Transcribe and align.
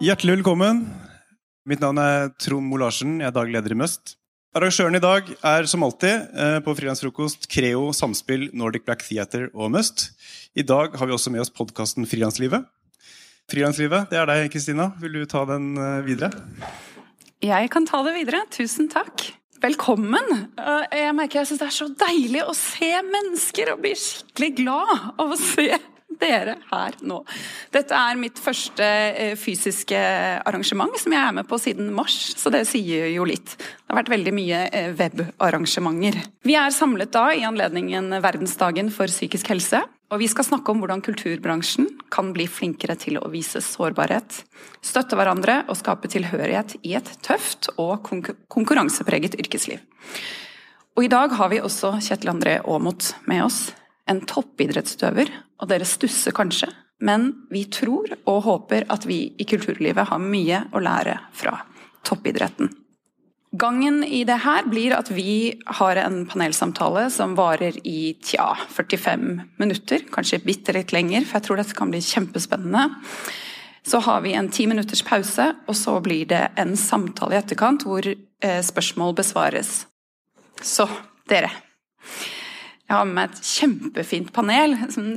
Hjertelig 0.00 0.38
velkommen. 0.38 0.78
Mitt 1.68 1.82
navn 1.84 1.98
er 2.00 2.30
Trond 2.40 2.64
Mo 2.64 2.78
Larsen. 2.80 3.18
Jeg 3.20 3.28
er 3.28 3.34
daglig 3.36 3.52
leder 3.58 3.74
i 3.74 3.76
Must. 3.82 4.14
Arrangøren 4.56 4.96
i 4.96 5.02
dag 5.04 5.26
er 5.28 5.68
som 5.68 5.82
alltid 5.84 6.30
eh, 6.40 6.56
på 6.64 6.72
Frilansfrokost 6.78 7.44
Creo, 7.52 7.90
Samspill, 7.92 8.46
Nordic 8.56 8.86
Black 8.86 9.04
Theater 9.04 9.50
og 9.52 9.68
Must. 9.74 10.06
I 10.56 10.64
dag 10.64 10.96
har 10.96 11.10
vi 11.10 11.12
også 11.12 11.34
med 11.34 11.44
oss 11.44 11.52
podkasten 11.52 12.08
Frilanslivet. 12.08 12.64
Frilanslivet, 13.52 14.08
det 14.08 14.22
er 14.22 14.32
deg, 14.32 14.46
Kristina. 14.54 14.88
Vil 15.04 15.20
du 15.20 15.28
ta 15.28 15.44
den 15.52 15.74
eh, 15.76 16.00
videre? 16.08 16.32
Jeg 17.44 17.68
kan 17.76 17.84
ta 17.84 18.00
det 18.08 18.16
videre. 18.16 18.40
Tusen 18.56 18.88
takk. 18.88 19.28
Velkommen. 19.60 20.46
Eh, 20.56 20.98
jeg 21.04 21.12
merker 21.20 21.42
jeg 21.42 21.52
syns 21.52 21.60
det 21.60 21.68
er 21.68 21.76
så 21.76 21.92
deilig 22.06 22.48
å 22.48 22.56
se 22.56 22.94
mennesker 23.12 23.76
og 23.76 23.84
bli 23.84 23.92
skikkelig 24.00 24.54
glad 24.64 25.10
av 25.20 25.36
å 25.36 25.42
se 25.44 25.74
dere 26.20 26.56
her 26.70 26.96
nå. 27.06 27.20
Dette 27.74 27.96
er 27.96 28.18
mitt 28.20 28.40
første 28.40 28.84
eh, 28.84 29.36
fysiske 29.38 30.00
arrangement 30.46 30.96
som 31.00 31.14
jeg 31.14 31.22
er 31.22 31.36
med 31.36 31.48
på 31.48 31.58
siden 31.60 31.92
mars, 31.94 32.16
så 32.40 32.52
det 32.52 32.64
sier 32.68 33.10
jo 33.14 33.26
litt. 33.28 33.54
Det 33.56 33.92
har 33.92 34.00
vært 34.02 34.12
veldig 34.14 34.34
mye 34.36 34.64
eh, 34.68 34.90
webarrangementer. 34.98 36.20
Vi 36.46 36.58
er 36.58 36.74
samlet 36.74 37.12
da 37.14 37.30
i 37.36 37.46
anledningen 37.46 38.12
verdensdagen 38.20 38.92
for 38.94 39.10
psykisk 39.10 39.52
helse. 39.54 39.84
Og 40.10 40.18
vi 40.18 40.26
skal 40.26 40.42
snakke 40.42 40.72
om 40.72 40.80
hvordan 40.82 41.04
kulturbransjen 41.06 41.86
kan 42.10 42.32
bli 42.34 42.48
flinkere 42.50 42.96
til 42.98 43.20
å 43.20 43.28
vise 43.30 43.62
sårbarhet, 43.62 44.40
støtte 44.82 45.14
hverandre 45.14 45.60
og 45.70 45.78
skape 45.78 46.10
tilhørighet 46.10 46.80
i 46.82 46.96
et 46.98 47.12
tøft 47.22 47.70
og 47.78 48.10
konkurransepreget 48.50 49.38
yrkesliv. 49.38 49.78
Og 50.98 51.06
i 51.06 51.12
dag 51.12 51.30
har 51.38 51.52
vi 51.52 51.62
også 51.62 51.94
Kjetil 52.02 52.32
André 52.32 52.56
Aamodt 52.58 53.12
med 53.30 53.44
oss, 53.44 53.68
en 54.10 54.22
toppidrettsutøver, 54.26 55.30
og 55.60 55.70
dere 55.70 55.88
stusser 55.88 56.34
kanskje, 56.36 56.68
men 57.06 57.30
vi 57.52 57.64
tror 57.72 58.10
og 58.28 58.42
håper 58.44 58.88
at 58.92 59.06
vi 59.08 59.22
i 59.40 59.46
kulturlivet 59.48 60.10
har 60.10 60.22
mye 60.22 60.64
å 60.74 60.82
lære 60.82 61.16
fra 61.36 61.56
toppidretten. 62.06 62.72
Gangen 63.50 64.04
i 64.06 64.22
det 64.22 64.36
her 64.44 64.66
blir 64.70 64.92
at 64.94 65.08
vi 65.10 65.58
har 65.80 65.98
en 65.98 66.20
panelsamtale 66.30 67.08
som 67.10 67.32
varer 67.34 67.74
i 67.82 68.14
tja, 68.22 68.52
45 68.70 69.24
minutter, 69.58 70.04
kanskje 70.12 70.38
bitte 70.44 70.74
litt 70.76 70.94
lenger, 70.94 71.26
for 71.26 71.40
jeg 71.40 71.48
tror 71.48 71.58
dette 71.58 71.74
kan 71.78 71.90
bli 71.90 72.02
kjempespennende. 72.04 72.84
Så 73.82 73.98
har 74.06 74.20
vi 74.22 74.36
en 74.38 74.52
ti 74.54 74.68
minutters 74.70 75.02
pause, 75.02 75.48
og 75.66 75.74
så 75.74 75.96
blir 76.04 76.28
det 76.30 76.44
en 76.62 76.76
samtale 76.78 77.34
i 77.34 77.40
etterkant 77.40 77.82
hvor 77.88 78.06
eh, 78.06 78.60
spørsmål 78.62 79.16
besvares. 79.18 79.80
Så 80.62 80.86
dere. 81.30 81.50
Jeg 82.90 82.98
har 82.98 83.06
med 83.06 83.14
meg 83.20 83.30
et 83.30 83.46
kjempefint 83.46 84.30
panel. 84.34 84.72
En 84.98 85.10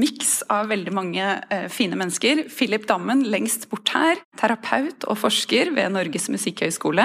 miks 0.00 0.40
av 0.50 0.66
veldig 0.72 0.90
mange 0.90 1.22
uh, 1.22 1.68
fine 1.70 1.94
mennesker. 1.94 2.48
Philip 2.50 2.88
Dammen 2.88 3.22
lengst 3.30 3.68
bort 3.70 3.92
her, 3.94 4.18
terapeut 4.40 5.06
og 5.06 5.20
forsker 5.20 5.70
ved 5.76 5.94
Norges 5.94 6.26
musikkhøgskole. 6.34 7.04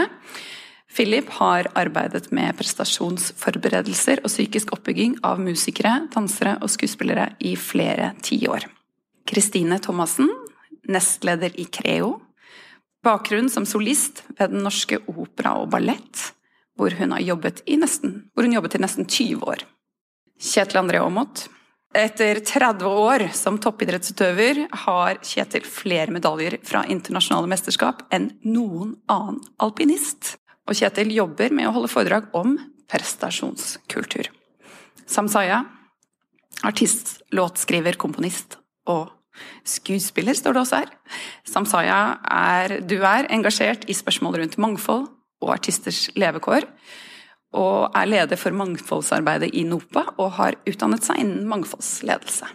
Philip 0.89 1.29
har 1.37 1.69
arbeidet 1.77 2.31
med 2.33 2.57
prestasjonsforberedelser 2.57 4.23
og 4.23 4.33
psykisk 4.33 4.73
oppbygging 4.73 5.19
av 5.21 5.37
musikere, 5.37 6.07
dansere 6.09 6.55
og 6.65 6.73
skuespillere 6.73 7.29
i 7.45 7.53
flere 7.53 8.15
tiår. 8.25 8.65
Kristine 9.29 9.77
Thomassen, 9.85 10.33
nestleder 10.89 11.53
i 11.61 11.69
Creo. 11.69 12.15
Bakgrunn 13.05 13.53
som 13.53 13.69
solist 13.69 14.25
ved 14.33 14.49
Den 14.49 14.65
norske 14.65 14.97
opera 15.05 15.59
og 15.61 15.69
ballett, 15.77 16.31
hvor 16.73 16.89
hun, 16.97 17.19
jobbet 17.21 17.67
nesten, 17.77 18.23
hvor 18.33 18.49
hun 18.49 18.57
jobbet 18.57 18.81
i 18.81 18.87
nesten 18.87 19.05
20 19.05 19.45
år. 19.45 19.67
Kjetil 20.37 20.77
André 20.77 20.99
Aamodt. 21.01 21.47
Etter 21.97 22.39
30 22.45 22.85
år 22.85 23.23
som 23.33 23.57
toppidrettsutøver 23.61 24.67
har 24.85 25.17
Kjetil 25.25 25.65
flere 25.65 26.13
medaljer 26.13 26.59
fra 26.67 26.83
internasjonale 26.85 27.49
mesterskap 27.49 28.03
enn 28.13 28.29
noen 28.45 28.93
annen 29.09 29.39
alpinist. 29.63 30.35
Og 30.69 30.77
Kjetil 30.77 31.13
jobber 31.15 31.55
med 31.55 31.69
å 31.69 31.73
holde 31.73 31.89
foredrag 31.89 32.29
om 32.37 32.57
prestasjonskultur. 32.91 34.29
Samsaya, 35.09 35.63
artist, 36.67 37.17
låtskriver, 37.33 37.97
komponist 37.97 38.59
og 38.87 39.09
skuespiller, 39.65 40.37
står 40.37 40.53
det 40.53 40.61
også 40.61 40.83
her. 40.83 40.93
Samsaya, 41.49 41.99
er, 42.29 42.79
du 42.85 42.99
er 42.99 43.29
engasjert 43.33 43.87
i 43.89 43.95
spørsmål 43.97 44.41
rundt 44.43 44.61
mangfold 44.61 45.07
og 45.41 45.53
artisters 45.53 46.07
levekår 46.17 46.65
og 47.55 47.95
er 47.95 48.09
leder 48.09 48.39
for 48.39 48.55
mangfoldsarbeidet 48.55 49.53
i 49.55 49.63
NOPA 49.67 50.03
og 50.17 50.35
har 50.39 50.57
utdannet 50.67 51.05
seg 51.05 51.21
innen 51.23 51.47
mangfoldsledelse. 51.49 52.49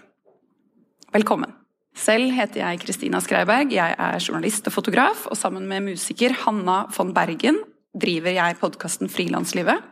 Velkommen. 1.13 1.53
Selv 1.93 2.33
heter 2.33 2.63
jeg 2.63 2.81
Kristina 2.81 3.21
Skreiberg, 3.21 3.73
jeg 3.73 3.97
er 4.01 4.23
journalist 4.23 4.69
og 4.69 4.77
fotograf, 4.79 5.27
og 5.29 5.37
sammen 5.37 5.67
med 5.69 5.85
musiker 5.91 6.33
Hanna 6.45 6.87
von 6.97 7.13
Bergen 7.13 7.61
driver 7.93 8.33
jeg 8.33 8.57
podkasten 8.61 9.13
Frilanslivet, 9.13 9.85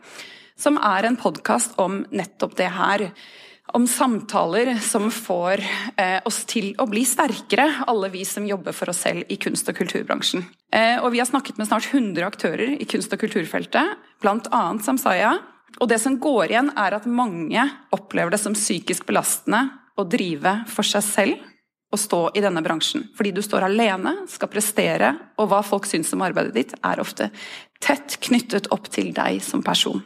som 0.57 0.79
er 0.81 1.05
en 1.05 1.19
podkast 1.21 1.77
om 1.81 2.01
nettopp 2.09 2.57
det 2.57 2.71
her 2.73 3.11
om 3.73 3.87
samtaler 3.87 4.73
som 4.83 5.07
får 5.11 5.61
eh, 5.97 6.19
oss 6.27 6.43
til 6.49 6.73
å 6.81 6.87
bli 6.89 7.03
sterkere, 7.07 7.83
alle 7.87 8.09
vi 8.13 8.23
som 8.27 8.45
jobber 8.47 8.75
for 8.75 8.91
oss 8.91 9.03
selv 9.05 9.29
i 9.31 9.37
kunst- 9.41 9.69
og 9.71 9.77
kulturbransjen. 9.77 10.43
Eh, 10.73 10.97
og 10.99 11.11
vi 11.13 11.21
har 11.21 11.29
snakket 11.29 11.59
med 11.59 11.69
snart 11.69 11.87
100 11.91 12.25
aktører 12.27 12.75
i 12.75 12.87
kunst- 12.89 13.13
og 13.13 13.21
kulturfeltet, 13.21 13.95
bl.a. 14.23 14.63
Samsaya. 14.83 15.37
Og 15.79 15.87
det 15.87 16.01
som 16.03 16.19
går 16.19 16.51
igjen, 16.51 16.71
er 16.75 16.97
at 16.97 17.07
mange 17.07 17.63
opplever 17.95 18.33
det 18.33 18.41
som 18.43 18.57
psykisk 18.57 19.07
belastende 19.07 19.69
å 19.95 20.05
drive 20.07 20.61
for 20.71 20.87
seg 20.87 21.05
selv 21.07 21.47
og 21.91 21.99
stå 21.99 22.21
i 22.35 22.43
denne 22.43 22.63
bransjen. 22.63 23.09
Fordi 23.17 23.33
du 23.35 23.41
står 23.43 23.67
alene, 23.67 24.15
skal 24.31 24.51
prestere, 24.51 25.13
og 25.39 25.51
hva 25.51 25.59
folk 25.65 25.87
syns 25.89 26.11
om 26.15 26.23
arbeidet 26.23 26.55
ditt, 26.55 26.75
er 26.87 27.03
ofte 27.03 27.29
tett 27.83 28.19
knyttet 28.23 28.71
opp 28.71 28.87
til 28.91 29.11
deg 29.15 29.41
som 29.43 29.63
person. 29.63 30.03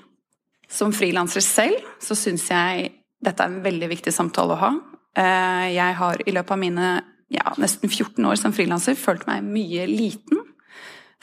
Som 0.70 0.94
frilanser 0.98 1.46
selv 1.46 1.82
så 2.02 2.18
syns 2.18 2.48
jeg 2.50 2.90
dette 3.26 3.44
er 3.44 3.52
en 3.52 3.64
veldig 3.66 3.90
viktig 3.92 4.14
samtale 4.14 4.56
å 4.56 4.62
ha. 4.62 4.72
Eh, 5.18 5.68
jeg 5.76 5.98
har 6.00 6.22
i 6.26 6.34
løpet 6.36 6.56
av 6.56 6.62
mine 6.62 6.90
ja, 7.34 7.54
nesten 7.62 7.90
14 7.90 8.26
år 8.28 8.38
som 8.40 8.54
frilanser 8.56 8.98
følt 9.00 9.26
meg 9.30 9.46
mye 9.48 9.88
liten, 9.90 10.44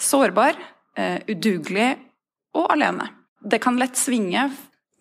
sårbar, 0.00 0.58
eh, 0.98 1.20
udugelig 1.30 1.92
og 2.58 2.70
alene. 2.74 3.08
Det 3.42 3.60
kan 3.62 3.78
lett 3.80 3.98
svinge 3.98 4.48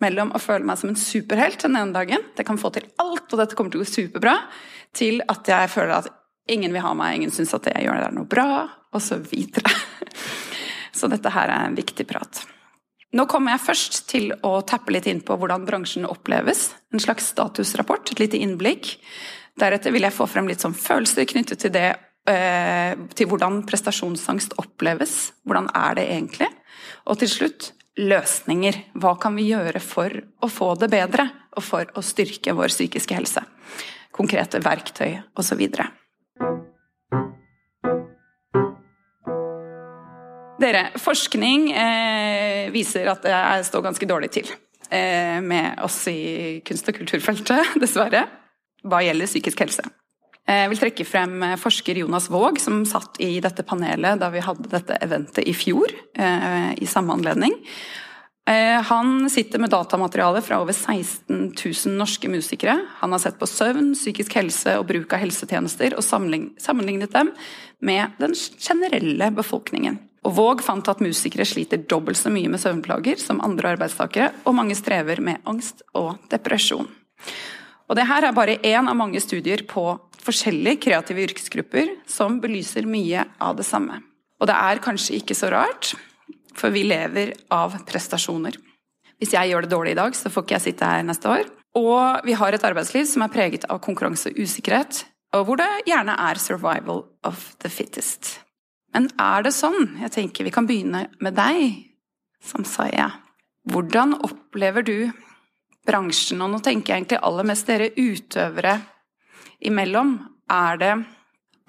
mellom 0.02 0.32
å 0.34 0.40
føle 0.42 0.66
meg 0.66 0.78
som 0.80 0.90
en 0.90 0.98
superhelt 0.98 1.62
den 1.62 1.78
ene 1.78 1.94
dagen, 1.94 2.24
det 2.36 2.46
kan 2.46 2.58
få 2.58 2.72
til 2.74 2.88
alt, 3.02 3.28
og 3.30 3.38
dette 3.38 3.58
kommer 3.58 3.72
til 3.72 3.82
å 3.82 3.84
gå 3.84 3.92
superbra, 3.92 4.36
til 4.96 5.22
at 5.30 5.48
jeg 5.48 5.70
føler 5.72 5.94
at 6.00 6.10
ingen 6.50 6.74
vil 6.74 6.84
ha 6.84 6.92
meg, 6.98 7.16
ingen 7.16 7.34
syns 7.34 7.54
at 7.56 7.68
jeg 7.70 7.86
gjør 7.86 8.00
det 8.00 8.08
er 8.08 8.16
noe 8.16 8.28
bra, 8.28 8.48
og 8.92 9.02
så 9.02 9.18
videre. 9.22 9.70
Så 10.92 11.08
dette 11.08 11.30
her 11.32 11.48
er 11.48 11.70
en 11.70 11.76
viktig 11.78 12.04
prat. 12.04 12.42
Nå 13.12 13.26
kommer 13.28 13.52
jeg 13.52 13.66
først 13.66 13.98
til 14.08 14.30
å 14.40 14.54
tappe 14.64 14.94
litt 14.94 15.06
inn 15.10 15.20
på 15.24 15.36
hvordan 15.36 15.66
bransjen 15.68 16.08
oppleves. 16.08 16.70
En 16.94 17.02
slags 17.02 17.28
statusrapport, 17.34 18.08
et 18.14 18.22
lite 18.22 18.40
innblikk. 18.40 18.94
Deretter 19.60 19.92
vil 19.92 20.06
jeg 20.06 20.16
få 20.16 20.26
frem 20.30 20.48
litt 20.48 20.64
sånn 20.64 20.76
følelser 20.76 21.28
knyttet 21.28 21.60
til 21.60 21.74
det 21.74 21.90
eh, 22.30 22.96
til 23.12 23.28
hvordan 23.28 23.62
prestasjonsangst 23.68 24.56
oppleves. 24.62 25.34
Hvordan 25.44 25.68
er 25.76 26.00
det 26.00 26.08
egentlig? 26.08 26.48
Og 27.04 27.20
til 27.20 27.32
slutt 27.34 27.72
løsninger. 28.00 28.80
Hva 28.96 29.16
kan 29.20 29.36
vi 29.36 29.50
gjøre 29.50 29.82
for 29.84 30.16
å 30.40 30.48
få 30.48 30.72
det 30.80 30.88
bedre, 30.92 31.28
og 31.52 31.66
for 31.66 31.90
å 31.92 32.04
styrke 32.04 32.56
vår 32.56 32.72
psykiske 32.72 33.18
helse? 33.18 33.44
Konkrete 34.16 34.60
verktøy 34.64 35.18
osv. 35.36 35.68
Dere, 40.62 40.82
forskning 41.00 41.70
eh, 41.74 42.68
viser 42.70 43.08
at 43.10 43.24
jeg 43.26 43.64
står 43.66 43.82
ganske 43.88 44.06
dårlig 44.06 44.28
til 44.36 44.50
eh, 44.92 45.40
med 45.42 45.80
oss 45.82 46.04
i 46.12 46.60
kunst- 46.66 46.90
og 46.92 47.00
kulturfeltet, 47.00 47.72
dessverre, 47.82 48.26
hva 48.86 49.00
gjelder 49.02 49.30
psykisk 49.30 49.64
helse. 49.64 49.82
Eh, 50.46 50.64
jeg 50.64 50.70
vil 50.72 50.82
trekke 50.84 51.06
frem 51.08 51.34
eh, 51.42 51.56
forsker 51.58 51.98
Jonas 52.04 52.28
Våg, 52.30 52.60
som 52.62 52.84
satt 52.86 53.18
i 53.24 53.34
dette 53.42 53.64
panelet 53.66 54.20
da 54.22 54.30
vi 54.30 54.44
hadde 54.44 54.70
dette 54.70 55.00
eventet 55.02 55.42
i 55.50 55.56
fjor, 55.56 55.90
eh, 56.14 56.70
i 56.78 56.90
samme 56.90 57.16
anledning. 57.16 57.58
Eh, 58.46 58.78
han 58.86 59.26
sitter 59.30 59.62
med 59.62 59.70
datamateriale 59.74 60.44
fra 60.46 60.60
over 60.62 60.74
16 60.74 61.56
000 61.58 61.98
norske 61.98 62.30
musikere. 62.30 62.76
Han 63.02 63.14
har 63.14 63.24
sett 63.24 63.38
på 63.42 63.50
søvn, 63.50 63.96
psykisk 63.98 64.38
helse 64.38 64.78
og 64.78 64.86
bruk 64.94 65.14
av 65.14 65.24
helsetjenester, 65.24 65.98
og 65.98 66.06
sammenlignet 66.06 67.18
dem 67.18 67.34
med 67.82 68.18
den 68.22 68.38
generelle 68.38 69.30
befolkningen. 69.34 69.98
Og 70.22 70.36
Våg 70.36 70.62
fant 70.62 70.86
at 70.88 71.02
musikere 71.02 71.46
sliter 71.48 71.82
dobbelt 71.90 72.18
så 72.18 72.30
mye 72.30 72.50
med 72.50 72.62
søvnplager 72.62 73.18
som 73.18 73.42
andre 73.42 73.74
arbeidstakere, 73.74 74.30
og 74.46 74.54
mange 74.54 74.76
strever 74.78 75.20
med 75.20 75.42
angst 75.48 75.82
og 75.98 76.14
depresjon. 76.30 76.86
Og 77.90 77.98
det 77.98 78.06
her 78.08 78.24
er 78.24 78.36
bare 78.36 78.60
én 78.62 78.86
av 78.88 78.96
mange 78.96 79.20
studier 79.20 79.64
på 79.68 79.84
forskjellige 80.22 80.84
kreative 80.86 81.26
yrkesgrupper 81.26 81.96
som 82.08 82.38
belyser 82.42 82.86
mye 82.86 83.26
av 83.42 83.58
det 83.58 83.66
samme. 83.66 83.98
Og 84.40 84.48
det 84.50 84.54
er 84.58 84.82
kanskje 84.82 85.18
ikke 85.18 85.36
så 85.38 85.50
rart, 85.52 85.92
for 86.54 86.74
vi 86.74 86.84
lever 86.86 87.34
av 87.52 87.74
prestasjoner. 87.88 88.56
Hvis 89.18 89.34
jeg 89.34 89.50
gjør 89.50 89.66
det 89.66 89.72
dårlig 89.74 89.94
i 89.94 89.98
dag, 89.98 90.14
så 90.18 90.30
får 90.30 90.46
ikke 90.46 90.56
jeg 90.56 90.66
sitte 90.68 90.88
her 90.88 91.04
neste 91.06 91.30
år. 91.30 91.50
Og 91.78 92.26
vi 92.26 92.34
har 92.36 92.54
et 92.54 92.64
arbeidsliv 92.66 93.06
som 93.08 93.24
er 93.24 93.32
preget 93.32 93.66
av 93.70 93.80
konkurranse 93.84 94.32
og 94.32 94.40
usikkerhet, 94.42 95.04
og 95.32 95.46
hvor 95.48 95.56
det 95.56 95.86
gjerne 95.88 96.12
er 96.12 96.36
'survival 96.36 97.04
of 97.24 97.54
the 97.60 97.68
fittest'. 97.68 98.41
Men 98.92 99.08
er 99.20 99.46
det 99.46 99.54
sånn? 99.56 99.96
Jeg 100.02 100.12
tenker 100.14 100.46
Vi 100.46 100.54
kan 100.54 100.68
begynne 100.68 101.06
med 101.22 101.36
deg, 101.38 101.88
Samsaya. 102.42 103.10
Hvordan 103.70 104.16
opplever 104.26 104.84
du 104.84 104.96
bransjen? 105.86 106.42
Og 106.42 106.50
nå 106.52 106.60
tenker 106.64 106.92
jeg 106.92 107.02
egentlig 107.02 107.22
aller 107.22 107.48
mest 107.48 107.68
dere 107.70 107.92
utøvere 107.96 108.76
imellom. 109.62 110.16
Er 110.52 110.80
det, 110.80 110.92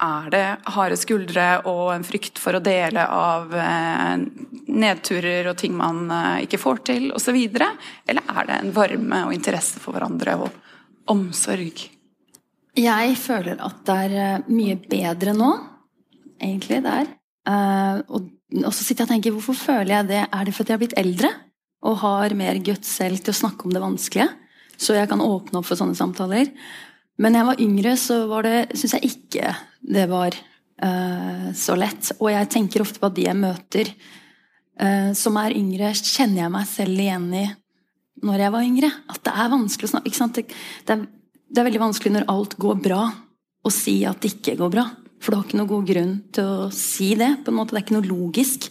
er 0.02 0.30
det 0.34 0.44
harde 0.74 0.98
skuldre 1.00 1.46
og 1.70 1.94
en 1.94 2.06
frykt 2.06 2.40
for 2.42 2.58
å 2.58 2.62
dele 2.64 3.06
av 3.06 3.54
eh, 3.54 4.16
nedturer 4.74 5.48
og 5.52 5.58
ting 5.62 5.76
man 5.78 6.04
eh, 6.10 6.44
ikke 6.48 6.60
får 6.60 6.82
til, 6.90 7.08
osv.? 7.14 7.38
Eller 7.38 8.34
er 8.34 8.50
det 8.50 8.58
en 8.58 8.74
varme 8.74 9.24
og 9.28 9.36
interesse 9.36 9.80
for 9.80 9.96
hverandre 9.96 10.36
og 10.42 10.50
omsorg? 11.14 11.86
Jeg 12.74 13.14
føler 13.22 13.62
at 13.62 13.84
det 13.86 14.00
er 14.08 14.18
eh, 14.18 14.50
mye 14.50 14.76
bedre 14.90 15.36
nå, 15.38 15.52
egentlig, 16.42 16.80
der. 16.84 17.10
Uh, 17.44 18.00
og, 18.08 18.30
og, 18.62 18.70
så 18.72 18.80
sitter 18.80 19.04
jeg 19.04 19.08
og 19.08 19.12
tenker, 19.12 19.34
hvorfor 19.36 19.58
føler 19.58 19.98
jeg 19.98 20.08
det? 20.12 20.22
Er 20.24 20.46
det 20.46 20.54
fordi 20.56 20.72
jeg 20.72 20.78
har 20.78 20.84
blitt 20.84 20.98
eldre? 21.00 21.30
Og 21.84 22.00
har 22.00 22.34
mer 22.38 22.58
guts 22.64 22.94
selv 22.96 23.20
til 23.20 23.34
å 23.34 23.40
snakke 23.42 23.66
om 23.66 23.74
det 23.74 23.82
vanskelige? 23.82 24.30
Så 24.80 24.96
jeg 24.96 25.08
kan 25.10 25.22
åpne 25.22 25.60
opp 25.60 25.68
for 25.68 25.78
sånne 25.78 25.96
samtaler. 25.98 26.50
Men 27.20 27.36
jeg 27.36 27.46
var 27.46 27.60
yngre, 27.62 27.94
så 28.00 28.24
var 28.30 28.46
det, 28.46 28.56
syns 28.74 28.96
jeg 28.96 29.12
ikke 29.12 29.52
det 29.94 30.06
var 30.10 30.34
uh, 30.34 31.50
så 31.54 31.76
lett. 31.78 32.14
Og 32.18 32.32
jeg 32.32 32.50
tenker 32.52 32.82
ofte 32.82 33.02
på 33.02 33.10
at 33.10 33.18
de 33.18 33.28
jeg 33.28 33.38
møter 33.38 33.92
uh, 34.80 35.12
som 35.14 35.36
er 35.42 35.54
yngre, 35.58 35.92
kjenner 35.94 36.46
jeg 36.46 36.54
meg 36.56 36.66
selv 36.70 37.04
igjen 37.04 37.28
i 37.36 37.44
når 38.24 38.46
jeg 38.46 38.54
var 38.54 38.66
yngre. 38.66 38.90
At 39.12 39.22
det 39.26 39.36
er 39.36 39.52
vanskelig 39.52 39.90
å 39.90 39.92
snakke. 39.92 40.10
Det, 40.40 40.44
det, 40.88 40.96
er, 40.96 41.06
det 41.50 41.60
er 41.60 41.68
veldig 41.68 41.84
vanskelig 41.84 42.16
når 42.16 42.28
alt 42.32 42.58
går 42.64 42.82
bra, 42.82 43.04
å 43.64 43.72
si 43.72 44.00
at 44.08 44.20
det 44.22 44.34
ikke 44.36 44.58
går 44.60 44.72
bra. 44.72 44.88
For 45.24 45.32
du 45.32 45.38
har 45.38 45.46
ikke 45.46 45.56
noen 45.56 45.70
god 45.70 45.86
grunn 45.88 46.14
til 46.36 46.44
å 46.44 46.70
si 46.74 47.14
det. 47.16 47.30
på 47.44 47.50
en 47.50 47.56
måte, 47.56 47.72
Det 47.72 47.80
er 47.80 47.84
ikke 47.86 47.96
noe 47.96 48.10
logisk. 48.10 48.68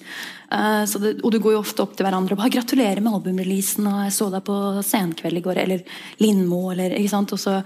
Uh, 0.53 0.85
det, 1.01 1.15
og 1.25 1.31
du 1.33 1.39
går 1.41 1.55
jo 1.55 1.63
ofte 1.63 1.81
opp 1.81 1.95
til 1.97 2.05
hverandre 2.05 2.35
og 2.35 2.37
bare 2.37 2.53
'gratulerer 2.53 3.01
med 3.01 3.13
albumreleasen', 3.13 3.87
og 3.89 4.05
'jeg 4.05 4.13
så 4.13 4.29
deg 4.29 4.43
på 4.45 4.83
Senkveld 4.85 5.37
i 5.37 5.41
går', 5.41 5.63
eller 5.63 5.81
Lindmo, 6.19 6.69
eller 6.69 6.93
ikke 6.93 7.09
sant. 7.09 7.33
Og 7.33 7.39
så, 7.39 7.63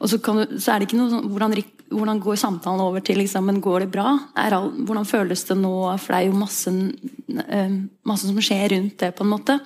og 0.00 0.08
så, 0.08 0.18
du, 0.18 0.58
så 0.58 0.72
er 0.72 0.78
det 0.78 0.88
ikke 0.88 0.98
noe 0.98 1.10
sånn 1.10 1.30
hvordan, 1.30 1.54
hvordan, 1.90 2.20
går 2.20 2.34
samtalen 2.34 2.80
over 2.80 3.00
til 3.00 3.18
liksom, 3.18 3.44
men 3.46 3.60
går 3.60 3.86
det 3.86 3.92
bra? 3.92 4.18
All, 4.34 4.72
hvordan 4.72 5.06
føles 5.06 5.44
det 5.44 5.56
nå? 5.56 5.96
For 5.98 6.10
det 6.10 6.18
er 6.18 6.26
jo 6.26 6.42
masse, 6.42 6.70
uh, 6.74 7.70
masse 8.02 8.26
som 8.26 8.40
skjer 8.42 8.74
rundt 8.74 8.98
det, 8.98 9.14
på 9.14 9.22
en 9.22 9.30
måte. 9.30 9.60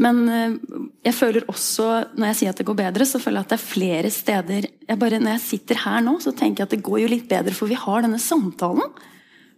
Men 0.00 0.22
eh, 0.28 0.56
jeg 1.08 1.16
føler 1.16 1.48
også, 1.50 1.88
når 2.16 2.30
jeg 2.30 2.38
sier 2.40 2.52
at 2.54 2.60
det 2.60 2.66
går 2.68 2.78
bedre, 2.78 3.06
så 3.08 3.20
føler 3.20 3.40
jeg 3.40 3.48
at 3.48 3.54
det 3.54 3.58
er 3.58 3.70
flere 3.70 4.12
steder 4.12 4.68
jeg 4.68 5.00
bare, 5.00 5.20
Når 5.20 5.36
jeg 5.36 5.44
sitter 5.46 5.82
her 5.84 6.04
nå, 6.04 6.18
så 6.20 6.32
tenker 6.36 6.62
jeg 6.62 6.70
at 6.70 6.76
det 6.76 6.84
går 6.86 7.02
jo 7.04 7.10
litt 7.12 7.28
bedre, 7.30 7.54
for 7.56 7.70
vi 7.70 7.78
har 7.78 8.04
denne 8.04 8.20
samtalen. 8.22 8.92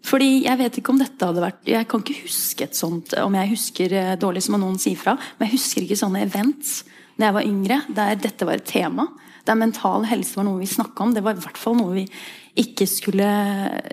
Fordi 0.05 0.45
jeg 0.45 0.61
vet 0.61 0.79
ikke 0.79 0.93
om 0.93 1.01
dette 1.01 1.25
hadde 1.25 1.41
vært 1.41 1.71
Jeg 1.71 1.87
kan 1.89 2.03
ikke 2.03 2.27
huske 2.27 2.67
et 2.67 2.77
sånt 2.77 3.15
Om 3.17 3.39
jeg 3.39 3.53
husker 3.55 3.95
eh, 3.97 4.17
dårlig, 4.21 4.43
som 4.45 4.59
noen 4.61 4.81
sier 4.81 5.01
fra. 5.01 5.17
Men 5.39 5.49
jeg 5.49 5.59
husker 5.59 5.87
ikke 5.87 6.01
sånne 6.03 6.27
events 6.27 6.83
da 7.15 7.29
jeg 7.29 7.35
var 7.37 7.47
yngre, 7.47 7.77
der 7.95 8.17
dette 8.19 8.47
var 8.49 8.59
et 8.59 8.67
tema. 8.67 9.05
Der 9.47 9.55
mental 9.55 10.03
helse 10.09 10.35
var 10.35 10.49
noe 10.49 10.59
vi 10.59 10.67
snakka 10.67 11.05
om. 11.05 11.13
Det 11.15 11.23
var 11.23 11.37
i 11.37 11.45
hvert 11.45 11.61
fall 11.61 11.77
noe 11.79 11.93
vi 11.95 12.05
ikke 12.59 12.87
skulle 12.91 13.29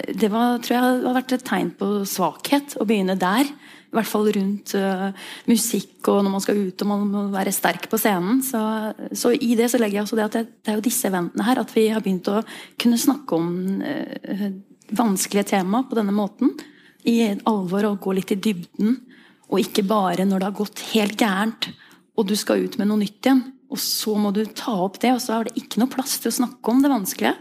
Det 0.10 0.30
var, 0.34 0.58
tror 0.62 0.76
jeg 0.76 1.04
har 1.06 1.18
vært 1.18 1.36
et 1.38 1.46
tegn 1.46 1.70
på 1.78 1.90
svakhet 2.10 2.78
å 2.82 2.88
begynne 2.90 3.18
der. 3.20 3.50
I 3.92 3.98
hvert 3.98 4.08
fall 4.08 4.30
rundt 4.32 4.72
uh, 4.80 5.10
musikk 5.52 6.08
og 6.08 6.22
når 6.24 6.32
man 6.32 6.44
skal 6.44 6.62
ut 6.64 6.84
og 6.84 6.88
man 6.88 7.06
må 7.12 7.24
være 7.34 7.52
sterk 7.52 7.90
på 7.92 8.00
scenen. 8.00 8.40
Så, 8.46 8.62
så 9.12 9.34
i 9.36 9.54
det 9.60 9.68
så 9.72 9.82
legger 9.82 10.00
jeg 10.00 10.08
også 10.08 10.20
det 10.20 10.28
at 10.30 10.38
det, 10.38 10.44
det, 10.62 10.72
er 10.72 10.80
jo 10.80 10.86
disse 10.86 11.10
eventene 11.12 11.48
her 11.48 11.60
at 11.60 11.74
vi 11.76 11.90
har 11.92 12.04
begynt 12.04 12.32
å 12.32 12.40
kunne 12.80 13.00
snakke 13.02 13.36
om 13.36 13.52
uh, 13.84 14.48
vanskelige 14.96 15.52
tema 15.52 15.84
på 15.88 16.00
denne 16.00 16.16
måten. 16.16 16.56
I 17.04 17.34
alvor 17.50 17.90
og 17.90 18.02
gå 18.04 18.16
litt 18.16 18.32
i 18.32 18.40
dybden. 18.40 18.96
Og 19.52 19.60
ikke 19.60 19.84
bare 19.84 20.24
når 20.24 20.40
det 20.40 20.48
har 20.48 20.60
gått 20.62 20.84
helt 20.94 21.20
gærent 21.20 21.72
og 22.20 22.28
du 22.30 22.36
skal 22.38 22.66
ut 22.66 22.78
med 22.80 22.90
noe 22.90 23.02
nytt 23.02 23.26
igjen. 23.26 23.44
Og 23.72 23.80
så 23.80 24.14
må 24.20 24.34
du 24.36 24.44
ta 24.46 24.74
opp 24.84 25.00
det, 25.02 25.14
og 25.16 25.22
så 25.24 25.38
er 25.38 25.48
det 25.48 25.62
ikke 25.62 25.80
noe 25.82 25.92
plass 25.92 26.18
til 26.20 26.32
å 26.32 26.38
snakke 26.42 26.74
om 26.74 26.82
det 26.84 26.92
vanskelige. 26.92 27.36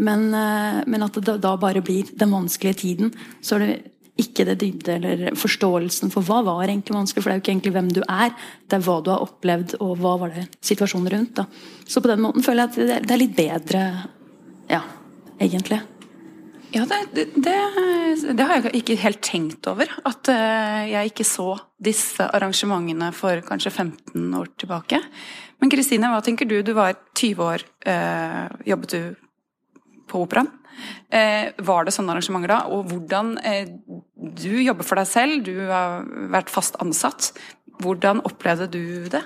Men, 0.00 0.30
uh, 0.32 0.80
men 0.88 1.04
at 1.04 1.18
det 1.20 1.36
da 1.44 1.54
bare 1.60 1.82
blir 1.84 2.08
den 2.16 2.32
vanskelige 2.32 2.80
tiden. 2.80 3.12
Så 3.44 3.58
er 3.58 3.66
det 3.66 3.74
ikke 4.20 4.46
det 4.48 4.58
dybde 4.60 4.96
eller 4.96 5.36
forståelsen 5.38 6.12
for 6.14 6.26
hva 6.26 6.40
var 6.46 6.64
egentlig 6.66 6.96
vanskelig. 6.96 7.24
For 7.24 7.30
det 7.30 7.36
er 7.36 7.40
jo 7.40 7.44
ikke 7.44 7.54
egentlig 7.54 7.74
hvem 7.76 7.92
du 7.96 8.02
er, 8.06 8.34
det 8.68 8.78
er 8.78 8.86
hva 8.86 8.98
du 9.04 9.12
har 9.12 9.24
opplevd, 9.26 9.76
og 9.80 9.94
hva 10.00 10.16
var 10.24 10.34
det 10.36 10.48
situasjonen 10.64 11.12
rundt. 11.14 11.36
da. 11.40 11.46
Så 11.86 12.02
på 12.02 12.10
den 12.10 12.22
måten 12.24 12.46
føler 12.46 12.66
jeg 12.66 12.90
at 12.98 13.06
det 13.08 13.16
er 13.16 13.22
litt 13.22 13.38
bedre, 13.38 13.86
ja, 14.70 14.84
egentlig. 15.40 15.80
Ja, 16.70 16.84
det, 16.86 17.24
det, 17.34 17.54
det, 18.38 18.44
har 18.46 18.60
jeg 18.60 18.78
ikke 18.78 18.98
helt 19.02 19.22
tenkt 19.26 19.66
over. 19.66 19.90
At 20.06 20.30
eh, 20.30 20.92
jeg 20.92 21.10
ikke 21.10 21.26
så 21.26 21.48
disse 21.82 22.28
arrangementene 22.30 23.10
for 23.16 23.42
kanskje 23.46 23.72
15 23.72 24.28
år 24.38 24.52
tilbake. 24.60 25.00
Men 25.60 25.72
Kristine, 25.72 26.12
hva 26.12 26.22
tenker 26.22 26.46
du? 26.46 26.60
Du 26.62 26.70
var 26.76 26.94
20 27.18 27.42
år, 27.42 27.66
øh, 27.90 28.44
jobbet 28.70 28.94
du 28.94 29.02
på 30.10 30.22
operaen? 30.22 30.52
Eh, 31.10 31.50
var 31.66 31.84
det 31.84 31.94
sånne 31.96 32.14
arrangementer 32.14 32.52
da? 32.52 32.60
Og 32.70 32.90
hvordan 32.90 33.34
eh, 33.44 33.68
Du 34.14 34.52
jobber 34.62 34.86
for 34.86 35.00
deg 35.00 35.08
selv, 35.10 35.44
du 35.46 35.66
har 35.70 36.04
vært 36.32 36.52
fast 36.52 36.78
ansatt. 36.82 37.32
Hvordan 37.80 38.22
opplevde 38.28 38.68
du 38.70 39.08
det? 39.10 39.24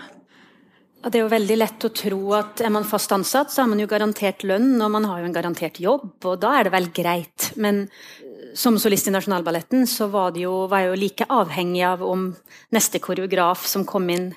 Det 1.05 1.19
er 1.19 1.27
jo 1.27 1.33
veldig 1.33 1.57
lett 1.59 1.85
å 1.85 1.93
tro 1.93 2.21
at 2.39 2.63
er 2.65 2.73
man 2.73 2.87
fast 2.89 3.13
ansatt, 3.13 3.51
så 3.53 3.61
har 3.61 3.69
man 3.69 3.81
jo 3.83 3.89
garantert 3.91 4.45
lønn, 4.47 4.79
og 4.81 4.93
man 4.95 5.05
har 5.05 5.21
jo 5.21 5.29
en 5.29 5.35
garantert 5.37 5.81
jobb, 5.83 6.15
og 6.25 6.39
da 6.41 6.55
er 6.57 6.65
det 6.65 6.73
vel 6.73 6.89
greit. 6.97 7.51
Men 7.61 7.83
eh, 7.85 8.55
som 8.57 8.79
solist 8.81 9.11
i 9.11 9.13
Nasjonalballetten 9.13 9.85
så 9.91 10.09
var, 10.13 10.39
jo, 10.41 10.65
var 10.71 10.85
jeg 10.85 10.93
jo 10.93 11.01
like 11.03 11.29
avhengig 11.29 11.83
av 11.85 12.05
om 12.07 12.31
neste 12.73 13.03
koreograf 13.05 13.67
som 13.69 13.85
kom 13.89 14.09
inn, 14.15 14.31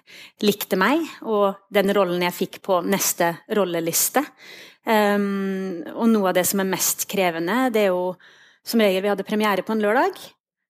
likte 0.43 0.79
meg, 0.79 1.05
og 1.23 1.55
den 1.71 1.93
rollen 1.95 2.25
jeg 2.27 2.35
fikk 2.35 2.59
på 2.67 2.81
neste 2.83 3.37
rolleliste. 3.55 4.25
Um, 4.87 5.83
og 5.97 6.07
noe 6.13 6.29
av 6.31 6.37
det 6.37 6.45
som 6.47 6.61
er 6.63 6.69
mest 6.69 7.07
krevende, 7.11 7.65
det 7.75 7.87
er 7.87 7.91
jo 7.91 8.13
som 8.67 8.83
regel 8.83 9.03
vi 9.03 9.11
hadde 9.11 9.27
premiere 9.27 9.65
på 9.65 9.75
en 9.75 9.83
lørdag. 9.83 10.15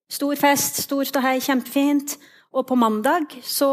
Stor 0.10 0.40
fest, 0.40 0.82
stor 0.86 1.06
ståhei, 1.06 1.38
kjempefint. 1.44 2.16
Og 2.58 2.66
på 2.66 2.78
mandag 2.80 3.34
så 3.46 3.70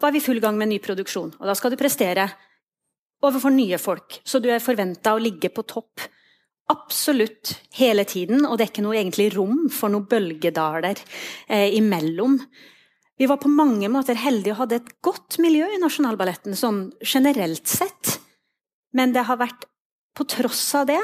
var 0.00 0.14
vi 0.14 0.22
full 0.24 0.40
gang 0.42 0.56
med 0.58 0.70
ny 0.72 0.80
produksjon. 0.82 1.34
Og 1.38 1.46
da 1.46 1.54
skal 1.58 1.74
du 1.74 1.78
prestere 1.78 2.26
overfor 3.24 3.52
nye 3.54 3.78
folk. 3.78 4.18
Så 4.24 4.40
du 4.42 4.48
er 4.52 4.64
forventa 4.64 5.14
å 5.14 5.22
ligge 5.22 5.50
på 5.54 5.66
topp 5.68 6.06
absolutt 6.72 7.52
hele 7.78 8.06
tiden. 8.08 8.46
Og 8.48 8.56
det 8.56 8.66
er 8.66 8.72
ikke 8.72 8.86
noe 8.86 8.96
egentlig 8.98 9.28
rom 9.36 9.66
for 9.72 9.92
noen 9.92 10.08
bølgedaler 10.10 11.02
eh, 11.46 11.76
imellom. 11.76 12.38
Vi 13.20 13.28
var 13.30 13.38
på 13.42 13.52
mange 13.52 13.90
måter 13.92 14.18
heldige 14.18 14.56
og 14.56 14.64
hadde 14.64 14.80
et 14.80 14.90
godt 15.04 15.38
miljø 15.42 15.68
i 15.70 15.80
Nasjonalballetten 15.82 16.56
sånn 16.58 16.88
generelt 17.04 17.70
sett. 17.70 18.16
Men 18.96 19.14
det 19.14 19.26
har 19.28 19.38
vært 19.38 19.68
på 20.14 20.26
tross 20.30 20.66
av 20.78 20.88
det 20.90 21.02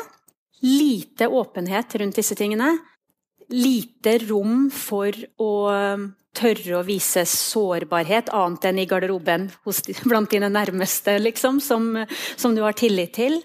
lite 0.61 1.29
åpenhet 1.29 1.95
rundt 1.95 2.17
disse 2.17 2.35
tingene. 2.35 2.75
Lite 3.51 4.19
rom 4.29 4.69
for 4.71 5.15
å 5.41 5.53
um, 5.73 6.11
tørre 6.37 6.77
å 6.79 6.85
vise 6.87 7.25
sårbarhet, 7.27 8.31
annet 8.37 8.67
enn 8.69 8.79
i 8.79 8.87
garderoben 8.89 9.49
hos, 9.67 9.83
blant 10.11 10.31
dine 10.31 10.51
nærmeste, 10.53 11.17
liksom, 11.19 11.59
som, 11.65 11.91
som, 12.37 12.55
du 12.55 12.63
har 12.63 12.77
tillit 12.79 13.17
til. 13.17 13.41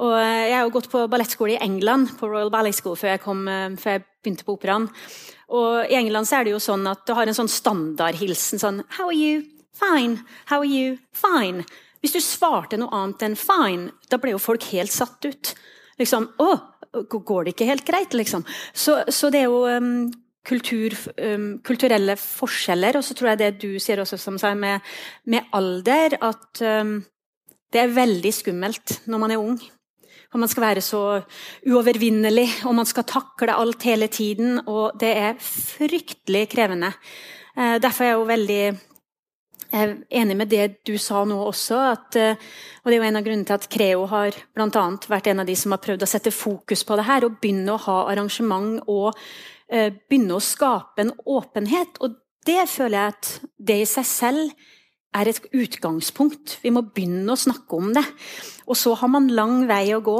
Og 0.00 0.14
eh, 0.16 0.48
jeg 0.48 0.56
har 0.56 0.72
gått 0.72 0.88
på 0.92 1.04
ballettskole 1.12 1.58
i 1.58 1.60
England, 1.60 2.14
på 2.20 2.30
Royal 2.30 2.52
Ballet 2.52 2.76
School, 2.76 2.96
før 2.96 3.14
jeg, 3.14 3.24
kom, 3.26 3.44
eh, 3.50 3.68
før 3.80 3.98
jeg 3.98 4.06
begynte 4.24 4.48
på 4.48 4.56
operaen. 4.56 4.88
Og 5.50 5.90
I 5.90 5.98
England 5.98 6.30
er 6.32 6.46
det 6.46 6.54
jo 6.54 6.62
sånn 6.62 6.86
at 6.88 7.04
du 7.04 7.12
har 7.18 7.28
en 7.28 7.36
sånn 7.36 7.50
standardhilsen 7.50 8.62
sånn 8.62 8.84
How 8.96 9.10
are 9.10 9.18
you? 9.18 9.44
Fine. 9.76 10.22
How 10.46 10.62
are 10.62 10.68
you? 10.68 10.96
Fine. 11.12 11.66
Hvis 12.00 12.16
du 12.16 12.20
svarte 12.24 12.78
noe 12.80 12.92
annet 12.96 13.22
enn 13.26 13.36
'fine', 13.36 13.92
da 14.08 14.16
ble 14.16 14.32
jo 14.32 14.40
folk 14.40 14.64
helt 14.72 14.92
satt 14.92 15.24
ut. 15.24 15.54
Liksom, 16.00 16.28
'Å, 16.40 16.50
går 17.10 17.44
det 17.44 17.54
ikke 17.54 17.68
helt 17.68 17.86
greit?' 17.86 18.16
liksom. 18.16 18.44
Så, 18.72 19.04
så 19.08 19.30
det 19.30 19.42
er 19.42 19.50
jo 19.52 19.66
um, 19.68 20.10
kultur, 20.46 20.96
um, 21.20 21.58
kulturelle 21.64 22.16
forskjeller. 22.16 22.96
Og 22.96 23.04
så 23.04 23.14
tror 23.14 23.32
jeg 23.32 23.38
det 23.42 23.50
du 23.60 23.78
sier 23.78 24.00
også, 24.00 24.18
som 24.18 24.38
sier 24.40 24.56
med, 24.56 24.80
med 25.26 25.52
alder, 25.52 26.16
at 26.20 26.62
um, 26.64 27.02
det 27.70 27.84
er 27.84 27.94
veldig 27.94 28.32
skummelt 28.34 29.00
når 29.06 29.22
man 29.22 29.30
er 29.30 29.42
ung. 29.42 29.60
Og 30.30 30.38
man 30.38 30.48
skal 30.48 30.62
være 30.62 30.82
så 30.84 31.02
uovervinnelig, 31.66 32.46
og 32.64 32.74
man 32.78 32.86
skal 32.86 33.04
takle 33.04 33.56
alt 33.58 33.82
hele 33.82 34.06
tiden. 34.06 34.60
Og 34.66 34.96
det 35.00 35.10
er 35.18 35.40
fryktelig 35.42 36.48
krevende. 36.54 36.94
Uh, 37.56 37.76
derfor 37.82 38.04
er 38.04 38.14
jeg 38.14 38.20
jo 38.20 38.30
veldig 38.30 38.64
jeg 39.70 39.86
er 39.86 39.92
enig 40.22 40.36
med 40.36 40.50
det 40.50 40.64
du 40.88 40.96
sa 40.98 41.22
nå 41.28 41.36
også. 41.46 41.78
At, 41.92 42.16
eh, 42.18 42.48
og 42.82 42.90
det 42.90 42.96
er 42.96 43.02
jo 43.02 43.08
en 43.08 43.20
av 43.20 43.26
grunnene 43.26 43.46
til 43.46 43.58
at 43.58 43.68
Creo 43.70 44.06
har 44.10 44.38
blant 44.56 44.78
annet 44.80 45.06
vært 45.10 45.30
en 45.30 45.42
av 45.44 45.46
de 45.46 45.54
som 45.58 45.74
har 45.74 45.82
prøvd 45.84 46.02
å 46.06 46.10
sette 46.10 46.34
fokus 46.34 46.82
på 46.86 46.98
det 46.98 47.06
her. 47.06 47.26
Og 47.26 47.38
begynne 47.42 47.76
å 47.76 47.84
ha 47.86 48.00
arrangement 48.10 48.80
og 48.90 49.14
uh, 49.14 49.90
begynne 50.10 50.36
å 50.36 50.42
skape 50.42 51.04
en 51.04 51.14
åpenhet. 51.22 52.00
Og 52.02 52.18
det 52.48 52.64
føler 52.72 52.98
jeg 52.98 53.14
at 53.14 53.30
det 53.70 53.78
i 53.82 53.88
seg 53.88 54.08
selv 54.08 54.68
er 55.14 55.30
et 55.30 55.40
utgangspunkt. 55.54 56.58
Vi 56.62 56.72
må 56.74 56.82
begynne 56.86 57.34
å 57.34 57.38
snakke 57.38 57.78
om 57.78 57.92
det. 57.94 58.04
Og 58.70 58.78
så 58.78 58.94
har 58.98 59.10
man 59.10 59.30
lang 59.34 59.64
vei 59.70 59.84
å 59.94 60.02
gå. 60.04 60.18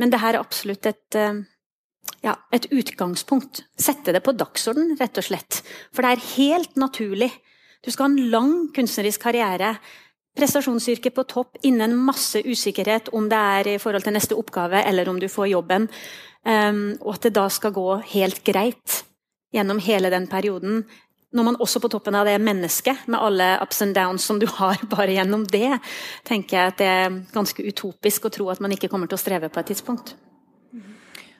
Men 0.00 0.12
det 0.12 0.20
her 0.22 0.36
er 0.36 0.42
absolutt 0.42 0.86
et, 0.86 1.16
eh, 1.16 1.42
ja, 2.24 2.36
et 2.52 2.68
utgangspunkt. 2.72 3.64
Sette 3.76 4.12
det 4.12 4.24
på 4.24 4.36
dagsorden, 4.36 4.96
rett 5.00 5.16
og 5.18 5.24
slett. 5.24 5.62
For 5.92 6.02
det 6.02 6.12
er 6.12 6.28
helt 6.36 6.76
naturlig. 6.76 7.32
Du 7.84 7.90
skal 7.90 8.08
ha 8.08 8.10
en 8.12 8.30
lang 8.32 8.52
kunstnerisk 8.74 9.22
karriere. 9.22 9.74
Prestasjonsyrke 10.38 11.10
på 11.14 11.24
topp 11.30 11.58
innen 11.66 11.96
masse 11.96 12.42
usikkerhet 12.46 13.10
om 13.16 13.28
det 13.30 13.42
er 13.58 13.72
i 13.74 13.78
forhold 13.82 14.06
til 14.06 14.14
neste 14.14 14.38
oppgave 14.38 14.84
eller 14.86 15.10
om 15.10 15.18
du 15.18 15.28
får 15.30 15.52
jobben. 15.54 15.88
Um, 16.46 16.96
og 17.02 17.16
at 17.16 17.26
det 17.26 17.34
da 17.36 17.48
skal 17.50 17.74
gå 17.74 17.88
helt 18.14 18.44
greit 18.46 19.02
gjennom 19.54 19.80
hele 19.82 20.10
den 20.12 20.28
perioden 20.30 20.84
når 21.36 21.44
man 21.44 21.58
også 21.60 21.80
på 21.84 21.90
toppen 21.92 22.16
av 22.16 22.24
det 22.24 22.38
er 22.38 22.44
menneske, 22.44 22.94
med 23.06 23.20
alle 23.20 23.48
ups 23.60 23.82
and 23.84 23.92
downs 23.96 24.24
som 24.24 24.38
du 24.40 24.46
har 24.48 24.80
bare 24.94 25.12
gjennom 25.12 25.44
det, 25.44 25.76
tenker 26.24 26.56
jeg 26.56 26.72
at 26.72 26.78
det 26.80 26.88
er 26.88 27.18
ganske 27.34 27.64
utopisk 27.68 28.28
å 28.28 28.32
tro 28.32 28.48
at 28.52 28.62
man 28.64 28.72
ikke 28.72 28.88
kommer 28.88 29.10
til 29.10 29.18
å 29.18 29.20
streve 29.20 29.50
på 29.52 29.60
et 29.60 29.74
tidspunkt. 29.74 30.14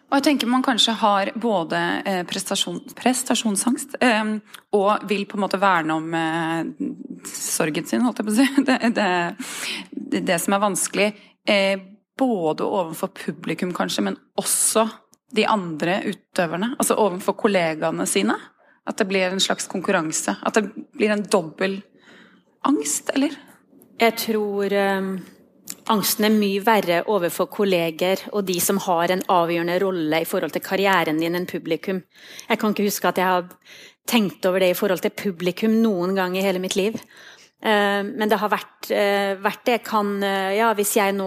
Og 0.09 0.17
jeg 0.17 0.25
tenker 0.25 0.49
Man 0.49 0.65
kanskje 0.65 0.95
har 1.03 1.31
både 1.37 1.81
eh, 2.09 2.23
prestasjon, 2.29 2.81
prestasjonsangst 2.97 3.99
eh, 4.01 4.31
og 4.77 5.05
vil 5.11 5.27
på 5.29 5.37
en 5.37 5.45
måte 5.45 5.61
verne 5.61 5.99
om 6.01 6.15
eh, 6.17 6.71
sorgen 7.29 7.89
sin, 7.89 8.05
holdt 8.07 8.23
jeg 8.23 8.29
på 8.29 8.33
å 8.33 8.39
si. 8.39 8.49
Det, 8.69 8.79
det, 8.97 10.23
det, 10.25 10.39
som 10.41 10.57
er 10.57 10.63
vanskelig. 10.65 11.09
Både 12.19 12.65
overfor 12.65 13.13
publikum, 13.13 13.75
kanskje, 13.77 14.07
men 14.09 14.17
også 14.41 14.87
de 15.37 15.45
andre 15.49 16.01
utøverne. 16.09 16.73
Altså 16.81 16.97
overfor 16.99 17.37
kollegaene 17.45 18.07
sine. 18.09 18.37
At 18.89 19.01
det 19.01 19.09
blir 19.11 19.29
en 19.29 19.43
slags 19.43 19.69
konkurranse. 19.69 20.39
At 20.41 20.57
det 20.57 20.65
blir 20.97 21.13
en 21.13 21.27
dobbel 21.29 21.79
angst, 22.67 23.13
eller? 23.15 23.37
Jeg 24.01 24.17
tror 24.25 24.73
um, 24.73 25.13
angsten 25.93 26.29
er 26.29 26.35
mye 26.35 26.63
verre 26.65 27.03
overfor 27.11 27.49
kolleger 27.53 28.23
og 28.33 28.45
de 28.49 28.59
som 28.63 28.81
har 28.85 29.13
en 29.15 29.25
avgjørende 29.33 29.79
rolle 29.83 30.23
i 30.23 30.29
forhold 30.29 30.55
til 30.55 30.65
karrieren 30.65 31.21
din 31.23 31.39
enn 31.39 31.49
publikum. 31.49 32.03
Jeg 32.49 32.61
kan 32.61 32.75
ikke 32.75 32.89
huske 32.89 33.09
at 33.09 33.21
jeg 33.21 33.33
har 33.33 33.49
tenkt 34.09 34.47
over 34.49 34.65
det 34.65 34.73
i 34.73 34.79
forhold 34.79 35.03
til 35.05 35.17
publikum 35.17 35.81
noen 35.83 36.15
gang 36.17 36.37
i 36.37 36.45
hele 36.45 36.63
mitt 36.63 36.77
liv. 36.79 36.97
Eh, 37.59 38.03
men 38.07 38.31
det 38.31 38.39
har 38.39 38.51
vært, 38.53 38.91
eh, 38.95 39.35
vært 39.43 39.65
det. 39.67 39.83
Kan, 39.83 40.23
eh, 40.23 40.57
ja, 40.59 40.73
hvis 40.75 40.95
jeg 40.95 41.13
nå, 41.13 41.27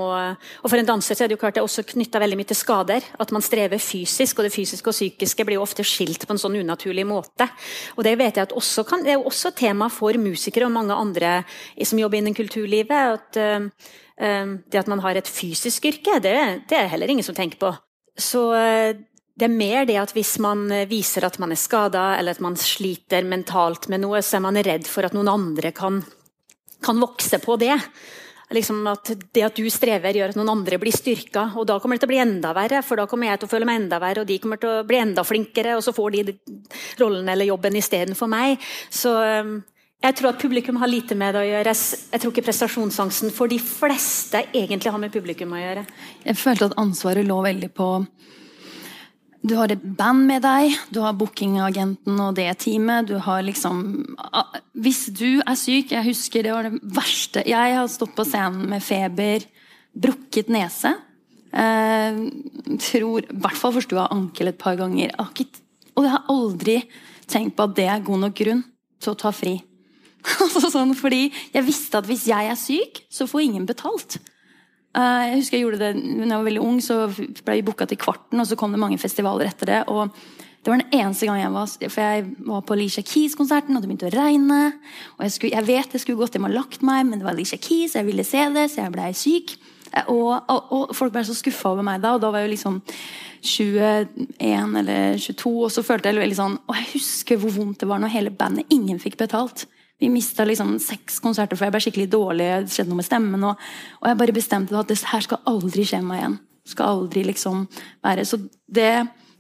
og 0.63 0.69
For 0.69 0.77
en 0.77 0.85
danser 0.85 1.15
så 1.15 1.23
er 1.23 1.27
det 1.27 1.37
jo 1.37 1.43
klart 1.43 1.55
det 1.55 1.61
er 1.61 1.67
også 1.67 1.83
knytta 1.83 2.19
veldig 2.19 2.37
mye 2.37 2.47
til 2.47 2.55
skader. 2.55 3.03
At 3.19 3.31
man 3.31 3.41
strever 3.41 3.77
fysisk, 3.77 4.39
og 4.39 4.45
det 4.45 4.53
fysiske 4.53 4.87
og 4.87 4.95
psykiske 4.95 5.43
blir 5.45 5.59
jo 5.59 5.65
ofte 5.65 5.83
skilt 5.83 6.25
på 6.25 6.31
en 6.31 6.39
sånn 6.39 6.55
unaturlig 6.55 7.05
måte. 7.05 7.49
Og 7.97 8.03
Det 8.03 8.17
vet 8.17 8.35
jeg 8.35 8.43
at 8.43 8.55
også 8.55 8.87
kan, 8.87 9.03
det 9.03 9.09
er 9.09 9.19
jo 9.19 9.29
også 9.29 9.55
tema 9.55 9.89
for 9.89 10.13
musikere 10.13 10.65
og 10.65 10.71
mange 10.71 10.95
andre 10.95 11.43
som 11.83 11.99
jobber 11.99 12.17
innen 12.17 12.33
kulturlivet. 12.33 12.91
at 12.91 13.37
Det 14.17 14.77
at 14.77 14.89
man 14.91 14.99
har 15.01 15.17
et 15.17 15.29
fysisk 15.29 15.87
yrke, 15.89 16.19
det, 16.21 16.35
det 16.69 16.77
er 16.77 16.89
heller 16.91 17.09
ingen 17.09 17.25
som 17.25 17.33
tenker 17.33 17.57
på. 17.57 17.71
Så 18.13 18.41
det 18.53 19.47
er 19.47 19.53
mer 19.53 19.87
det 19.89 19.95
at 19.97 20.13
hvis 20.13 20.35
man 20.43 20.67
viser 20.89 21.25
at 21.25 21.39
man 21.41 21.55
er 21.55 21.57
skada, 21.57 22.03
eller 22.19 22.35
at 22.35 22.43
man 22.43 22.59
sliter 22.59 23.25
mentalt 23.25 23.87
med 23.89 24.03
noe, 24.03 24.21
så 24.21 24.37
er 24.37 24.43
man 24.45 24.59
redd 24.61 24.85
for 24.85 25.07
at 25.07 25.15
noen 25.17 25.31
andre 25.31 25.71
kan 25.73 26.03
kan 26.81 26.99
vokse 26.99 27.39
på 27.39 27.55
det. 27.55 27.79
Liksom 28.51 28.87
at 28.87 29.13
Det 29.33 29.43
at 29.45 29.55
du 29.55 29.69
strever, 29.71 30.13
gjør 30.13 30.33
at 30.33 30.35
noen 30.39 30.51
andre 30.51 30.79
blir 30.81 30.91
styrka. 30.91 31.53
Og 31.55 31.67
da 31.67 31.77
kommer 31.79 31.95
det 31.95 32.03
til 32.03 32.09
å 32.09 32.13
bli 32.13 32.23
enda 32.23 32.51
verre, 32.53 32.81
for 32.83 32.99
da 32.99 33.07
kommer 33.07 33.29
jeg 33.29 33.39
til 33.39 33.47
å 33.47 33.51
føle 33.53 33.67
meg 33.69 33.83
enda 33.83 33.99
verre, 34.03 34.23
og 34.23 34.27
de 34.27 34.39
kommer 34.43 34.59
til 34.59 34.71
å 34.73 34.87
bli 34.87 34.99
enda 34.99 35.23
flinkere, 35.23 35.77
og 35.77 35.85
så 35.85 35.93
får 35.95 36.17
de 36.17 36.35
rollen 36.99 37.29
eller 37.31 37.47
jobben 37.47 37.79
istedenfor 37.79 38.27
meg. 38.31 38.59
Så 38.91 39.13
um, 39.15 39.61
jeg 40.01 40.17
tror 40.17 40.31
at 40.31 40.41
publikum 40.41 40.79
har 40.81 40.89
lite 40.89 41.15
med 41.17 41.35
det 41.35 41.43
å 41.43 41.47
gjøre. 41.47 41.73
Jeg 42.11 42.21
tror 42.21 42.33
ikke 42.33 42.47
prestasjonsangsten 42.47 43.33
for 43.35 43.51
de 43.51 43.59
fleste 43.61 44.41
egentlig 44.49 44.93
har 44.93 45.01
med 45.01 45.13
publikum 45.13 45.53
å 45.53 45.61
gjøre. 45.61 45.85
Jeg 46.25 46.39
følte 46.41 46.71
at 46.71 46.77
ansvaret 46.81 47.27
lå 47.27 47.37
veldig 47.45 47.69
på 47.77 47.89
du 49.41 49.55
har 49.57 49.71
et 49.73 49.81
band 49.97 50.27
med 50.29 50.43
deg, 50.45 50.75
du 50.93 50.99
har 51.01 51.15
bookingagenten 51.17 52.19
og 52.21 52.35
det 52.37 52.45
teamet. 52.61 53.07
Du 53.09 53.15
har 53.17 53.41
liksom 53.41 53.79
Hvis 54.77 55.07
du 55.17 55.41
er 55.41 55.57
syk 55.57 55.95
Jeg 55.95 56.05
husker 56.05 56.45
det 56.45 56.53
var 56.53 56.69
det 56.69 56.77
verste 56.83 57.41
Jeg 57.49 57.73
har 57.73 57.89
stått 57.89 58.13
på 58.13 58.25
scenen 58.27 58.69
med 58.69 58.85
feber, 58.85 59.41
brukket 59.97 60.51
nese. 60.53 60.93
Eh, 61.51 62.21
tror 62.85 63.25
I 63.25 63.39
hvert 63.41 63.57
fall 63.57 63.73
forstua 63.79 64.11
ankel 64.13 64.53
et 64.53 64.61
par 64.61 64.77
ganger. 64.77 65.17
Og 65.17 66.05
jeg 66.05 66.13
har 66.13 66.29
aldri 66.29 66.77
tenkt 67.25 67.57
på 67.57 67.65
at 67.65 67.75
det 67.75 67.89
er 67.89 68.05
god 68.05 68.27
nok 68.27 68.37
grunn 68.37 68.63
til 69.01 69.15
å 69.15 69.19
ta 69.25 69.33
fri. 69.33 69.57
Altså 70.43 70.69
sånn, 70.73 70.93
fordi 70.97 71.29
jeg 71.53 71.65
visste 71.67 72.01
at 72.01 72.09
hvis 72.09 72.27
jeg 72.29 72.51
er 72.51 72.59
syk, 72.59 73.03
så 73.11 73.29
får 73.29 73.47
ingen 73.47 73.65
betalt. 73.69 74.19
Uh, 74.91 75.23
jeg 75.29 75.39
husker 75.39 75.57
jeg 75.57 75.65
gjorde 75.65 75.79
det 75.79 75.91
da 75.95 76.25
jeg 76.25 76.35
var 76.35 76.47
veldig 76.49 76.63
ung, 76.67 76.79
så 76.83 77.05
ble 77.07 77.57
vi 77.59 77.65
booka 77.65 77.87
til 77.87 77.99
Kvarten, 78.01 78.41
og 78.41 78.47
så 78.49 78.57
kom 78.59 78.73
det 78.75 78.81
mange 78.81 78.99
festivaler 79.01 79.51
etter 79.51 79.71
det. 79.71 79.81
og 79.87 80.11
det 80.61 80.69
var 80.69 80.77
den 80.77 80.93
eneste 80.93 81.25
gang 81.25 81.39
jeg 81.41 81.53
var 81.55 81.69
For 81.89 82.01
jeg 82.01 82.25
var 82.45 82.61
på 82.61 82.75
Alicia 82.75 83.01
Keys-konserten, 83.01 83.73
og 83.73 83.81
det 83.81 83.89
begynte 83.89 84.11
å 84.11 84.13
regne. 84.13 84.59
Og 85.17 85.23
jeg, 85.25 85.33
skulle, 85.33 85.55
jeg 85.55 85.65
vet 85.65 85.95
jeg 85.95 86.03
skulle 86.03 86.21
gått 86.21 86.37
hjem 86.37 86.45
og 86.51 86.53
lagt 86.53 86.83
meg, 86.85 87.07
men 87.07 87.17
det 87.17 87.25
var 87.25 87.33
Alicia 87.33 87.57
Keys, 87.57 87.95
jeg 87.97 88.05
ville 88.05 88.25
se 88.27 88.43
det, 88.53 88.67
så 88.69 88.83
jeg 88.83 88.93
blei 88.93 89.09
syk. 89.17 89.55
Eh, 89.89 90.05
og, 90.13 90.35
og, 90.45 90.69
og, 90.69 90.93
folk 90.95 91.15
ble 91.15 91.25
så 91.25 91.35
skuffa 91.37 91.73
over 91.73 91.87
meg 91.87 92.03
da, 92.03 92.13
og 92.13 92.21
da 92.21 92.29
var 92.29 92.43
jeg 92.43 92.51
jo 92.51 92.53
liksom 92.53 92.77
21 93.41 94.77
eller 94.83 95.17
22, 95.17 95.55
og 95.65 95.73
så 95.73 95.81
følte 95.81 96.11
jeg 96.11 96.21
veldig 96.21 96.37
sånn 96.37 96.57
Og 96.69 96.75
jeg 96.77 96.85
husker 96.91 97.39
hvor 97.41 97.55
vondt 97.55 97.81
det 97.81 97.87
var 97.89 97.97
når 98.03 98.13
hele 98.13 98.29
bandet 98.29 98.69
ingen 98.69 99.01
fikk 99.01 99.17
betalt. 99.17 99.65
Vi 100.01 100.09
mista 100.09 100.45
liksom 100.47 100.79
seks 100.81 101.19
konserter 101.21 101.57
for 101.57 101.67
jeg 101.67 101.75
ble 101.75 101.81
skikkelig 101.83 102.09
dårlig. 102.09 102.47
Det 102.65 102.73
skjedde 102.73 102.89
noe 102.89 102.99
med 103.03 103.05
stemmen. 103.05 103.43
Og, 103.45 103.65
og 104.01 104.07
jeg 104.09 104.17
bare 104.17 104.33
bestemte 104.33 104.77
at 104.79 104.89
det 104.89 104.97
her 105.11 105.25
skal 105.27 105.43
aldri 105.51 105.85
skje 105.85 105.99
meg 106.01 106.23
igjen. 106.23 106.37
Skal 106.71 106.95
aldri 106.95 107.25
liksom 107.27 107.67
være 108.05 108.25
Så 108.25 108.39
det 108.65 108.93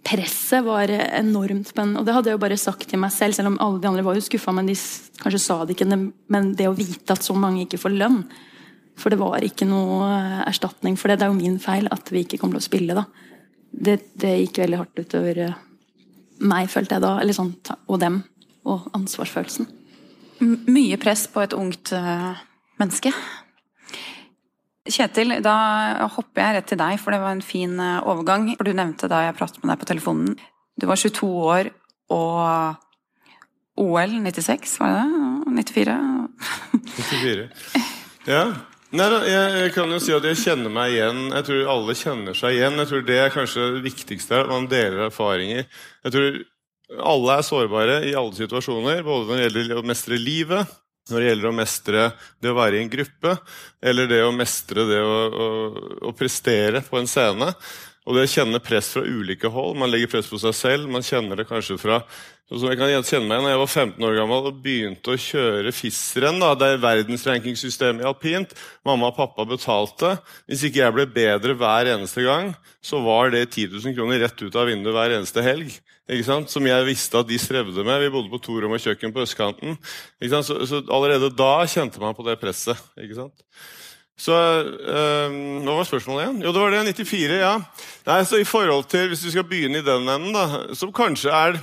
presset 0.05 0.65
var 0.65 0.93
enormt. 0.93 1.73
Men, 1.79 1.95
og 1.97 2.05
det 2.05 2.13
hadde 2.13 2.29
jeg 2.29 2.37
jo 2.37 2.43
bare 2.43 2.59
sagt 2.61 2.85
til 2.91 3.01
meg 3.01 3.13
selv, 3.15 3.37
selv 3.37 3.49
om 3.49 3.57
alle 3.63 3.81
de 3.81 3.89
andre 3.89 4.05
var 4.05 4.19
jo 4.19 4.27
skuffa. 4.27 4.53
Men 4.53 4.69
de 4.69 4.77
kanskje 5.23 5.41
sa 5.41 5.59
det 5.65 5.79
ikke. 5.79 5.89
Men 5.89 6.53
det 6.57 6.69
å 6.69 6.77
vite 6.77 7.17
at 7.17 7.25
så 7.25 7.33
mange 7.37 7.65
ikke 7.65 7.81
får 7.81 7.97
lønn 7.97 8.21
For 9.01 9.09
det 9.09 9.21
var 9.23 9.41
ikke 9.41 9.65
noe 9.65 10.13
erstatning 10.45 10.93
for 10.93 11.09
det. 11.09 11.17
Det 11.17 11.25
er 11.25 11.33
jo 11.33 11.41
min 11.41 11.57
feil 11.63 11.89
at 11.89 12.13
vi 12.13 12.21
ikke 12.21 12.37
kommer 12.37 12.59
til 12.59 12.67
å 12.67 12.69
spille, 12.69 13.01
da. 13.01 13.07
Det, 13.71 13.97
det 14.19 14.37
gikk 14.43 14.61
veldig 14.61 14.83
hardt 14.83 15.05
utover 15.07 15.45
meg, 16.37 16.69
følte 16.69 16.99
jeg 16.99 17.07
da. 17.09 17.15
Eller 17.17 17.33
sånn, 17.33 17.55
og 17.89 18.01
dem. 18.03 18.21
Og 18.69 18.91
ansvarsfølelsen 18.93 19.80
mye 20.41 20.97
press 21.01 21.27
på 21.31 21.43
et 21.43 21.53
ungt 21.57 21.93
uh, 21.95 22.33
menneske. 22.81 23.13
Kjetil, 24.91 25.37
da 25.45 25.55
hopper 26.15 26.41
jeg 26.41 26.57
rett 26.57 26.69
til 26.71 26.79
deg, 26.81 26.97
for 27.01 27.13
det 27.13 27.21
var 27.21 27.35
en 27.35 27.45
fin 27.45 27.75
uh, 27.79 28.01
overgang. 28.09 28.49
For 28.57 28.67
Du 28.67 28.73
nevnte 28.75 29.09
da 29.11 29.25
jeg 29.27 29.37
pratet 29.37 29.61
med 29.61 29.73
deg 29.73 29.83
på 29.83 29.91
telefonen 29.93 30.33
Du 30.79 30.87
var 30.89 30.97
22 30.97 31.29
år 31.29 31.71
og 32.11 32.79
OL 33.81 34.17
96, 34.21 34.75
var 34.81 34.91
det 34.91 35.05
det? 35.05 35.63
94? 35.71 35.95
94. 36.97 37.47
Ja. 38.27 38.43
Nei, 38.91 39.07
jeg, 39.23 39.51
jeg, 39.55 39.71
kan 39.71 39.91
jo 39.93 40.01
si 40.03 40.11
at 40.11 40.25
jeg 40.27 40.39
kjenner 40.41 40.73
meg 40.73 40.91
igjen. 40.91 41.29
Jeg 41.31 41.45
tror 41.47 41.69
alle 41.71 41.93
kjenner 41.95 42.35
seg 42.35 42.57
igjen. 42.57 42.75
Jeg 42.81 42.89
tror 42.89 43.05
Det 43.07 43.19
er 43.21 43.31
kanskje 43.31 43.67
det 43.77 43.83
viktigste. 43.85 44.41
At 44.41 44.51
man 44.51 44.67
deler 44.71 45.05
erfaringer. 45.05 45.63
Jeg 46.03 46.15
tror 46.15 46.41
alle 46.99 47.37
er 47.37 47.45
sårbare 47.47 47.99
i 48.09 48.15
alle 48.17 48.35
situasjoner, 48.35 49.03
både 49.05 49.29
når 49.29 49.37
det 49.37 49.45
gjelder 49.47 49.79
å 49.79 49.87
mestre 49.87 50.19
livet, 50.19 50.73
når 51.11 51.19
det 51.19 51.29
gjelder 51.29 51.49
å 51.49 51.55
mestre 51.55 52.03
det 52.43 52.51
å 52.51 52.57
være 52.57 52.77
i 52.77 52.83
en 52.83 52.91
gruppe, 52.91 53.35
eller 53.81 54.09
det 54.11 54.19
å 54.25 54.33
mestre 54.35 54.85
det 54.89 54.99
å, 55.01 55.15
å, 55.31 55.47
å 56.09 56.13
prestere 56.17 56.83
på 56.85 56.99
en 56.99 57.09
scene. 57.09 57.51
Og 58.07 58.17
det 58.17 58.25
å 58.25 58.29
kjenne 58.31 58.61
press 58.63 58.89
fra 58.95 59.03
ulike 59.05 59.49
hold. 59.53 59.75
Man 59.77 59.91
legger 59.91 60.09
press 60.09 60.29
på 60.31 60.39
seg 60.41 60.55
selv. 60.57 60.89
Man 60.89 61.05
kjenner 61.05 61.37
det 61.37 61.49
kanskje 61.49 61.77
fra 61.81 62.01
som 62.51 62.67
jeg 62.67 62.79
kan 62.81 63.05
kjenne 63.07 63.29
meg 63.29 63.45
når 63.45 63.53
jeg 63.53 63.59
var 63.61 63.69
15 63.71 64.05
år 64.09 64.15
gammel 64.17 64.47
og 64.49 64.57
begynte 64.59 65.13
å 65.13 65.19
kjøre 65.23 65.71
FIS-renn. 65.71 66.41
Det 66.59 66.67
er 66.67 66.81
verdensrankingsystemet 66.83 68.03
i 68.03 68.07
alpint. 68.09 68.51
Mamma 68.87 69.07
og 69.07 69.15
pappa 69.15 69.45
betalte. 69.47 70.17
Hvis 70.51 70.65
ikke 70.67 70.81
jeg 70.81 70.95
ble 70.97 71.05
bedre 71.15 71.55
hver 71.55 71.93
eneste 71.93 72.25
gang, 72.25 72.51
så 72.83 72.99
var 73.05 73.31
det 73.31 73.45
10 73.53 73.77
000 73.77 73.95
kroner 73.95 74.19
rett 74.25 74.43
ut 74.43 74.57
av 74.59 74.67
vinduet 74.67 74.97
hver 74.97 75.15
eneste 75.15 75.45
helg. 75.45 75.77
Som 76.51 76.67
jeg 76.67 76.87
visste 76.89 77.21
at 77.21 77.29
de 77.29 77.39
strevde 77.39 77.85
med. 77.87 78.01
Vi 78.03 78.11
bodde 78.11 78.33
på 78.33 78.41
to 78.43 78.57
rom 78.59 78.75
og 78.75 78.83
kjøkken 78.83 79.15
på 79.15 79.23
østkanten. 79.23 79.79
Så, 80.19 80.59
så, 80.67 80.81
allerede 80.91 81.31
da 81.31 81.53
kjente 81.71 82.03
man 82.03 82.17
på 82.17 82.27
det 82.27 82.35
presset. 82.41 82.75
ikke 82.99 83.21
sant? 83.21 83.47
Så 84.19 84.35
øh, 84.35 85.39
Hva 85.65 85.77
var 85.79 85.87
spørsmålet 85.87 86.25
igjen? 86.25 86.43
Jo, 86.45 86.53
det 86.53 86.61
var 86.61 86.75
det. 86.75 86.83
94. 87.01 87.39
ja. 87.41 87.55
Nei, 88.09 88.21
så 88.27 88.41
i 88.41 88.47
forhold 88.47 88.85
til, 88.91 89.09
Hvis 89.09 89.25
vi 89.25 89.33
skal 89.33 89.47
begynne 89.49 89.81
i 89.81 89.87
den 89.87 90.07
enden, 90.09 90.35
da, 90.35 90.75
som 90.77 90.93
kanskje 90.93 91.33
er 91.33 91.59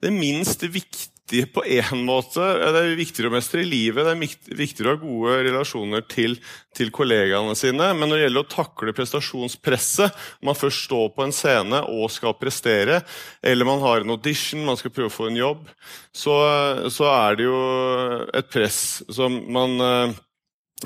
det 0.00 0.12
minst 0.14 0.62
viktige 0.64 1.10
på 1.54 1.62
én 1.62 2.00
måte. 2.02 2.42
Det 2.42 2.80
er 2.80 2.96
viktigere 2.98 3.30
å 3.30 3.34
mestre 3.36 3.62
i 3.62 3.68
livet, 3.68 4.02
det 4.02 4.14
er 4.16 4.56
viktigere 4.58 4.94
å 4.94 4.96
ha 4.96 5.00
gode 5.02 5.34
relasjoner 5.46 6.02
til, 6.10 6.34
til, 6.74 6.90
kollegaene 6.90 7.54
sine. 7.54 7.92
Men 7.94 8.10
når 8.10 8.16
det 8.16 8.24
gjelder 8.24 8.46
å 8.46 8.50
takle 8.56 8.94
prestasjonspresset, 8.96 10.16
man 10.42 10.58
først 10.58 10.88
står 10.88 11.12
på 11.14 11.26
en 11.26 11.34
scene 11.36 11.84
og 11.92 12.10
skal 12.10 12.34
prestere, 12.40 13.02
eller 13.46 13.68
man 13.68 13.84
har 13.84 14.02
en 14.02 14.16
audition, 14.16 14.64
man 14.66 14.80
skal 14.80 14.94
prøve 14.96 15.12
å 15.12 15.14
få 15.14 15.28
en 15.30 15.38
jobb, 15.38 15.70
så, 16.10 16.34
så 16.90 17.06
er 17.12 17.38
det 17.38 17.46
jo 17.46 17.62
et 18.40 18.50
press 18.50 18.80
som 19.12 19.38
man 19.54 19.78
eh, 19.86 20.18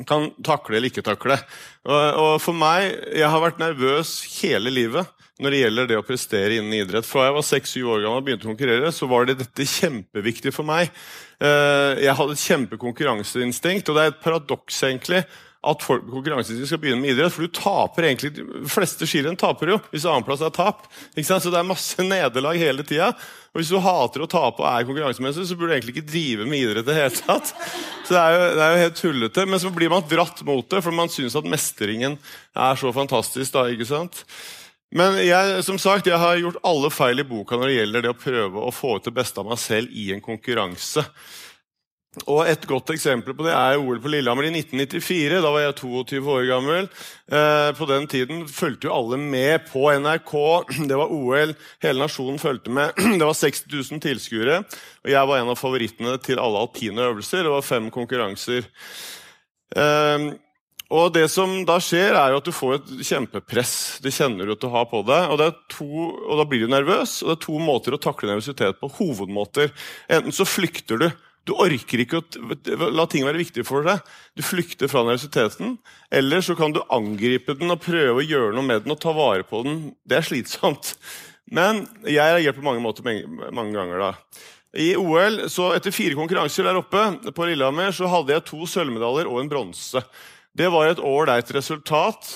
kan 0.09 0.31
takle 0.45 0.79
eller 0.79 0.91
ikke 0.91 1.05
takle. 1.07 1.39
Og, 1.87 2.37
for 2.43 2.57
meg, 2.57 2.91
jeg 3.15 3.31
har 3.31 3.43
vært 3.45 3.63
nervøs 3.63 4.17
hele 4.41 4.73
livet 4.75 5.11
når 5.43 5.51
det 5.51 5.61
gjelder 5.61 5.89
det 5.91 5.97
å 5.99 6.05
prestere 6.07 6.59
innen 6.59 6.77
idrett. 6.77 7.07
Fra 7.07 7.27
jeg 7.27 7.35
var 7.35 7.47
6-7 7.47 7.79
år 7.83 8.05
gammel 8.05 8.21
og 8.21 8.27
begynte 8.29 8.47
å 8.47 8.53
konkurrere, 8.53 8.93
så 8.95 9.09
var 9.11 9.27
det 9.27 9.41
dette 9.41 9.67
kjempeviktig 9.67 10.53
for 10.55 10.67
meg. 10.69 10.93
Eh, 11.43 12.05
jeg 12.05 12.15
hadde 12.21 12.37
et 12.37 12.45
kjempekonkurranseinstinkt, 12.45 13.91
og 13.91 13.99
det 13.99 14.05
er 14.05 14.13
et 14.13 14.23
paradoks 14.23 14.79
egentlig 14.87 15.25
at 15.71 15.85
folk 15.85 16.05
konkurranseinstinkt 16.11 16.71
skal 16.71 16.81
begynne 16.83 17.03
med 17.03 17.15
idrett. 17.15 17.33
For 17.35 17.47
du 17.47 17.55
taper 17.55 18.09
egentlig 18.09 18.33
De 18.37 18.45
fleste 18.71 19.09
skirenn 19.09 19.39
taper 19.41 19.75
jo 19.75 19.79
hvis 19.93 20.07
annenplass 20.09 20.45
er 20.45 20.53
tap. 20.55 20.87
Så 21.17 21.39
det 21.49 21.61
er 21.61 21.69
masse 21.69 22.05
nederlag 22.15 22.61
hele 22.61 22.87
tida. 22.87 23.13
Og 23.55 23.61
hvis 23.61 23.71
du 23.71 23.79
hater 23.79 24.25
å 24.25 24.31
tape 24.31 24.65
og 24.65 24.67
er 24.67 24.87
konkurransemessig, 24.89 25.47
så 25.47 25.57
burde 25.59 25.71
du 25.71 25.77
egentlig 25.77 25.95
ikke 25.97 26.11
drive 26.11 26.49
med 26.51 26.65
idrett 26.65 26.89
det 26.89 26.99
hele 26.99 27.15
tatt. 27.15 27.55
Så 28.03 28.17
det 28.17 28.21
er, 28.21 28.35
jo, 28.35 28.51
det 28.59 28.65
er 28.65 28.75
jo 28.75 28.83
helt 28.83 28.99
tullete. 28.99 29.47
Men 29.47 29.63
så 29.63 29.73
blir 29.77 29.93
man 29.93 30.05
dratt 30.11 30.43
mot 30.49 30.67
det, 30.71 30.83
for 30.83 30.97
man 30.97 31.13
syns 31.13 31.39
at 31.39 31.49
mestringen 31.49 32.19
er 32.53 32.81
så 32.81 32.93
fantastisk. 32.97 33.55
da, 33.55 33.69
ikke 33.71 33.89
sant? 33.89 34.25
Men 34.95 35.17
jeg, 35.23 35.63
som 35.67 35.79
sagt, 35.83 36.07
jeg 36.07 36.21
har 36.23 36.39
gjort 36.39 36.61
alle 36.67 36.91
feil 36.95 37.19
i 37.19 37.27
boka 37.27 37.59
når 37.59 37.71
det 37.71 37.79
gjelder 37.79 38.05
det 38.05 38.13
å 38.13 38.19
prøve 38.19 38.61
å 38.63 38.75
få 38.75 38.93
ut 38.99 39.09
det 39.09 39.15
beste 39.17 39.43
av 39.43 39.49
meg 39.49 39.59
selv 39.59 39.91
i 39.91 40.11
en 40.15 40.23
konkurranse. 40.23 41.03
Og 42.31 42.47
Et 42.47 42.67
godt 42.69 42.93
eksempel 42.95 43.35
på 43.35 43.45
det 43.47 43.53
er 43.55 43.81
OL 43.81 43.99
på 44.03 44.11
Lillehammer 44.13 44.47
i 44.47 44.53
1994. 44.55 45.41
Da 45.43 45.51
var 45.51 45.65
jeg 45.65 45.77
22 45.81 46.21
år 46.37 46.47
gammel. 46.49 46.87
Eh, 47.27 47.71
på 47.75 47.89
den 47.91 48.07
tiden 48.11 48.45
fulgte 48.49 48.89
jo 48.89 48.95
alle 48.95 49.19
med 49.19 49.67
på 49.71 49.89
NRK. 49.91 50.35
Det 50.91 51.01
var 51.01 51.13
OL, 51.13 51.57
hele 51.83 52.05
nasjonen 52.05 52.39
fulgte 52.43 52.73
med. 52.75 52.95
Det 53.19 53.25
var 53.25 53.35
60 53.35 53.67
000 53.91 54.05
tilskuere. 54.05 54.63
Og 55.05 55.13
jeg 55.13 55.31
var 55.31 55.43
en 55.43 55.53
av 55.53 55.61
favorittene 55.61 56.17
til 56.23 56.41
alle 56.43 56.63
alpine 56.63 57.11
øvelser. 57.11 57.45
Det 57.45 57.55
var 57.57 57.67
fem 57.67 57.91
konkurranser. 57.95 58.71
Eh, 59.75 60.31
og 60.95 61.11
det 61.15 61.27
som 61.33 61.63
da 61.67 61.81
skjer, 61.83 62.15
er 62.15 62.31
jo 62.31 62.39
at 62.39 62.47
du 62.47 62.55
får 62.55 62.75
et 62.77 62.91
kjempepress. 63.09 63.75
Det 64.05 64.13
kjenner 64.15 64.47
du 64.47 64.55
at 64.55 64.63
du 64.63 64.69
har 64.71 64.85
på 64.91 65.01
deg. 65.09 65.33
Og, 65.33 65.63
to, 65.73 65.89
og 66.29 66.39
da 66.39 66.47
blir 66.47 66.63
du 66.63 66.71
nervøs. 66.71 67.23
Og 67.25 67.33
det 67.33 67.37
er 67.39 67.45
to 67.47 67.59
måter 67.63 67.97
å 67.97 68.03
takle 68.03 68.31
nervøsitet 68.31 68.79
på. 68.79 68.93
Hovedmåter. 69.01 69.73
Enten 70.13 70.35
så 70.37 70.47
flykter 70.47 71.01
du. 71.01 71.09
Du 71.45 71.53
orker 71.61 72.01
ikke 72.01 72.23
å 72.23 72.91
la 72.95 73.05
ting 73.11 73.27
være 73.27 73.43
viktige 73.43 73.67
for 73.69 73.85
deg. 73.85 74.01
Du 74.37 74.43
flykter 74.45 74.89
fra 74.89 75.03
nervøsiteten. 75.05 75.77
Eller 76.09 76.45
så 76.45 76.57
kan 76.57 76.73
du 76.73 76.81
angripe 76.93 77.57
den 77.59 77.75
og 77.75 77.83
prøve 77.85 78.23
å 78.23 78.25
gjøre 78.25 78.57
noe 78.57 78.65
med 78.65 78.85
den 78.85 78.95
og 78.95 79.01
ta 79.03 79.13
vare 79.17 79.45
på 79.49 79.61
den. 79.67 79.79
Det 80.09 80.19
er 80.19 80.29
slitsomt. 80.29 80.95
Men 81.53 81.85
jeg 82.09 82.17
reagerer 82.17 82.57
på 82.57 82.65
mange 82.65 82.83
måter 82.85 83.05
mange 83.05 83.77
ganger 83.77 84.01
da. 84.01 84.13
I 84.75 84.95
OL, 84.99 85.45
så 85.53 85.69
Etter 85.77 85.95
fire 85.95 86.17
konkurranser 86.19 86.67
der 86.67 86.81
oppe 86.81 87.33
på 87.37 87.47
Lillehammer 87.47 87.93
så 87.95 88.09
hadde 88.11 88.35
jeg 88.35 88.47
to 88.49 88.65
sølvmedaljer 88.67 89.29
og 89.31 89.43
en 89.43 89.53
bronse. 89.53 90.03
Det 90.55 90.71
var 90.73 90.89
et 90.89 91.03
ålreit 91.03 91.51
resultat, 91.55 92.31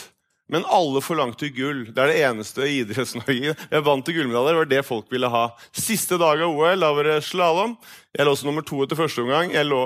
men 0.49 0.65
alle 0.73 1.03
forlangte 1.05 1.51
gull. 1.53 1.83
Det 1.93 2.01
er 2.01 2.11
det 2.13 2.23
eneste 2.25 2.65
i 2.65 2.79
Idretts-Norge. 2.83 3.53
Jeg 3.53 3.85
vant 3.85 4.07
til 4.07 4.17
gullmedaljer, 4.17 4.55
det 4.57 4.63
var 4.63 4.71
det 4.71 4.87
folk 4.89 5.13
ville 5.13 5.29
ha. 5.33 5.45
Siste 5.77 6.17
dag 6.21 6.41
av 6.41 6.57
OL, 6.57 6.81
da 6.81 6.91
var 6.97 7.09
det 7.11 7.19
slalåm. 7.27 7.77
Jeg 8.17 8.29
lå 8.29 8.35
som 8.39 8.49
nummer 8.49 8.65
to 8.65 8.81
etter 8.85 8.99
første 8.99 9.27
omgang. 9.27 9.53
Jeg 9.53 9.69
lå, 9.69 9.83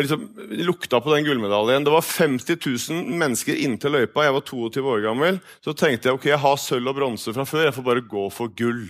liksom, 0.00 0.24
lukta 0.64 1.02
på 1.04 1.12
den 1.12 1.28
gullmedaljen. 1.28 1.84
Det 1.84 1.92
var 1.92 2.08
50 2.08 2.56
000 2.88 3.14
mennesker 3.20 3.60
inntil 3.66 3.98
løypa. 3.98 4.24
Jeg 4.24 4.38
var 4.38 4.48
22 4.48 4.88
år 4.96 5.06
gammel. 5.10 5.40
Så 5.60 5.76
tenkte 5.76 6.08
jeg 6.08 6.20
ok, 6.20 6.28
jeg 6.32 6.42
har 6.48 6.60
sølv 6.64 6.94
og 6.94 7.00
bronse 7.02 7.36
fra 7.36 7.48
før, 7.48 7.66
jeg 7.68 7.76
får 7.76 7.88
bare 7.92 8.08
gå 8.16 8.26
for 8.32 8.56
gull. 8.56 8.86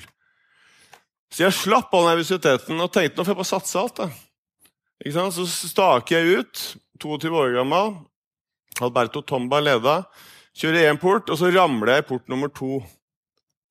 Så 1.32 1.48
jeg 1.48 1.56
slapp 1.56 1.94
all 1.96 2.10
nervøsiteten 2.12 2.78
og 2.78 2.92
tenkte 2.92 3.18
nå 3.18 3.24
får 3.24 3.34
jeg 3.34 3.42
bare 3.42 3.54
satse 3.54 3.80
alt. 3.80 4.02
da. 4.04 5.30
Så 5.34 5.46
staker 5.50 6.20
jeg 6.20 6.44
ut, 6.44 6.66
22 7.02 7.32
år 7.34 7.56
gammel, 7.56 7.96
Alberto 8.84 9.24
Tomba 9.26 9.58
leda. 9.58 10.04
Kjører 10.58 10.90
én 10.90 11.00
port, 11.00 11.30
og 11.32 11.38
så 11.40 11.48
ramler 11.52 11.94
jeg 11.94 12.04
i 12.04 12.08
port 12.10 12.28
nummer 12.28 12.50
to. 12.52 12.82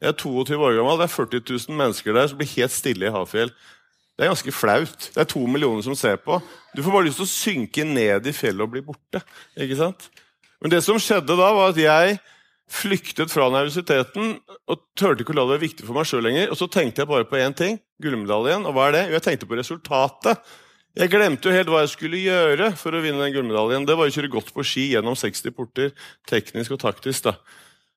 Jeg 0.01 0.15
er 0.15 0.17
22 0.17 0.57
år 0.57 0.79
gammel, 0.79 0.97
det 0.97 1.05
er 1.05 1.13
40 1.13 1.43
000 1.45 1.77
mennesker 1.77 2.15
der 2.17 2.31
som 2.31 2.39
blir 2.39 2.49
helt 2.55 2.73
stille 2.73 3.05
i 3.05 3.13
Hafjell. 3.13 3.53
Det 4.17 4.25
er 4.25 4.31
ganske 4.33 4.53
flaut. 4.53 5.07
Det 5.13 5.21
er 5.21 5.29
to 5.29 5.43
millioner 5.49 5.85
som 5.85 5.95
ser 5.97 6.17
på. 6.21 6.39
Du 6.75 6.81
får 6.83 6.93
bare 6.93 7.07
lyst 7.07 7.21
til 7.21 7.27
å 7.27 7.31
synke 7.31 7.85
ned 7.87 8.27
i 8.29 8.33
fjellet 8.35 8.65
og 8.65 8.73
bli 8.73 8.83
borte. 8.85 9.21
ikke 9.57 9.77
sant? 9.79 10.09
Men 10.61 10.73
det 10.73 10.81
som 10.85 10.99
skjedde 11.01 11.37
da, 11.37 11.47
var 11.57 11.71
at 11.71 11.79
jeg 11.81 12.19
flyktet 12.71 13.31
fra 13.33 13.49
nervøsiteten 13.51 14.35
og 14.69 14.83
turte 14.99 15.25
ikke 15.25 15.33
å 15.33 15.39
la 15.39 15.45
det 15.47 15.55
være 15.55 15.63
viktig 15.65 15.87
for 15.87 15.97
meg 15.97 16.09
sjøl 16.09 16.25
lenger. 16.27 16.51
Og 16.53 16.59
så 16.59 16.69
tenkte 16.71 17.03
jeg 17.03 17.09
bare 17.09 17.27
på 17.29 17.39
én 17.41 17.55
ting. 17.57 17.79
Gullmedaljen. 18.03 18.67
Og 18.69 18.77
hva 18.77 18.89
er 18.89 18.97
det? 18.97 19.03
Jo, 19.09 19.17
jeg 19.17 19.25
tenkte 19.25 19.49
på 19.49 19.57
resultatet. 19.59 20.53
Jeg 20.91 21.07
glemte 21.07 21.47
jo 21.47 21.55
helt 21.55 21.69
hva 21.71 21.85
jeg 21.85 21.93
skulle 21.93 22.19
gjøre 22.19 22.73
for 22.75 22.91
å 22.91 22.99
vinne 23.03 23.23
den 23.23 23.31
gullmedaljen. 23.31 23.85
Det 23.87 23.95
var 23.95 24.09
å 24.09 24.11
kjøre 24.11 24.31
godt 24.33 24.49
på 24.51 24.63
ski 24.67 24.89
gjennom 24.91 25.15
60 25.15 25.53
porter, 25.55 25.93
teknisk 26.27 26.75
og 26.75 26.81
taktisk. 26.83 27.29
da. 27.29 27.37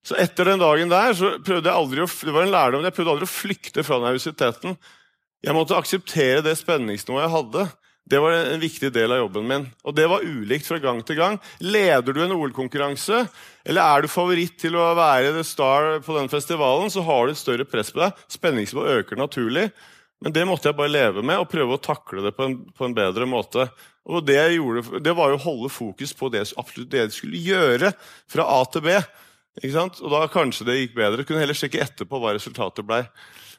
Så 0.06 0.14
etter 0.20 0.46
den 0.46 0.60
dagen 0.62 0.92
der 0.92 1.16
så 1.16 1.32
prøvde 1.42 1.70
jeg 1.70 1.74
aldri 1.74 2.04
å, 2.04 2.06
det 2.06 2.34
var 2.34 2.44
en 2.44 2.52
lærdom, 2.54 2.84
jeg 2.86 2.94
prøvde 2.94 3.14
aldri 3.16 3.26
å 3.26 3.32
flykte 3.32 3.82
fra 3.86 3.98
nervøsiteten. 4.02 4.76
Jeg 5.44 5.56
måtte 5.56 5.78
akseptere 5.78 6.44
det 6.44 6.54
spenningsnivået 6.60 7.24
jeg 7.24 7.34
hadde. 7.34 7.64
Det 8.04 8.20
var 8.20 8.36
en 8.36 8.60
viktig 8.60 8.90
del 8.92 9.14
av 9.16 9.22
jobben 9.22 9.48
min. 9.48 9.66
Og 9.82 9.96
det 9.96 10.04
var 10.12 10.22
ulikt 10.22 10.68
fra 10.68 10.78
gang 10.78 11.00
til 11.08 11.18
gang. 11.18 11.40
Leder 11.64 12.14
du 12.14 12.20
en 12.22 12.36
OL-konkurranse, 12.36 13.24
eller 13.64 13.82
er 13.82 14.04
du 14.04 14.12
favoritt 14.12 14.58
til 14.60 14.76
å 14.76 14.90
være 14.94 15.32
the 15.34 15.44
star 15.44 15.98
på 16.04 16.14
den 16.18 16.30
festivalen, 16.30 16.92
så 16.92 17.02
har 17.08 17.26
du 17.26 17.34
et 17.34 17.40
større 17.40 17.66
press 17.66 17.90
på 17.90 18.04
deg. 18.04 18.22
Spenningsnivået 18.36 19.00
øker 19.00 19.18
naturlig. 19.18 19.70
Men 20.24 20.32
det 20.32 20.46
måtte 20.48 20.70
jeg 20.70 20.78
bare 20.78 20.92
leve 20.92 21.22
med 21.26 21.42
og 21.42 21.50
prøve 21.52 21.76
å 21.76 21.82
takle 21.84 22.22
det 22.24 22.32
på 22.36 22.46
en, 22.46 22.56
på 22.72 22.86
en 22.86 22.96
bedre 22.96 23.26
måte. 23.28 23.66
Og 24.08 24.24
det 24.24 24.38
jeg 24.38 24.56
gjorde, 24.56 25.02
det 25.04 25.12
var 25.16 25.32
jo 25.32 25.36
å 25.36 25.44
holde 25.44 25.72
fokus 25.72 26.14
på 26.16 26.30
det, 26.32 26.46
absolutt 26.60 26.90
det 26.92 27.02
jeg 27.02 27.14
skulle 27.18 27.42
gjøre 27.44 27.92
fra 28.32 28.46
A 28.56 28.62
til 28.72 28.86
B. 28.86 28.96
Ikke 29.60 29.74
sant? 29.76 30.00
Og 30.00 30.10
da 30.12 30.24
kanskje 30.32 30.66
det 30.68 30.78
gikk 30.78 30.96
bedre. 30.96 31.26
Kunne 31.28 31.44
heller 31.44 31.56
sjekke 31.56 31.82
etterpå 31.84 32.20
hva 32.20 32.34
resultatet 32.34 32.88
ble. 32.88 33.04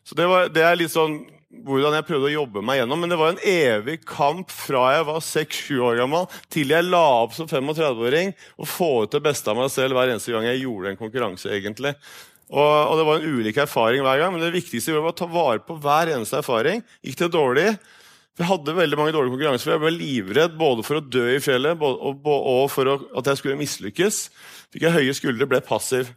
Så 0.05 0.17
det, 0.17 0.25
var, 0.29 0.49
det 0.53 0.65
er 0.65 0.77
litt 0.77 0.93
sånn 0.93 1.21
hvordan 1.65 1.95
jeg 1.95 2.05
prøvde 2.07 2.27
å 2.27 2.33
jobbe 2.33 2.63
meg 2.65 2.81
gjennom. 2.81 3.01
Men 3.01 3.13
det 3.13 3.19
var 3.21 3.33
en 3.33 3.43
evig 3.47 3.99
kamp 4.09 4.51
fra 4.51 4.87
jeg 4.97 5.07
var 5.07 5.23
6-7 5.23 5.85
år 5.87 5.99
gammel 6.01 6.29
til 6.51 6.73
jeg 6.73 6.89
la 6.89 7.05
opp 7.23 7.35
som 7.37 7.49
35-åring 7.49 8.33
og 8.57 8.69
få 8.69 8.91
ut 9.05 9.15
det 9.15 9.23
beste 9.25 9.53
av 9.53 9.61
meg 9.61 9.71
selv 9.73 9.97
hver 9.97 10.11
eneste 10.11 10.33
gang 10.35 10.49
jeg 10.49 10.65
gjorde 10.65 10.91
en 10.91 10.99
konkurranse. 10.99 11.53
egentlig. 11.53 11.95
Og, 12.53 12.61
og, 12.61 12.95
Det 12.99 13.05
var 13.07 13.19
en 13.19 13.37
ulik 13.39 13.59
erfaring 13.63 14.03
hver 14.05 14.21
gang, 14.21 14.33
men 14.33 14.43
det 14.43 14.53
viktigste 14.53 14.93
var 14.93 15.13
å 15.13 15.17
ta 15.17 15.27
vare 15.29 15.63
på 15.65 15.77
hver 15.81 16.13
eneste 16.13 16.41
erfaring. 16.41 16.83
Gikk 17.05 17.23
det 17.23 17.31
dårlig? 17.33 17.69
Vi 18.35 18.43
hadde 18.43 18.75
veldig 18.75 18.99
mange 18.99 19.15
dårlige 19.15 19.33
konkurranser. 19.33 19.73
Jeg 19.73 19.83
ble 19.85 19.93
livredd 19.95 20.57
både 20.59 20.83
for 20.83 20.99
å 20.99 21.05
dø 21.07 21.23
i 21.31 21.41
fjellet 21.41 21.79
og, 21.79 22.27
og 22.27 22.65
for 22.73 22.91
å, 22.91 22.99
at 23.15 23.31
jeg 23.31 23.39
skulle 23.39 23.59
mislykkes. 23.61 24.19
Fikk 24.75 24.85
jeg 24.85 24.97
høye 24.97 25.15
skuldre, 25.15 25.47
ble 25.49 25.61
passiv. 25.63 26.11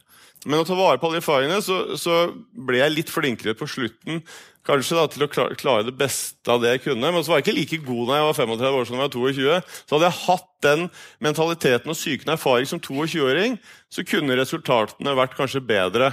Men 0.47 0.61
å 0.61 0.67
ta 0.67 0.77
vare 0.79 1.01
på 1.01 1.09
alle 1.09 1.23
erfaringene, 1.23 1.63
så, 1.65 1.97
så 1.99 2.29
ble 2.53 2.83
jeg 2.83 2.95
litt 2.95 3.11
flinkere 3.11 3.57
på 3.59 3.67
slutten 3.71 4.21
kanskje 4.69 4.99
da, 4.99 5.07
til 5.11 5.25
å 5.25 5.31
klare, 5.33 5.87
det 5.89 5.97
beste 5.99 6.53
av 6.53 6.63
det 6.63 6.75
jeg 6.75 6.85
kunne. 6.91 7.11
Men 7.15 7.25
så 7.25 7.33
var 7.33 7.41
jeg 7.41 7.49
ikke 7.49 7.59
like 7.59 7.81
god 7.89 8.05
da 8.11 8.21
jeg 8.21 8.29
var 8.29 8.39
35 8.39 8.79
år 8.79 8.89
som 8.89 8.97
jeg 8.99 9.05
var 9.05 9.17
22. 9.17 9.75
Så 9.81 9.97
hadde 9.97 10.09
jeg 10.11 10.21
hatt 10.27 10.49
den 10.69 10.87
mentaliteten 11.25 11.93
og 11.93 11.99
psyken 11.99 12.35
erfaring 12.35 12.71
som 12.71 12.83
22-åring, 12.83 13.59
så 13.93 14.05
kunne 14.07 14.39
resultatene 14.39 15.19
vært 15.19 15.37
kanskje 15.39 15.65
bedre. 15.65 16.13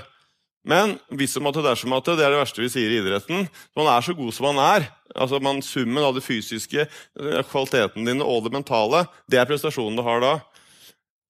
Men 0.65 0.95
hvis 1.13 1.35
det 1.37 1.41
er 1.45 1.77
som 1.77 1.93
at 1.93 2.07
det 2.07 2.17
er 2.25 2.33
det 2.33 2.41
verste 2.41 2.63
vi 2.63 2.71
sier 2.73 2.89
i 2.89 2.97
idretten. 2.97 3.45
Man 3.77 3.89
er 3.91 4.01
så 4.01 4.15
god 4.17 4.33
som 4.33 4.49
man 4.49 4.61
er. 4.63 4.87
Altså 5.13 5.37
man, 5.39 5.61
Summen 5.61 6.03
av 6.03 6.15
det 6.17 6.25
fysiske, 6.25 6.87
kvaliteten 7.51 8.07
din 8.07 8.23
og 8.25 8.47
det 8.47 8.53
mentale, 8.55 9.05
det 9.29 9.39
er 9.39 9.47
prestasjonen 9.49 9.99
du 9.99 10.03
har 10.07 10.23
da. 10.23 10.33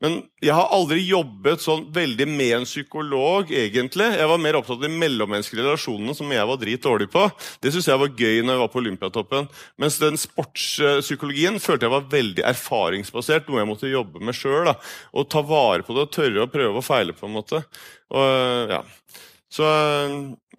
Men 0.04 0.18
jeg 0.44 0.52
har 0.52 0.74
aldri 0.76 1.00
jobbet 1.08 1.64
sånn 1.64 1.86
veldig 1.96 2.26
med 2.28 2.52
en 2.58 2.68
psykolog, 2.68 3.52
egentlig. 3.56 4.10
Jeg 4.20 4.28
var 4.28 4.42
mer 4.44 4.58
opptatt 4.60 4.76
av 4.82 4.84
de 4.84 4.92
mellommenneskelige 4.92 5.64
relasjonene 5.64 6.16
som 6.18 6.34
jeg 6.36 6.50
var 6.50 6.60
drit 6.60 6.84
dårlig 6.84 7.08
på. 7.14 7.24
Det 7.64 7.72
syns 7.72 7.88
jeg 7.88 8.02
var 8.02 8.12
gøy 8.12 8.42
når 8.42 8.58
jeg 8.58 8.64
var 8.64 8.74
på 8.74 8.82
Olympiatoppen. 8.82 9.48
Mens 9.82 10.00
den 10.02 10.20
sportspsykologien 10.20 11.62
følte 11.64 11.88
jeg 11.88 11.96
var 11.96 12.10
veldig 12.12 12.44
erfaringsbasert, 12.52 13.48
noe 13.48 13.64
jeg 13.64 13.72
måtte 13.72 13.94
jobbe 13.94 14.20
med 14.20 14.36
sjøl. 14.36 14.74
Og 15.16 15.30
ta 15.32 15.46
vare 15.48 15.88
på 15.88 15.96
det 15.96 16.06
og 16.10 16.14
tørre 16.18 16.44
å 16.44 16.52
prøve 16.52 16.84
og 16.84 16.86
feile, 16.86 17.16
på 17.16 17.30
en 17.30 17.38
måte. 17.38 17.64
Og, 18.12 18.76
ja. 18.76 18.84
Så, 19.56 19.64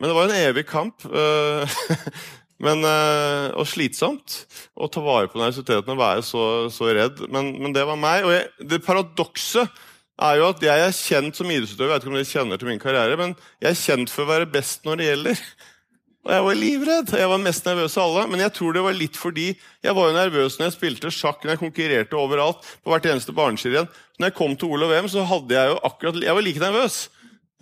men 0.00 0.08
det 0.08 0.16
var 0.16 0.30
en 0.30 0.40
evig 0.40 0.64
kamp. 0.72 1.04
Men, 2.62 2.80
øh, 2.88 3.50
og 3.60 3.68
slitsomt 3.68 4.38
å 4.72 4.88
ta 4.88 5.02
vare 5.04 5.28
på 5.28 5.40
nervøsiteten 5.40 5.92
og 5.92 6.00
være 6.00 6.24
så, 6.24 6.44
så 6.72 6.88
redd. 6.88 7.20
Men, 7.28 7.52
men, 7.60 7.74
det 7.76 7.84
var 7.88 8.00
meg. 8.00 8.24
Og 8.24 8.32
jeg, 8.32 8.68
det 8.72 8.84
paradokset 8.86 9.82
er 10.16 10.38
jo 10.40 10.48
at 10.48 10.62
jeg 10.64 10.84
er 10.86 10.96
kjent 10.96 11.36
som 11.36 11.50
idrettsutøver. 11.52 11.90
Jeg 11.90 11.98
vet 11.98 12.06
ikke 12.06 12.12
om 12.14 12.18
dere 12.18 12.30
kjenner 12.30 12.60
til 12.60 12.70
min 12.70 12.80
karriere, 12.80 13.18
men 13.20 13.34
jeg 13.60 13.72
er 13.74 13.82
kjent 13.82 14.12
for 14.12 14.24
å 14.24 14.30
være 14.30 14.52
best 14.54 14.88
når 14.88 15.00
det 15.00 15.10
gjelder. 15.10 15.42
Og 16.26 16.32
jeg 16.32 16.44
var 16.46 16.58
livredd. 16.58 17.12
Jeg 17.20 17.30
var 17.30 17.42
mest 17.44 17.68
nervøs 17.68 17.98
av 18.00 18.06
alle. 18.06 18.22
Men 18.32 18.40
jeg 18.42 18.54
tror 18.56 18.72
det 18.74 18.86
var 18.86 18.96
litt 18.96 19.20
fordi 19.20 19.50
jeg 19.52 19.94
var 19.98 20.08
jo 20.08 20.16
nervøs 20.16 20.56
når 20.56 20.66
jeg 20.66 20.76
spilte 20.78 21.12
sjakk, 21.14 21.44
når 21.44 21.54
jeg 21.54 21.62
konkurrerte 21.66 22.18
overalt. 22.18 22.64
på 22.82 22.90
hvert 22.90 23.10
eneste 23.12 23.36
barneskirenn. 23.36 23.92
Når 24.16 24.32
jeg 24.32 24.38
kom 24.40 24.56
til 24.56 24.72
OL 24.72 24.88
og 24.88 24.90
VM, 24.94 25.10
så 25.12 25.28
hadde 25.28 25.54
jeg 25.54 25.70
jo 25.70 25.76
akkurat 25.84 26.24
Jeg 26.24 26.34
var 26.34 26.42
like 26.48 26.64
nervøs. 26.64 26.96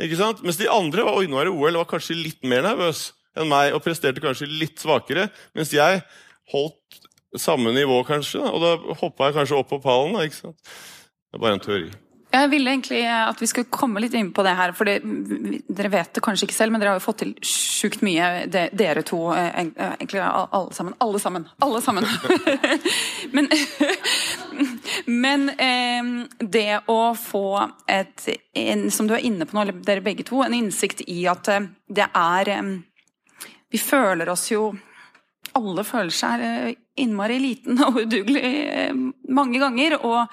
Ikke 0.00 0.16
sant? 0.22 0.40
Mens 0.46 0.56
de 0.56 0.70
andre 0.70 1.04
var, 1.04 1.18
oi, 1.18 1.26
nå 1.26 1.42
er 1.42 1.50
det 1.50 1.52
OL, 1.52 1.82
var 1.82 1.90
kanskje 1.90 2.16
litt 2.16 2.40
mer 2.46 2.64
nervøs 2.64 3.10
enn 3.38 3.50
meg 3.50 3.74
og 3.74 3.82
presterte 3.84 4.22
kanskje 4.24 4.50
litt 4.50 4.82
svakere. 4.82 5.28
Mens 5.56 5.74
jeg 5.74 6.02
holdt 6.52 7.02
samme 7.40 7.74
nivå, 7.74 8.02
kanskje. 8.06 8.42
Og 8.42 8.62
da 8.62 8.96
hoppa 9.02 9.30
jeg 9.30 9.38
kanskje 9.40 9.60
opp 9.60 9.70
på 9.72 9.82
pallen. 9.84 10.16
Da, 10.16 10.24
ikke 10.26 10.42
sant? 10.44 10.74
Det 11.30 11.38
er 11.38 11.46
bare 11.46 11.58
en 11.58 11.64
teori. 11.64 11.92
Jeg 12.34 12.50
ville 12.50 12.72
egentlig 12.72 13.02
at 13.06 13.38
vi 13.38 13.46
skulle 13.46 13.70
komme 13.70 14.00
litt 14.02 14.14
inn 14.18 14.32
på 14.34 14.42
det 14.42 14.56
her, 14.58 14.72
for 14.74 14.88
dere 14.88 15.90
vet 15.92 16.16
det 16.16 16.22
kanskje 16.24 16.48
ikke 16.48 16.56
selv, 16.56 16.74
men 16.74 16.82
dere 16.82 16.90
har 16.90 16.98
jo 16.98 17.04
fått 17.04 17.20
til 17.22 17.34
sjukt 17.46 18.02
mye, 18.02 18.48
de, 18.50 18.64
dere 18.74 19.04
to. 19.06 19.20
Eh, 19.36 19.60
eh, 19.60 19.92
egentlig 20.00 20.22
alle 20.24 20.74
sammen. 20.74 20.96
Alle 21.04 21.20
sammen! 21.22 21.46
Alle 21.62 21.82
sammen! 21.84 22.08
men, 23.36 23.50
men 25.26 25.46
eh, 25.62 26.10
det 26.40 26.80
å 26.90 26.98
få 27.18 27.46
et 27.86 28.26
en, 28.54 28.88
Som 28.90 29.06
du 29.06 29.14
er 29.14 29.22
inne 29.26 29.46
på 29.46 29.54
nå, 29.54 29.68
dere 29.86 30.02
begge 30.02 30.26
to, 30.26 30.42
en 30.42 30.58
innsikt 30.58 31.04
i 31.06 31.22
at 31.30 31.52
eh, 31.54 31.70
det 31.86 32.10
er 32.10 32.50
Vi 33.74 33.80
føler 33.82 34.30
oss 34.30 34.48
jo 34.52 34.68
Alle 35.58 35.82
føler 35.86 36.14
seg 36.14 36.78
innmari 36.98 37.36
liten 37.42 37.78
og 37.84 38.04
udugelig 38.04 38.46
mange 39.28 39.60
ganger. 39.62 39.98
og 40.00 40.30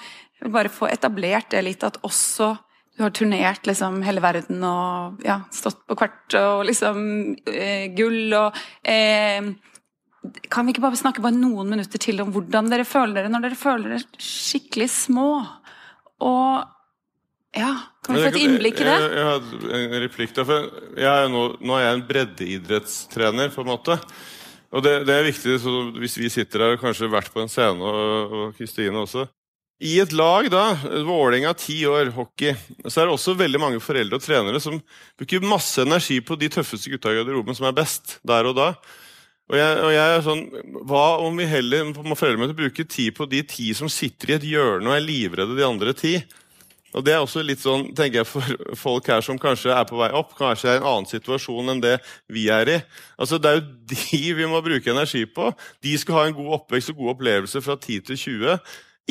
bare 0.49 0.71
få 0.73 0.87
etablert 0.89 1.51
det 1.53 1.61
litt, 1.61 1.83
at 1.85 1.99
også 2.01 2.55
du 2.97 3.03
har 3.05 3.13
turnert 3.15 3.67
liksom 3.67 4.01
hele 4.03 4.21
verden 4.23 4.63
og 4.67 5.21
ja, 5.25 5.39
stått 5.53 5.83
på 5.87 5.95
kvart 5.99 6.35
og 6.37 6.65
liksom 6.67 6.97
eh, 7.47 7.87
gull 7.95 8.33
og 8.35 8.57
eh, 8.83 9.47
Kan 10.51 10.67
vi 10.67 10.75
ikke 10.75 10.83
bare 10.83 10.99
snakke 10.99 11.23
bare 11.23 11.37
noen 11.37 11.71
minutter 11.71 12.01
til 12.01 12.21
om 12.21 12.33
hvordan 12.33 12.69
dere 12.69 12.85
føler 12.85 13.17
dere 13.17 13.31
når 13.31 13.47
dere 13.47 13.57
føler 13.57 13.95
dere 13.95 14.21
skikkelig 14.21 14.89
små? 14.93 15.29
Og 16.21 16.67
ja, 17.57 17.71
kan 18.05 18.17
vi 18.17 18.23
få 18.23 18.29
et 18.31 18.39
innblikk 18.41 18.81
i 18.81 18.87
det? 18.87 18.95
Jeg, 18.97 19.11
jeg, 19.17 19.25
har 19.27 19.83
en 19.87 19.97
replikk 20.05 20.37
der. 20.37 20.53
Er 20.97 21.27
nå, 21.31 21.43
nå, 21.61 21.75
er 21.77 21.85
jeg 21.85 21.97
en 21.97 22.07
breddeidrettstrener, 22.07 23.51
på 23.53 23.65
en 23.65 23.71
måte. 23.73 23.97
Og 24.71 24.85
det, 24.85 25.01
det 25.05 25.17
er 25.17 25.27
viktig, 25.27 25.59
hvis 25.99 26.17
vi 26.17 26.31
sitter 26.31 26.65
her 26.65 26.77
og 26.77 26.81
kanskje 26.81 27.11
vært 27.11 27.33
på 27.33 27.43
en 27.43 27.51
scene, 27.51 27.91
og 27.91 28.57
Kristine 28.57 29.03
også 29.03 29.27
i 29.81 29.95
et 30.01 30.11
lag, 30.13 30.45
da, 30.53 30.75
Vålerenga 31.07 31.55
ti 31.57 31.79
år, 31.89 32.11
hockey, 32.13 32.53
så 32.85 33.01
er 33.01 33.07
det 33.07 33.15
også 33.15 33.33
veldig 33.39 33.61
mange 33.61 33.79
foreldre 33.81 34.19
og 34.19 34.23
trenere 34.23 34.61
som 34.61 34.77
bruker 35.17 35.45
masse 35.45 35.81
energi 35.81 36.19
på 36.21 36.37
de 36.37 36.51
tøffeste 36.53 36.91
gutta 36.91 37.09
i 37.09 37.17
garderoben 37.17 37.57
som 37.57 37.65
er 37.69 37.77
best 37.79 38.19
der 38.27 38.49
og 38.49 38.59
da. 38.59 38.67
Og 39.51 39.57
jeg, 39.57 39.79
og 39.81 39.91
jeg 39.91 40.13
er 40.13 40.21
sånn, 40.23 40.43
Hva 40.87 41.05
om 41.25 41.41
vi 41.41 41.49
heller 41.49 41.89
må 41.89 42.15
foreldremøtet 42.15 42.59
bruke 42.59 42.85
tid 42.85 43.17
på 43.17 43.25
de 43.31 43.41
ti 43.43 43.71
som 43.75 43.89
sitter 43.91 44.29
i 44.29 44.37
et 44.37 44.45
hjørne 44.53 44.87
og 44.87 44.95
er 44.95 45.03
livredde 45.03 45.57
de 45.57 45.65
andre 45.65 45.95
ti? 45.97 46.13
Og 46.91 47.05
Det 47.05 47.13
er 47.13 47.21
også 47.23 47.43
litt 47.45 47.61
sånn, 47.63 47.87
tenker 47.95 48.21
jeg, 48.21 48.27
for 48.27 48.75
folk 48.79 49.07
her 49.11 49.23
som 49.23 49.39
kanskje 49.39 49.71
er 49.73 49.85
på 49.87 49.99
vei 49.99 50.09
opp, 50.17 50.33
kanskje 50.37 50.69
er 50.69 50.79
i 50.79 50.81
en 50.81 50.87
annen 50.89 51.09
situasjon 51.09 51.73
enn 51.73 51.83
det 51.83 51.97
vi 52.31 52.47
er 52.51 52.69
i. 52.69 52.79
Altså, 53.17 53.39
Det 53.39 53.51
er 53.51 53.59
jo 53.59 53.67
de 53.93 54.23
vi 54.41 54.49
må 54.49 54.63
bruke 54.65 54.91
energi 54.91 55.25
på. 55.25 55.51
De 55.83 55.97
skal 55.99 56.17
ha 56.17 56.25
en 56.27 56.37
god 56.37 56.57
oppvekst 56.61 56.93
og 56.93 57.03
gode 57.03 57.15
opplevelser 57.17 57.63
fra 57.63 57.77
10 57.79 58.01
til 58.11 58.19
20. 58.25 58.57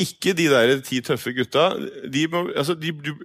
Ikke 0.01 0.35
de 0.37 0.49
der 0.51 0.77
ti 0.85 1.01
tøffe 1.03 1.33
gutta. 1.35 1.71
De 2.09 2.27
må, 2.31 2.45
altså, 2.55 2.77
de, 2.77 2.93
du, 2.93 3.15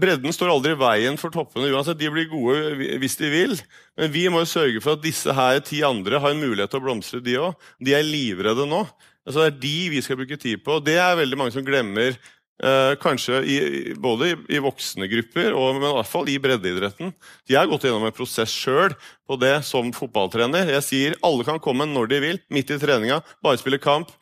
bredden 0.00 0.34
står 0.34 0.52
aldri 0.52 0.74
i 0.74 0.80
veien 0.80 1.18
for 1.20 1.32
toppene 1.34 1.70
uansett. 1.72 1.98
De 2.00 2.10
blir 2.12 2.30
gode 2.30 2.98
hvis 3.02 3.16
de 3.20 3.30
vil. 3.32 3.56
Men 3.98 4.12
vi 4.14 4.26
må 4.32 4.42
jo 4.42 4.52
sørge 4.52 4.82
for 4.84 4.96
at 4.96 5.04
disse 5.04 5.34
her 5.36 5.62
ti 5.64 5.82
andre 5.86 6.20
har 6.22 6.34
en 6.34 6.42
mulighet 6.42 6.72
til 6.72 6.82
å 6.82 6.86
blomstre, 6.86 7.22
de 7.24 7.38
òg. 7.40 7.70
De 7.82 7.96
er 7.96 8.06
livredde 8.06 8.68
nå. 8.68 8.84
Altså, 9.22 9.44
det 9.44 9.48
er 9.52 9.60
de 9.62 9.76
vi 9.94 10.02
skal 10.04 10.18
bruke 10.18 10.38
tid 10.40 10.64
på. 10.64 10.80
Det 10.84 10.98
er 10.98 11.18
veldig 11.18 11.38
mange 11.38 11.54
som 11.54 11.66
glemmer. 11.66 12.16
Eh, 12.62 12.94
kanskje 13.02 13.40
i, 13.42 13.56
både 13.98 14.28
i, 14.28 14.34
i, 14.54 14.58
voksne 14.62 15.08
grupper, 15.10 15.50
og, 15.56 15.80
men 15.80 15.88
i 15.88 15.94
hvert 15.96 16.10
fall 16.10 16.28
i 16.30 16.38
breddeidretten. 16.38 17.10
De 17.48 17.56
har 17.58 17.66
gått 17.66 17.88
gjennom 17.88 18.04
en 18.06 18.14
prosess 18.14 18.52
sjøl 18.54 18.94
på 19.26 19.38
det 19.42 19.56
som 19.66 19.90
fotballtrener. 19.96 20.70
Jeg 20.76 20.86
sier 20.86 21.16
alle 21.26 21.46
kan 21.48 21.58
komme 21.62 21.88
når 21.90 22.12
de 22.12 22.20
vil, 22.22 22.38
midt 22.54 22.70
i 22.70 22.78
treninga, 22.78 23.18
bare 23.42 23.58
spille 23.58 23.82
kamp. 23.82 24.12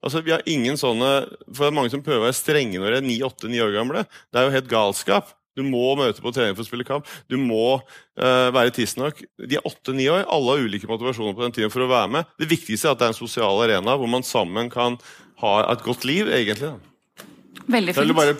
Altså, 0.00 0.22
vi 0.24 0.32
har 0.32 0.46
ingen 0.48 0.80
sånne, 0.80 1.10
for 1.50 1.66
det 1.66 1.68
er 1.68 1.76
Mange 1.76 1.92
som 1.92 2.00
prøver 2.04 2.22
å 2.22 2.28
være 2.30 2.38
strenge 2.38 2.80
når 2.80 2.96
de 2.96 3.02
er 3.02 3.08
9-8-9 3.10 3.62
år 3.66 3.76
gamle. 3.76 4.06
Det 4.32 4.40
er 4.40 4.48
jo 4.48 4.56
helt 4.56 4.72
galskap. 4.72 5.34
Du 5.58 5.64
må 5.66 5.92
møte 5.98 6.22
på 6.24 6.32
trening 6.32 6.56
for 6.56 6.64
å 6.64 6.70
spille 6.70 6.86
kamp. 6.88 7.08
Du 7.28 7.36
må 7.36 7.82
uh, 7.82 8.48
være 8.54 8.72
tidsnok. 8.72 9.20
De 9.44 9.58
er 9.58 9.66
8-9 9.66 10.06
år. 10.14 10.22
Alle 10.24 10.54
har 10.54 10.64
ulike 10.64 10.88
motivasjoner 10.88 11.36
på 11.36 11.44
den 11.44 11.56
tiden 11.58 11.74
for 11.74 11.84
å 11.84 11.90
være 11.90 12.14
med. 12.16 12.30
Det 12.40 12.48
viktigste 12.48 12.88
er 12.88 12.94
at 12.94 13.02
det 13.02 13.10
er 13.10 13.12
en 13.12 13.18
sosial 13.18 13.60
arena 13.66 13.98
hvor 14.00 14.08
man 14.08 14.24
sammen 14.24 14.72
kan 14.72 14.96
ha 15.42 15.58
et 15.68 15.84
godt 15.84 16.08
liv, 16.08 16.32
egentlig. 16.32 16.78
Veldig 17.70 17.94
fint. 17.96 18.16
Bare, 18.16 18.34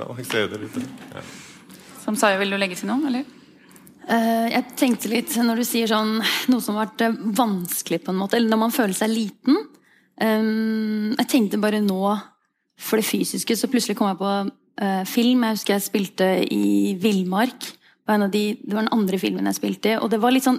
ja, 0.00 0.06
litt, 0.62 0.80
ja. 1.14 1.24
Som 2.00 2.16
Sayo, 2.16 2.38
vil 2.40 2.54
du 2.54 2.58
legge 2.60 2.78
til 2.78 2.88
noe, 2.90 3.02
eller? 3.10 3.26
Uh, 4.10 4.48
jeg 4.50 4.64
tenkte 4.80 5.10
litt, 5.12 5.34
når 5.44 5.60
du 5.60 5.66
sier 5.68 5.90
sånn 5.90 6.16
noe 6.50 6.64
som 6.64 6.78
har 6.78 6.88
vært 6.88 7.04
eh, 7.04 7.18
vanskelig, 7.36 8.00
på 8.06 8.14
en 8.14 8.18
måte, 8.22 8.40
eller 8.40 8.50
når 8.50 8.62
man 8.64 8.74
føler 8.74 8.96
seg 8.96 9.12
liten 9.12 9.60
Um, 10.20 11.16
jeg 11.16 11.28
tenkte 11.32 11.60
bare 11.60 11.80
nå, 11.80 12.00
for 12.80 13.00
det 13.00 13.08
fysiske, 13.08 13.56
så 13.56 13.68
plutselig 13.72 13.96
kom 13.98 14.10
jeg 14.10 14.20
på 14.20 14.32
uh, 14.84 15.04
film. 15.08 15.44
Jeg 15.46 15.56
husker 15.56 15.76
jeg 15.76 15.86
spilte 15.86 16.32
i 16.44 16.96
Villmark. 17.00 17.76
De, 18.10 18.40
det 18.58 18.74
var 18.74 18.82
den 18.82 18.90
andre 18.90 19.20
filmen 19.22 19.46
jeg 19.46 19.60
spilte 19.60 19.92
i. 19.92 19.98
Og 20.02 20.10
det 20.10 20.18
var 20.18 20.32
litt 20.34 20.42
sånn 20.42 20.58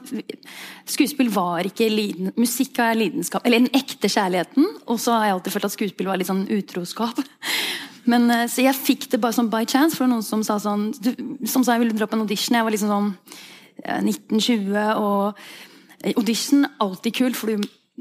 Skuespill 0.88 1.28
var 1.34 1.68
ikke 1.68 1.90
liden, 1.92 2.30
Musikk 2.40 2.80
er 2.80 2.96
lidenskap 2.96 3.44
Eller 3.44 3.60
den 3.60 3.76
ekte 3.76 4.08
kjærligheten. 4.08 4.70
Og 4.88 5.02
så 5.04 5.18
har 5.18 5.26
jeg 5.26 5.36
alltid 5.36 5.56
følt 5.58 5.68
at 5.68 5.76
skuespill 5.76 6.08
var 6.08 6.22
litt 6.22 6.30
sånn 6.30 6.46
utroskap. 6.48 7.20
Men, 8.10 8.30
uh, 8.32 8.46
så 8.50 8.66
jeg 8.66 8.78
fikk 8.78 9.10
det 9.12 9.22
bare 9.22 9.38
sånn 9.38 9.52
by 9.52 9.66
chance, 9.70 9.98
for 9.98 10.10
noen 10.10 10.26
som 10.26 10.46
sa 10.46 10.58
sånn 10.62 10.90
du, 11.02 11.12
Som 11.50 11.66
sa 11.66 11.76
jeg 11.76 11.86
ville 11.86 11.98
dra 11.98 12.08
på 12.10 12.18
en 12.18 12.26
audition. 12.26 12.58
Jeg 12.58 12.66
var 12.66 12.74
liksom 12.74 12.92
sånn 12.92 13.12
1920, 13.82 14.74
og 15.02 16.12
audition 16.18 16.68
alltid 16.82 17.16
kult, 17.18 17.38
for 17.38 17.50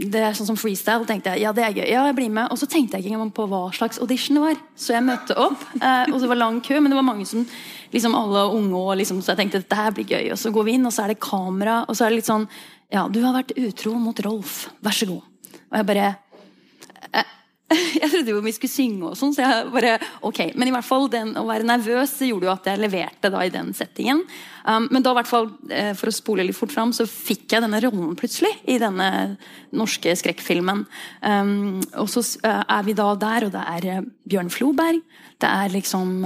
det 0.01 0.21
er 0.23 0.37
sånn 0.37 0.49
som 0.49 0.59
freestyle. 0.59 1.05
tenkte 1.09 1.35
jeg, 1.35 1.45
ja 1.45 1.53
det 1.53 1.65
er 1.65 1.75
gøy, 1.75 1.87
ja 1.91 2.05
jeg 2.09 2.17
blir 2.17 2.33
med. 2.33 2.49
Og 2.53 2.59
så 2.61 2.69
tenkte 2.71 2.97
jeg 2.97 3.05
ikke 3.05 3.17
engang 3.17 3.33
på 3.37 3.47
hva 3.51 3.63
slags 3.77 4.01
audition 4.01 4.39
det 4.39 4.45
var. 4.45 4.61
Så 4.79 4.95
jeg 4.95 5.05
møtte 5.05 5.37
opp, 5.37 5.65
eh, 5.81 6.07
og 6.09 6.21
det 6.23 6.31
var 6.31 6.41
lang 6.41 6.61
kø, 6.65 6.81
men 6.81 6.93
det 6.93 6.99
var 6.99 7.07
mange 7.07 7.27
som 7.29 7.45
liksom 7.93 8.17
alle 8.17 8.47
unge. 8.55 8.77
Og 8.79 8.97
liksom, 9.01 9.21
så 9.21 9.35
jeg 9.35 9.43
tenkte 9.43 9.63
dette 9.65 9.89
blir 9.99 10.09
gøy. 10.09 10.31
Og 10.33 10.41
så 10.41 10.53
går 10.55 10.69
vi 10.69 10.77
inn, 10.79 10.87
og 10.87 10.95
så 10.95 11.05
er 11.05 11.13
det 11.13 11.21
kamera. 11.21 11.83
Og 11.89 11.97
så 11.97 12.07
er 12.07 12.15
det 12.15 12.23
litt 12.23 12.31
sånn 12.31 12.49
Ja, 12.91 13.05
du 13.07 13.21
har 13.23 13.37
vært 13.37 13.53
utro 13.55 13.95
mot 14.03 14.19
Rolf. 14.25 14.65
Vær 14.83 14.97
så 14.97 15.07
god. 15.07 15.23
Og 15.71 15.77
jeg 15.79 15.87
bare 15.87 16.07
eh, 16.09 16.19
jeg 18.01 18.09
trodde 18.11 18.33
jo 18.33 18.41
vi 18.43 18.53
skulle 18.55 18.73
synge 18.73 19.11
og 19.11 19.19
sånn, 19.19 19.35
så 19.35 19.45
jeg 19.45 19.69
bare 19.75 19.97
ok. 20.27 20.41
Men 20.59 20.71
i 20.71 20.75
hvert 20.75 20.87
fall 20.87 21.07
den, 21.13 21.33
å 21.39 21.47
være 21.47 21.69
nervøs 21.69 22.17
gjorde 22.27 22.49
jo 22.49 22.55
at 22.55 22.67
jeg 22.67 22.83
leverte 22.83 23.31
da 23.33 23.45
i 23.47 23.53
den 23.55 23.71
settingen. 23.77 24.25
Um, 24.65 24.89
men 24.91 25.05
da, 25.05 25.15
hvert 25.17 25.31
fall, 25.31 25.49
eh, 25.73 25.93
for 25.99 26.11
å 26.11 26.15
spole 26.15 26.45
litt 26.47 26.59
fort 26.59 26.75
fram, 26.75 26.95
så 26.97 27.07
fikk 27.09 27.55
jeg 27.55 27.65
denne 27.65 27.81
rollen 27.85 28.17
plutselig 28.19 28.53
i 28.71 28.81
denne 28.83 29.11
norske 29.77 30.17
skrekkfilmen. 30.19 30.85
Um, 31.23 31.79
og 31.95 32.11
så 32.13 32.25
uh, 32.43 32.65
er 32.67 32.85
vi 32.89 32.97
da 32.99 33.13
der, 33.21 33.47
og 33.47 33.55
det 33.55 33.65
er 33.77 33.89
uh, 34.01 34.11
Bjørn 34.31 34.53
Floberg. 34.53 35.01
Det 35.41 35.49
er 35.49 35.73
liksom 35.73 36.19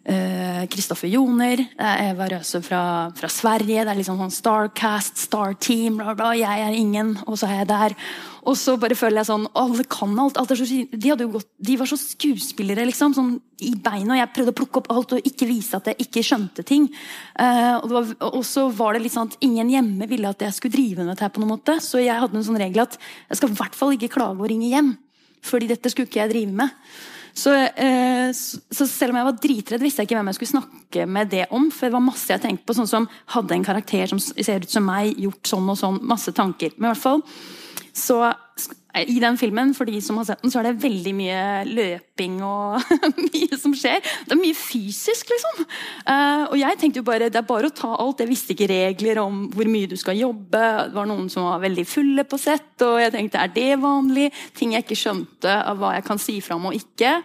Kristoffer 0.00 1.10
uh, 1.10 1.12
Joner, 1.12 1.60
er 1.76 2.06
Eva 2.08 2.24
Røse 2.30 2.62
fra, 2.64 2.82
fra, 3.12 3.28
Sverige. 3.28 3.82
Det 3.84 3.92
er 3.92 3.98
liksom 3.98 4.16
sånn 4.22 4.32
Starcast, 4.32 5.18
Star 5.20 5.52
Team, 5.60 5.98
bla, 6.00 6.14
bla. 6.16 6.30
Jeg 6.38 6.62
er 6.64 6.76
ingen, 6.76 7.18
og 7.26 7.36
så 7.36 7.50
er 7.50 7.58
jeg 7.60 7.68
der. 7.68 7.96
Og 8.48 8.56
så 8.56 8.78
bare 8.80 8.96
føler 8.96 9.20
jeg 9.20 9.28
sånn 9.28 9.44
Alle 9.60 9.84
kan 9.92 10.14
alt. 10.22 10.38
alt 10.40 10.54
så, 10.56 10.64
de, 10.64 11.12
gått, 11.20 11.50
de, 11.60 11.76
var 11.76 11.90
så 11.90 11.98
skuespillere, 12.00 12.86
liksom. 12.88 13.12
Sånn 13.18 13.34
i 13.60 13.74
beina. 13.76 14.16
Jeg 14.16 14.32
prøvde 14.32 14.54
å 14.54 14.58
plukke 14.62 14.80
opp 14.80 14.90
alt 14.94 15.14
og 15.18 15.28
ikke 15.28 15.50
vise 15.50 15.76
at 15.76 15.92
jeg 15.92 16.00
ikke 16.06 16.24
skjønte 16.30 16.64
ting. 16.64 16.88
Uh, 17.36 17.76
og, 17.82 17.88
var, 17.92 18.10
og, 18.30 18.40
så 18.48 18.70
var 18.72 18.96
det 18.96 19.04
litt 19.04 19.18
sånn 19.18 19.28
at 19.28 19.38
ingen 19.44 19.68
hjemme 19.76 20.08
ville 20.08 20.32
at 20.32 20.48
jeg 20.48 20.56
skulle 20.56 20.78
drive 20.78 21.04
med 21.04 21.12
dette 21.12 21.28
på 21.28 21.44
noen 21.44 21.58
måte. 21.58 21.76
Så 21.84 22.00
jeg 22.00 22.16
hadde 22.16 22.40
en 22.40 22.48
sånn 22.48 22.60
regel 22.62 22.86
at 22.88 22.96
jeg 23.28 23.42
skal 23.42 23.52
i 23.52 23.60
hvert 23.60 23.76
fall 23.76 23.92
ikke 23.98 24.14
klage 24.16 24.40
og 24.40 24.48
ringe 24.48 24.72
hjem. 24.72 24.94
Fordi 25.44 25.68
dette 25.68 25.92
skulle 25.92 26.08
ikke 26.08 26.24
jeg 26.24 26.32
drive 26.32 26.56
med. 26.64 26.80
Så, 27.36 27.54
uh, 27.54 28.28
så, 28.34 28.86
selv 28.88 29.14
om 29.14 29.20
jeg 29.20 29.28
var 29.28 29.40
dritredd, 29.44 29.84
visste 29.84 30.02
jeg 30.02 30.10
ikke 30.10 30.18
hvem 30.18 30.30
jeg 30.32 30.38
skulle 30.40 30.54
snakke 30.54 31.06
med 31.06 31.32
det 31.32 31.46
om. 31.56 31.70
For 31.74 31.88
det 31.88 31.96
var 31.96 32.04
masse 32.04 32.32
jeg 32.32 32.42
tenkte 32.44 32.68
på, 32.68 32.76
sånn 32.76 32.90
som 32.90 33.08
hadde 33.36 33.56
en 33.56 33.66
karakter 33.66 34.10
som 34.10 34.20
ser 34.20 34.64
ut 34.64 34.70
som 34.70 34.86
meg, 34.86 35.14
gjort 35.20 35.54
sånn 35.54 35.72
og 35.72 35.80
sånn. 35.80 36.00
Masse 36.10 36.34
tanker. 36.36 36.74
Men 36.76 36.90
i 36.90 36.92
hvert 36.94 37.04
fall 37.04 37.24
så 37.96 38.22
i 38.98 39.20
den 39.22 39.36
filmen, 39.38 39.70
for 39.76 39.86
de 39.86 40.00
som 40.02 40.18
har 40.18 40.26
sett 40.26 40.40
den, 40.42 40.50
så 40.50 40.60
er 40.60 40.70
det 40.70 40.82
veldig 40.82 41.12
mye 41.14 41.42
løping 41.68 42.40
og 42.42 42.94
mye 43.30 43.58
som 43.60 43.74
skjer. 43.76 44.00
Det 44.26 44.34
er 44.34 44.40
mye 44.40 44.56
fysisk, 44.58 45.30
liksom. 45.30 45.62
Uh, 46.08 46.50
og 46.50 46.56
jeg 46.58 46.80
tenkte 46.80 47.02
jo 47.02 47.06
bare 47.06 47.30
det 47.30 47.38
er 47.38 47.46
bare 47.46 47.70
å 47.70 47.76
ta 47.76 47.92
alt. 47.94 48.22
Jeg 48.24 48.32
visste 48.32 48.56
ikke 48.56 48.70
regler 48.70 49.22
om 49.22 49.44
hvor 49.54 49.70
mye 49.70 49.90
du 49.90 49.96
skal 50.00 50.18
jobbe. 50.18 50.64
Det 50.90 50.96
var 50.96 51.08
noen 51.10 51.30
som 51.32 51.46
var 51.46 51.62
veldig 51.62 51.86
fulle 51.86 52.26
på 52.26 52.40
sett, 52.40 52.74
og 52.86 52.98
jeg 53.02 53.14
tenkte 53.14 53.44
er 53.44 53.54
det 53.54 53.70
vanlig? 53.82 54.30
Ting 54.58 54.74
jeg 54.74 54.86
ikke 54.86 54.98
skjønte 54.98 55.60
av 55.62 55.78
hva 55.78 55.94
jeg 55.96 56.06
kan 56.10 56.20
si 56.22 56.40
fra 56.42 56.58
om 56.58 56.70
og 56.72 56.78
ikke. 56.78 57.16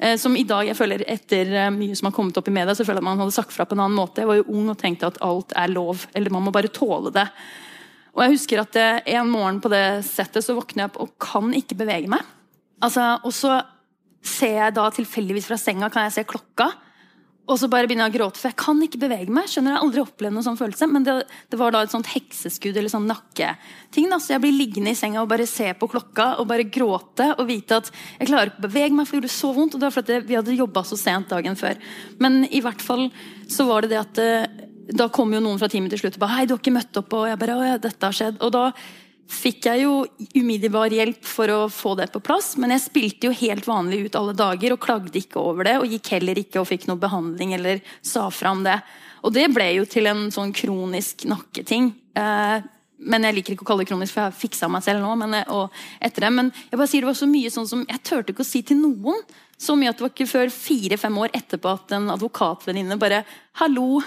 Uh, 0.00 0.16
som 0.20 0.36
i 0.40 0.46
dag, 0.48 0.64
jeg 0.70 0.78
føler 0.78 1.04
Etter 1.04 1.56
mye 1.74 1.96
som 1.98 2.08
har 2.08 2.16
kommet 2.16 2.40
opp 2.40 2.48
i 2.48 2.56
media, 2.62 2.72
så 2.72 2.86
føler 2.86 3.02
jeg 3.02 3.04
at 3.04 3.12
man 3.12 3.26
hadde 3.26 3.36
sagt 3.36 3.52
fra 3.52 3.68
på 3.68 3.76
en 3.76 3.84
annen 3.84 4.00
måte. 4.00 4.24
Jeg 4.24 4.32
var 4.32 4.40
jo 4.40 4.52
ung 4.54 4.72
og 4.72 4.80
tenkte 4.80 5.12
at 5.12 5.20
alt 5.26 5.52
er 5.52 5.74
lov, 5.74 6.08
eller 6.16 6.32
man 6.32 6.48
må 6.48 6.54
bare 6.54 6.72
tåle 6.72 7.12
det. 7.12 7.28
Og 8.14 8.24
jeg 8.24 8.34
husker 8.34 8.62
at 8.62 8.76
eh, 8.80 9.00
En 9.16 9.30
morgen 9.30 9.60
på 9.62 9.70
det 9.72 10.02
settet 10.08 10.44
så 10.44 10.56
våkner 10.56 10.84
jeg 10.84 10.92
opp 10.92 11.00
og 11.04 11.16
kan 11.22 11.50
ikke 11.56 11.78
bevege 11.78 12.10
meg. 12.10 12.24
Altså, 12.80 13.12
og 13.24 13.34
så 13.36 13.60
ser 14.24 14.56
jeg 14.58 14.76
da 14.76 14.86
tilfeldigvis 14.92 15.48
fra 15.48 15.58
senga 15.60 15.90
kan 15.92 16.08
jeg 16.08 16.18
se 16.18 16.28
klokka. 16.28 16.70
Og 17.50 17.58
så 17.58 17.66
bare 17.70 17.88
begynner 17.88 18.06
jeg 18.06 18.12
å 18.12 18.18
gråte, 18.20 18.38
for 18.38 18.50
jeg 18.52 18.58
kan 18.60 18.78
ikke 18.84 19.00
bevege 19.02 19.32
meg. 19.34 19.48
skjønner 19.50 19.74
Jeg 19.74 19.82
aldri 19.82 20.02
opplevd 20.04 20.36
noen 20.36 20.46
sånn 20.46 20.58
følelse, 20.60 20.86
Men 20.86 21.06
det, 21.06 21.14
det, 21.50 21.58
var 21.58 21.74
da 21.74 21.80
et 21.82 21.90
sånt 21.90 22.10
hekseskudd 22.12 22.76
eller 22.76 22.92
sånn 22.92 23.08
nakketing. 23.10 24.06
Da. 24.12 24.20
Så 24.22 24.36
jeg 24.36 24.44
blir 24.44 24.54
liggende 24.54 24.92
i 24.94 24.98
senga 24.98 25.24
og 25.24 25.30
bare 25.32 25.48
se 25.50 25.72
på 25.74 25.88
klokka 25.90 26.36
og 26.38 26.46
bare 26.50 26.68
gråte 26.70 27.32
og 27.34 27.48
vite 27.48 27.80
at 27.80 27.90
jeg 27.90 28.30
klarer 28.30 28.52
ikke 28.52 28.62
å 28.62 28.68
bevege 28.68 28.94
meg, 28.94 29.08
for 29.08 29.16
det 29.16 29.22
gjorde 29.24 29.34
så 29.34 29.52
vondt. 29.56 29.74
Og 29.74 29.82
det 29.82 29.88
var 29.88 29.96
fordi 29.98 30.20
vi 30.28 30.38
hadde 30.38 30.58
jobba 30.60 30.84
så 30.86 31.00
sent 31.00 31.34
dagen 31.34 31.58
før. 31.58 31.80
Men 32.22 32.44
i 32.46 32.62
hvert 32.62 32.84
fall 32.84 33.08
så 33.50 33.66
var 33.66 33.82
det 33.82 33.96
det 33.96 34.02
at 34.04 34.22
eh, 34.22 34.59
da 34.96 35.08
kom 35.12 35.32
jo 35.34 35.42
noen 35.42 35.60
fra 35.60 35.68
teamet 35.70 35.92
til 35.94 36.02
slutt 36.02 36.18
og 36.18 36.24
ba 36.24 36.30
'Hei, 36.32 36.46
du 36.46 36.54
har 36.54 36.62
ikke 36.62 36.74
møtt 36.74 36.98
opp.' 36.98 37.14
Og 37.14 37.28
jeg 37.28 37.38
bare 37.38 37.56
'Å 37.56 37.66
ja, 37.66 37.78
dette 37.78 38.06
har 38.06 38.12
skjedd'. 38.12 38.42
Og 38.42 38.52
da 38.52 38.72
fikk 39.30 39.68
jeg 39.68 39.84
jo 39.84 40.06
umiddelbar 40.34 40.90
hjelp 40.90 41.22
for 41.26 41.52
å 41.54 41.60
få 41.70 41.94
det 41.98 42.10
på 42.12 42.22
plass. 42.24 42.56
Men 42.58 42.74
jeg 42.74 42.86
spilte 42.88 43.28
jo 43.28 43.36
helt 43.36 43.66
vanlig 43.68 44.06
ut 44.06 44.18
alle 44.18 44.34
dager 44.34 44.74
og 44.74 44.82
klagde 44.82 45.20
ikke 45.20 45.38
over 45.38 45.64
det. 45.64 45.76
Og 45.78 45.86
gikk 45.86 46.10
heller 46.16 46.40
ikke 46.40 46.60
og 46.60 46.68
fikk 46.70 46.88
noe 46.90 47.00
behandling 47.00 47.54
eller 47.54 47.80
sa 48.02 48.28
fra 48.34 48.50
om 48.56 48.64
det. 48.66 48.80
Og 49.22 49.32
det 49.36 49.46
ble 49.54 49.68
jo 49.76 49.86
til 49.88 50.10
en 50.10 50.28
sånn 50.34 50.52
kronisk 50.56 51.26
nakketing. 51.30 51.92
Eh, 52.18 52.62
men 53.00 53.24
jeg 53.24 53.36
liker 53.36 53.54
ikke 53.54 53.64
å 53.64 53.68
kalle 53.70 53.84
det 53.84 53.90
kronisk, 53.92 54.12
for 54.12 54.24
jeg 54.24 54.32
har 54.32 54.40
fiksa 54.40 54.68
meg 54.72 54.84
selv 54.84 55.04
nå. 55.04 55.12
Men, 55.22 55.34
eh, 55.38 55.52
og 55.52 55.70
etter 56.00 56.26
det. 56.26 56.32
men 56.32 56.52
jeg 56.70 56.78
bare 56.78 56.88
sier 56.88 57.00
det 57.00 57.12
var 57.12 57.20
så 57.20 57.30
mye 57.30 57.50
sånn 57.50 57.68
som 57.68 57.86
jeg 57.88 58.02
turte 58.02 58.32
ikke 58.32 58.44
å 58.44 58.50
si 58.50 58.62
til 58.62 58.76
noen. 58.76 59.22
Så 59.60 59.76
mye 59.76 59.92
at 59.92 59.98
det 59.98 60.06
var 60.06 60.14
ikke 60.14 60.26
før 60.26 60.50
fire-fem 60.50 61.18
år 61.20 61.30
etterpå 61.36 61.68
at 61.68 61.92
en 61.92 62.08
advokatvenninne 62.08 62.98
bare 62.98 63.24
'Hallo, 63.54 64.02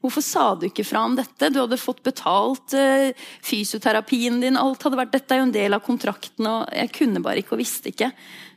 Hvorfor 0.00 0.24
sa 0.24 0.44
du 0.56 0.64
ikke 0.64 0.84
fra 0.88 1.02
om 1.04 1.16
dette? 1.18 1.50
Du 1.52 1.58
hadde 1.60 1.76
fått 1.80 2.00
betalt 2.06 2.72
uh, 2.72 3.10
fysioterapien 3.44 4.38
din. 4.40 4.56
alt 4.56 4.86
hadde 4.86 4.96
vært, 4.96 5.12
Dette 5.12 5.36
er 5.36 5.42
jo 5.42 5.48
en 5.50 5.56
del 5.56 5.76
av 5.76 5.82
kontrakten, 5.84 6.46
og 6.48 6.70
jeg 6.72 6.92
kunne 6.96 7.20
bare 7.24 7.42
ikke 7.42 7.58
og 7.58 7.60
visste 7.60 7.92
ikke. 7.92 8.08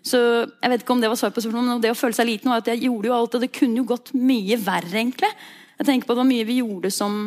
Så 0.04 0.22
jeg 0.22 0.72
vet 0.72 0.86
ikke 0.86 0.96
om 0.96 1.04
det 1.04 1.12
var 1.12 1.20
svar 1.20 1.34
på 1.36 1.44
spørsmålet, 1.44 1.74
men 1.74 1.84
det 1.84 1.92
å 1.92 2.00
føle 2.00 2.16
seg 2.16 2.30
liten 2.30 2.52
var 2.52 2.64
at 2.64 2.72
jeg 2.72 2.86
gjorde 2.86 3.12
jo 3.12 3.18
alt, 3.18 3.36
og 3.36 3.44
det 3.44 3.52
kunne 3.56 3.82
jo 3.82 3.90
gått 3.92 4.14
mye 4.16 4.60
verre, 4.64 4.96
egentlig. 4.96 5.32
Jeg 5.80 5.90
tenker 5.90 6.08
på 6.08 6.14
at 6.14 6.18
det 6.18 6.24
var 6.24 6.32
mye 6.32 6.48
vi 6.48 6.62
gjorde 6.62 6.94
som 6.94 7.20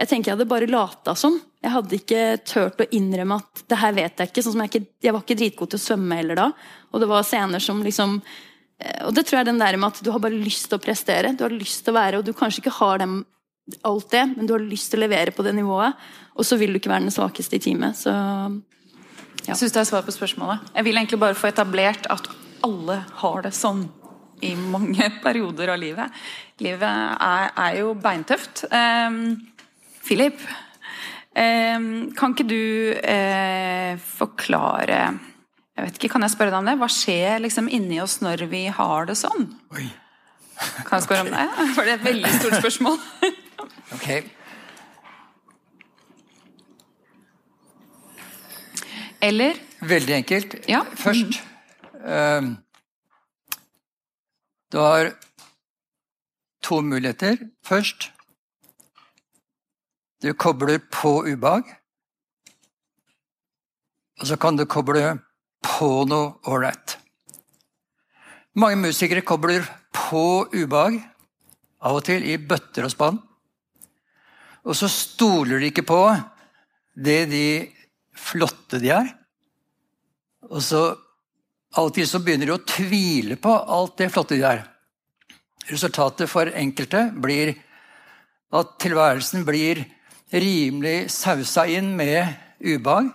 Jeg 0.00 0.08
tenker 0.08 0.30
jeg 0.30 0.38
hadde 0.38 0.48
bare 0.48 0.66
lata 0.70 1.12
som. 1.18 1.34
Jeg 1.60 1.74
hadde 1.74 1.96
ikke 1.98 2.20
turt 2.48 2.78
å 2.80 2.86
innrømme 2.96 3.36
at 3.36 3.64
det 3.68 3.78
her 3.82 3.92
vet 3.92 4.22
jeg 4.22 4.30
ikke. 4.30 4.42
sånn 4.42 4.54
som 4.54 4.62
Jeg, 4.64 4.70
ikke, 4.72 4.94
jeg 5.04 5.12
var 5.12 5.24
ikke 5.26 5.36
dritgod 5.36 5.70
til 5.70 5.78
å 5.78 5.82
svømme 5.82 6.16
heller 6.16 6.38
da. 6.40 6.46
Og 6.90 7.02
det 7.02 7.08
var 7.10 7.26
scener 7.28 7.60
som 7.60 7.82
liksom 7.84 8.16
eh, 8.80 9.02
og 9.04 9.12
det 9.14 9.26
tror 9.28 9.36
jeg 9.36 9.44
er 9.44 9.50
den 9.50 9.60
der 9.60 9.76
med 9.76 9.92
at 9.92 10.00
Du 10.00 10.08
har 10.10 10.22
bare 10.24 10.40
lyst 10.40 10.70
til 10.70 10.80
å 10.80 10.82
prestere. 10.82 11.34
Du 11.36 11.44
har 11.44 11.52
lyst 11.52 11.84
til 11.84 11.92
å 11.92 11.98
være, 12.00 12.18
og 12.18 12.24
du 12.24 12.32
kanskje 12.32 12.64
ikke 12.64 12.78
har 12.80 13.04
dem 13.04 13.20
alt 13.86 14.10
det, 14.12 14.24
men 14.36 14.48
du 14.48 14.54
har 14.56 14.64
lyst 14.64 14.90
til 14.92 15.00
å 15.00 15.06
levere 15.06 15.34
på 15.34 15.44
det 15.46 15.54
nivået. 15.56 15.96
Og 16.36 16.46
så 16.46 16.58
vil 16.60 16.72
du 16.72 16.80
ikke 16.80 16.92
være 16.92 17.06
den 17.06 17.14
svakeste 17.14 17.58
i 17.58 17.62
teamet. 17.62 17.98
Så 17.98 18.12
ja. 18.12 19.52
Jeg 19.52 19.60
syns 19.60 19.74
det 19.74 19.82
er 19.82 19.88
svar 19.88 20.04
på 20.06 20.14
spørsmålet. 20.14 20.70
Jeg 20.76 20.86
vil 20.86 21.00
egentlig 21.00 21.20
bare 21.20 21.38
få 21.38 21.50
etablert 21.50 22.08
at 22.12 22.28
alle 22.66 23.00
har 23.22 23.44
det 23.46 23.54
sånn 23.56 23.86
i 24.44 24.54
mange 24.56 25.10
perioder 25.24 25.74
av 25.74 25.80
livet. 25.80 26.20
Livet 26.60 26.88
er, 26.88 27.52
er 27.56 27.78
jo 27.80 27.94
beintøft. 28.00 28.66
Um, 28.72 29.38
Philip, 30.04 30.40
um, 31.36 32.10
kan 32.16 32.36
ikke 32.36 32.48
du 32.48 32.62
uh, 32.96 33.96
forklare 34.18 35.02
jeg 35.80 35.86
vet 35.86 35.96
ikke, 35.96 36.08
Kan 36.12 36.26
jeg 36.26 36.34
spørre 36.34 36.52
deg 36.52 36.60
om 36.60 36.66
det? 36.68 36.76
Hva 36.76 36.88
skjer 36.92 37.40
liksom 37.40 37.70
inni 37.72 38.02
oss 38.02 38.18
når 38.20 38.42
vi 38.50 38.66
har 38.68 39.06
det 39.08 39.16
sånn? 39.16 39.46
Oi. 39.72 39.86
Kan 40.84 40.98
jeg 40.98 41.06
spørre 41.06 41.24
om 41.24 41.30
det? 41.32 41.46
For 41.76 41.86
det 41.86 41.94
er 41.94 41.96
et 41.96 42.04
veldig 42.04 42.32
stort 42.36 42.58
spørsmål. 42.60 42.98
Ok. 43.92 44.08
Eller 49.20 49.56
Veldig 49.80 50.14
enkelt. 50.14 50.54
Ja. 50.68 50.82
Først 50.96 51.40
um, 52.04 52.56
Du 54.72 54.78
har 54.78 55.12
to 56.62 56.80
muligheter. 56.80 57.36
Først 57.64 58.12
Du 60.22 60.32
kobler 60.32 60.78
på 60.92 61.24
ubehag. 61.24 61.64
Og 64.20 64.26
så 64.26 64.36
kan 64.36 64.56
du 64.56 64.66
koble 64.68 65.18
på 65.64 66.04
noe 66.04 66.34
ålreit. 66.44 66.98
Mange 68.54 68.76
musikere 68.76 69.22
kobler 69.24 69.64
på 69.96 70.44
ubehag, 70.52 70.98
av 71.80 71.96
og 71.96 72.04
til 72.04 72.26
i 72.28 72.36
bøtter 72.36 72.84
og 72.84 72.92
spann. 72.92 73.20
Og 74.66 74.76
så 74.76 74.88
stoler 74.92 75.60
de 75.60 75.70
ikke 75.70 75.86
på 75.88 76.00
det 77.00 77.22
de 77.30 77.46
flotte 78.16 78.80
de 78.82 78.92
er. 78.92 79.08
Og 80.50 80.60
så 80.64 80.82
alltid 81.78 82.08
så 82.10 82.20
begynner 82.24 82.50
de 82.50 82.56
å 82.56 82.66
tvile 82.66 83.38
på 83.40 83.54
alt 83.54 83.96
det 84.00 84.10
flotte 84.12 84.36
de 84.36 84.44
er. 84.46 84.64
Resultatet 85.70 86.30
for 86.30 86.50
enkelte 86.50 87.06
blir 87.14 87.54
at 88.50 88.76
tilværelsen 88.82 89.44
blir 89.46 89.84
rimelig 90.34 91.10
sausa 91.14 91.66
inn 91.70 91.92
med 91.98 92.26
ubehag 92.60 93.10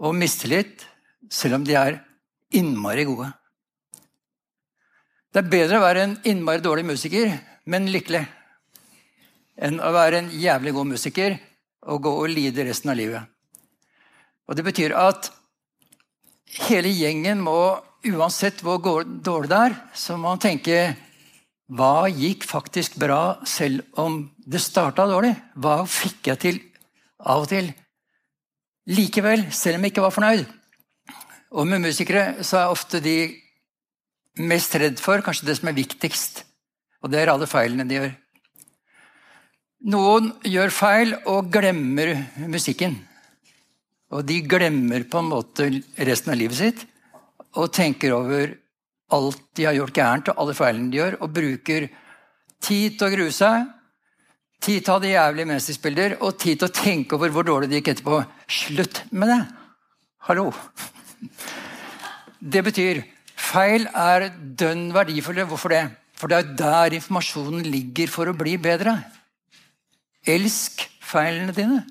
og 0.00 0.16
mistillit, 0.16 0.86
selv 1.30 1.60
om 1.60 1.66
de 1.66 1.76
er 1.78 2.00
innmari 2.56 3.04
gode. 3.06 3.28
Det 5.30 5.44
er 5.44 5.52
bedre 5.52 5.78
å 5.78 5.84
være 5.84 6.02
en 6.02 6.16
innmari 6.26 6.62
dårlig 6.64 6.88
musiker, 6.88 7.36
men 7.70 7.86
lykkelig 7.92 8.24
enn 9.60 9.80
å 9.82 9.92
være 9.94 10.22
en 10.22 10.32
jævlig 10.32 10.72
god 10.76 10.90
musiker 10.94 11.36
og 11.90 12.02
gå 12.04 12.14
og 12.22 12.32
lide 12.32 12.64
resten 12.66 12.92
av 12.92 12.98
livet. 12.98 13.28
Og 14.48 14.56
Det 14.56 14.64
betyr 14.66 14.96
at 14.98 15.30
hele 16.66 16.90
gjengen 16.90 17.42
må, 17.44 17.78
uansett 18.10 18.64
hvor 18.64 19.04
dårlig 19.04 19.50
det 19.52 19.60
er, 19.68 19.76
så 19.94 20.16
må 20.16 20.32
man 20.32 20.42
tenke 20.42 20.96
hva 21.70 22.08
gikk 22.10 22.42
faktisk 22.48 22.96
bra, 22.98 23.38
selv 23.46 23.84
om 24.00 24.24
det 24.42 24.58
starta 24.58 25.06
dårlig? 25.06 25.36
Hva 25.54 25.84
fikk 25.86 26.32
jeg 26.32 26.42
til 26.42 26.58
av 27.22 27.44
og 27.44 27.52
til? 27.52 27.68
Likevel, 28.90 29.44
selv 29.54 29.78
om 29.78 29.86
jeg 29.86 29.94
ikke 29.94 30.02
var 30.02 30.16
fornøyd. 30.16 30.48
Og 31.54 31.68
med 31.70 31.84
musikere 31.84 32.42
så 32.46 32.64
er 32.64 32.74
ofte 32.74 32.98
de 33.04 33.16
mest 34.42 34.74
redd 34.78 34.98
for 35.02 35.22
kanskje 35.22 35.46
det 35.46 35.56
som 35.60 35.70
er 35.70 35.78
viktigst. 35.78 36.42
Og 37.04 37.12
det 37.12 37.22
er 37.22 37.30
alle 37.30 37.46
feilene 37.50 37.86
de 37.86 38.00
gjør. 38.00 38.10
Noen 39.88 40.34
gjør 40.44 40.72
feil 40.76 41.14
og 41.30 41.48
glemmer 41.52 42.12
musikken. 42.52 42.98
Og 44.12 44.26
de 44.28 44.40
glemmer 44.44 45.06
på 45.08 45.22
en 45.22 45.30
måte 45.30 45.68
resten 45.96 46.34
av 46.34 46.36
livet 46.36 46.58
sitt 46.58 46.82
og 47.56 47.72
tenker 47.72 48.12
over 48.12 48.52
alt 49.10 49.40
de 49.56 49.64
har 49.66 49.74
gjort 49.74 49.96
gærent, 49.96 50.28
og 50.30 50.42
alle 50.42 50.54
feilene 50.54 50.90
de 50.92 51.00
gjør, 51.00 51.16
og 51.18 51.32
bruker 51.34 51.86
tid 52.62 52.98
til 52.98 53.06
å 53.06 53.10
grue 53.10 53.32
seg, 53.34 53.64
tid 54.62 54.84
til 54.84 54.92
å 54.92 54.98
ha 54.98 55.02
det 55.02 55.14
jævlig 55.14 55.46
mens 55.50 55.66
de 55.66 55.74
spiller, 55.74 56.14
og 56.20 56.36
tid 56.38 56.60
til 56.60 56.68
å 56.68 56.76
tenke 56.76 57.16
over 57.16 57.32
hvor 57.34 57.48
dårlig 57.48 57.70
det 57.72 57.80
gikk 57.80 57.94
etterpå. 57.94 58.20
Slutt 58.46 59.02
med 59.10 59.32
det! 59.32 59.40
Hallo! 60.28 60.50
Det 62.38 62.62
betyr 62.68 63.02
feil 63.40 63.88
er 63.88 64.28
dønn 64.38 64.90
verdifulle. 64.94 65.48
Hvorfor 65.48 65.74
det? 65.74 65.82
For 66.20 66.30
det 66.30 66.38
er 66.38 66.54
der 66.60 66.96
informasjonen 67.00 67.64
ligger 67.66 68.12
for 68.12 68.30
å 68.30 68.36
bli 68.36 68.54
bedre. 68.60 68.98
Elsk 70.26 70.84
feilene 71.00 71.54
dine. 71.56 71.84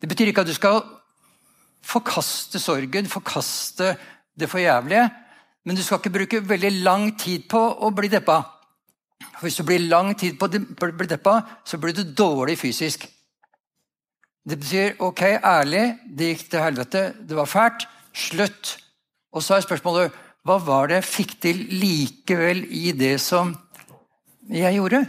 Det 0.00 0.08
betyr 0.08 0.30
ikke 0.30 0.44
at 0.44 0.48
du 0.48 0.56
skal 0.56 0.80
forkaste 1.84 2.60
sorgen, 2.60 3.08
forkaste 3.08 3.94
det 4.38 4.48
forjævlige, 4.48 5.08
men 5.64 5.76
du 5.76 5.82
skal 5.84 6.00
ikke 6.00 6.14
bruke 6.14 6.40
veldig 6.48 6.72
lang 6.84 7.10
tid 7.20 7.44
på 7.50 7.60
å 7.60 7.90
bli 7.92 8.08
deppa. 8.08 8.40
For 9.36 9.46
hvis 9.46 9.60
du 9.60 9.66
blir 9.68 9.84
lang 9.84 10.14
tid 10.16 10.38
på 10.40 10.48
å 10.48 10.92
bli 10.96 11.08
deppa, 11.08 11.40
så 11.64 11.78
blir 11.80 11.96
du 11.96 12.04
dårlig 12.16 12.56
fysisk. 12.60 13.04
Det 14.48 14.56
betyr 14.56 15.02
ok, 15.04 15.22
ærlig, 15.44 15.84
det 16.16 16.32
gikk 16.32 16.46
til 16.48 16.64
helvete, 16.64 17.02
det 17.28 17.36
var 17.36 17.48
fælt, 17.48 17.84
slutt. 18.16 18.78
Og 19.36 19.44
så 19.44 19.58
er 19.58 19.66
spørsmålet 19.66 20.16
hva 20.48 20.56
var 20.64 20.88
det 20.88 21.02
jeg 21.02 21.10
fikk 21.10 21.34
til 21.44 21.58
likevel 21.76 22.64
i 22.72 22.94
det 22.96 23.18
som 23.20 23.52
jeg 24.48 24.78
gjorde? 24.78 25.04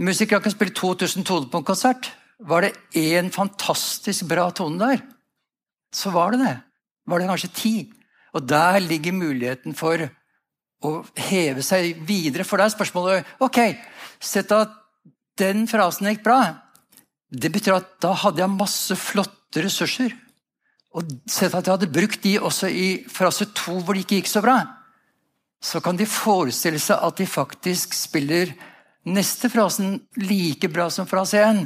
Musikere 0.00 0.40
kan 0.40 0.52
spille 0.54 0.72
2000 0.72 1.26
toner 1.28 1.50
på 1.52 1.60
en 1.60 1.68
konsert. 1.68 2.10
Var 2.40 2.64
det 2.64 2.72
én 2.96 3.30
fantastisk 3.30 4.24
bra 4.30 4.48
tone 4.50 4.78
der, 4.80 5.02
så 5.94 6.10
var 6.10 6.32
det 6.32 6.40
det. 6.40 6.56
Var 7.06 7.18
det 7.18 7.28
kanskje 7.28 7.54
ti. 7.54 7.74
Og 8.32 8.48
der 8.48 8.78
ligger 8.80 9.12
muligheten 9.12 9.74
for 9.76 10.08
å 10.82 10.92
heve 11.16 11.62
seg 11.62 12.00
videre. 12.08 12.44
For 12.44 12.56
da 12.56 12.66
er 12.66 12.74
spørsmålet 12.74 13.28
Ok, 13.44 13.60
sett 14.20 14.52
at 14.56 14.72
den 15.38 15.66
frasen 15.68 16.08
gikk 16.08 16.24
bra. 16.24 16.40
Det 17.28 17.52
betyr 17.52 17.76
at 17.76 17.94
da 18.02 18.12
hadde 18.16 18.42
jeg 18.42 18.56
masse 18.56 18.96
flotte 18.96 19.64
ressurser. 19.64 20.16
Og 20.96 21.08
sett 21.30 21.54
at 21.54 21.66
jeg 21.66 21.76
hadde 21.76 21.92
brukt 21.92 22.24
de 22.24 22.38
også 22.40 22.68
i 22.68 23.04
frase 23.08 23.48
to 23.56 23.78
hvor 23.80 23.96
det 23.96 24.06
ikke 24.06 24.22
gikk 24.22 24.32
så 24.32 24.42
bra. 24.44 24.58
Så 25.62 25.80
kan 25.84 25.96
de 25.96 26.08
forestille 26.08 26.80
seg 26.82 27.00
at 27.00 27.20
de 27.20 27.28
faktisk 27.28 27.94
spiller 27.96 28.52
neste 29.08 29.50
frasen 29.52 30.00
like 30.20 30.68
bra 30.70 30.88
som 30.90 31.08
frase 31.08 31.40
én. 31.42 31.64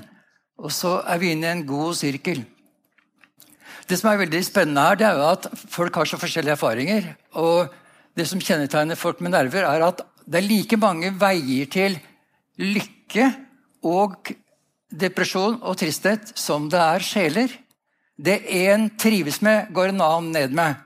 Og 0.56 0.72
så 0.72 0.98
er 1.04 1.20
vi 1.20 1.32
inne 1.34 1.48
i 1.48 1.54
en 1.56 1.66
god 1.68 1.96
sirkel. 1.98 2.44
Det 3.86 3.98
som 4.00 4.10
er 4.10 4.22
veldig 4.24 4.40
spennende 4.42 4.82
her, 4.82 4.98
det 4.98 5.06
er 5.06 5.18
jo 5.18 5.26
at 5.30 5.48
folk 5.70 5.94
har 5.94 6.08
så 6.08 6.18
forskjellige 6.18 6.56
erfaringer. 6.56 7.12
Og 7.38 7.68
det 8.16 8.26
som 8.26 8.40
kjennetegner 8.40 8.98
folk 8.98 9.20
med 9.20 9.34
nerver, 9.36 9.68
er 9.68 9.84
at 9.86 10.02
det 10.26 10.40
er 10.40 10.48
like 10.48 10.78
mange 10.80 11.12
veier 11.20 11.68
til 11.70 11.98
lykke 12.58 13.28
og 13.86 14.32
depresjon 14.90 15.60
og 15.60 15.78
tristhet 15.78 16.32
som 16.38 16.70
det 16.72 16.80
er 16.82 17.04
sjeler. 17.04 17.52
Det 18.16 18.40
én 18.48 18.88
trives 18.98 19.42
med, 19.44 19.68
går 19.76 19.92
en 19.92 20.02
annen 20.02 20.32
ned 20.32 20.56
med. 20.56 20.80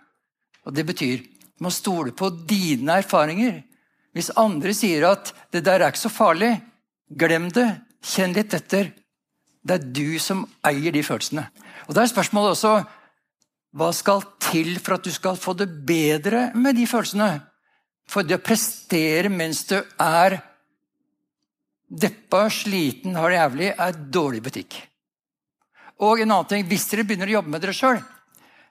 Og 0.66 0.74
Det 0.74 0.84
betyr 0.86 1.22
du 1.60 1.64
må 1.64 1.70
stole 1.70 2.12
på 2.16 2.30
dine 2.48 2.98
erfaringer. 3.02 3.62
Hvis 4.12 4.32
andre 4.36 4.74
sier 4.74 5.06
at 5.10 5.32
'det 5.52 5.64
der 5.64 5.80
er 5.80 5.88
ikke 5.88 6.06
så 6.06 6.10
farlig', 6.10 6.60
glem 7.16 7.50
det. 7.50 7.80
Kjenn 8.02 8.32
litt 8.32 8.54
etter. 8.54 8.92
Det 9.64 9.74
er 9.74 9.92
du 9.92 10.18
som 10.18 10.46
eier 10.64 10.92
de 10.92 11.02
følelsene. 11.02 11.50
Og 11.88 11.94
Da 11.94 12.02
er 12.02 12.06
spørsmålet 12.06 12.56
også 12.56 12.86
hva 13.76 13.92
skal 13.94 14.22
til 14.40 14.78
for 14.82 14.94
at 14.94 15.04
du 15.06 15.12
skal 15.14 15.36
få 15.36 15.54
det 15.54 15.68
bedre 15.86 16.50
med 16.54 16.74
de 16.74 16.86
følelsene? 16.90 17.40
For 18.10 18.26
det 18.26 18.40
å 18.40 18.42
prestere 18.42 19.30
mens 19.30 19.62
du 19.68 19.76
er 19.78 20.40
deppa, 21.90 22.48
sliten, 22.50 23.14
har 23.14 23.30
det 23.30 23.38
jævlig, 23.38 23.68
er 23.78 24.00
dårlig 24.10 24.42
butikk. 24.42 24.80
Og 26.00 26.22
en 26.22 26.30
annen 26.30 26.48
ting, 26.48 26.66
hvis 26.66 26.88
dere 26.90 27.04
begynner 27.06 27.30
å 27.30 27.36
jobbe 27.38 27.52
med 27.52 27.62
dere 27.62 27.76
sjøl, 27.76 28.00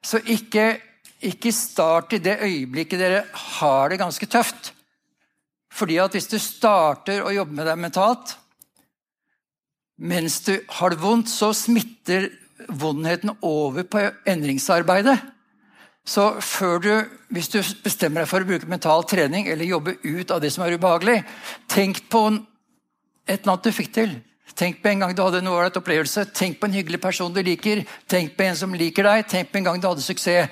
så 0.04 0.19
ikke, 0.23 0.80
ikke 1.28 1.52
start 1.56 2.15
i 2.15 2.21
det 2.23 2.39
øyeblikket 2.41 2.99
dere 2.99 3.23
har 3.52 3.91
det 3.91 3.99
ganske 4.02 4.28
tøft. 4.32 4.73
Fordi 5.79 5.97
at 6.03 6.15
hvis 6.15 6.27
du 6.27 6.37
starter 6.41 7.23
å 7.23 7.33
jobbe 7.33 7.55
med 7.55 7.69
deg 7.69 7.79
mentalt 7.79 8.35
mens 9.99 10.37
du 10.45 10.53
har 10.77 10.93
det 10.93 11.01
vondt, 11.01 11.27
så 11.27 11.49
smitter 11.51 12.29
vondheten 12.71 13.33
over 13.43 13.83
på 13.83 14.05
endringsarbeidet. 14.31 15.17
Så 16.07 16.29
du, 16.81 16.93
hvis 17.35 17.51
du 17.51 17.59
bestemmer 17.83 18.23
deg 18.23 18.29
for 18.31 18.41
å 18.41 18.47
bruke 18.47 18.69
mental 18.71 19.03
trening 19.03 19.49
eller 19.51 19.67
jobbe 19.67 19.97
ut 20.05 20.31
av 20.31 20.39
det 20.39 20.53
som 20.55 20.63
er 20.63 20.77
ubehagelig, 20.79 21.19
tenk 21.67 22.05
på 22.09 22.23
et 23.27 23.41
eller 23.41 23.51
annet 23.51 23.67
du 23.67 23.75
fikk 23.75 23.91
til. 23.99 24.15
Tenk 24.55 24.79
på 24.81 24.89
en 24.89 25.03
gang 25.03 25.13
du 25.15 25.21
hadde 25.21 25.43
en 25.43 25.51
ålreit 25.51 25.77
opplevelse. 25.77 26.25
Tenk 26.35 26.57
på 26.59 26.67
en 26.67 26.79
hyggelig 26.79 27.01
person 27.03 27.35
du 27.35 27.43
liker. 27.45 27.83
Tenk 28.09 28.33
på 28.35 28.47
en 28.47 28.57
som 28.57 28.73
liker 28.75 29.05
deg. 29.05 29.27
Tenk 29.29 29.51
på 29.51 29.59
en 29.59 29.67
gang 29.67 29.83
du 29.83 29.87
hadde 29.87 30.03
suksess. 30.03 30.49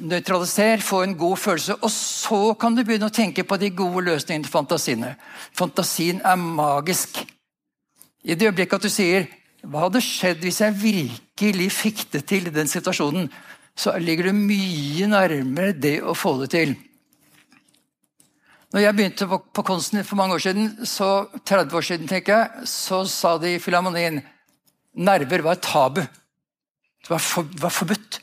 Nøytraliser, 0.00 0.82
få 0.84 1.02
en 1.02 1.14
god 1.16 1.36
følelse. 1.36 1.76
Og 1.80 1.90
så 1.90 2.40
kan 2.60 2.74
du 2.74 2.82
begynne 2.84 3.08
å 3.08 3.14
tenke 3.14 3.44
på 3.44 3.56
de 3.60 3.70
gode 3.76 4.04
løsningene 4.10 4.44
til 4.44 4.52
fantasiene. 4.52 5.14
Fantasien 5.56 6.20
er 6.24 6.36
magisk. 6.36 7.22
I 8.24 8.34
det 8.34 8.50
øyeblikket 8.50 8.74
at 8.74 8.82
du 8.82 8.88
sier 8.88 9.26
'Hva 9.62 9.86
hadde 9.86 10.00
skjedd 10.00 10.42
hvis 10.42 10.60
jeg 10.60 10.82
virkelig 10.82 11.72
fikk 11.72 12.10
det 12.12 12.26
til 12.26 12.46
i 12.46 12.50
den 12.50 12.66
situasjonen?' 12.66 13.30
så 13.76 13.94
ligger 13.98 14.28
du 14.28 14.32
mye 14.36 15.06
nærmere 15.08 15.72
det 15.72 16.02
å 16.04 16.14
få 16.14 16.34
det 16.42 16.50
til. 16.50 16.74
Når 18.72 18.80
jeg 18.80 18.96
begynte 18.96 19.28
på 19.28 19.64
Konsten 19.68 20.04
for 20.04 20.16
mange 20.16 20.34
år 20.34 20.44
siden, 20.46 20.86
så 20.88 21.26
30 21.44 21.76
år 21.76 21.84
siden, 21.84 22.08
tenker 22.08 22.36
jeg, 22.38 22.68
så 22.68 23.02
sa 23.08 23.36
de 23.38 23.54
i 23.54 23.60
Filharmonien 23.60 24.22
nerver 24.96 25.44
var 25.44 25.58
et 25.58 25.64
tabu. 25.66 26.00
Det 26.00 27.10
var, 27.10 27.20
for, 27.20 27.48
var, 27.60 27.72
forbudt. 27.72 28.20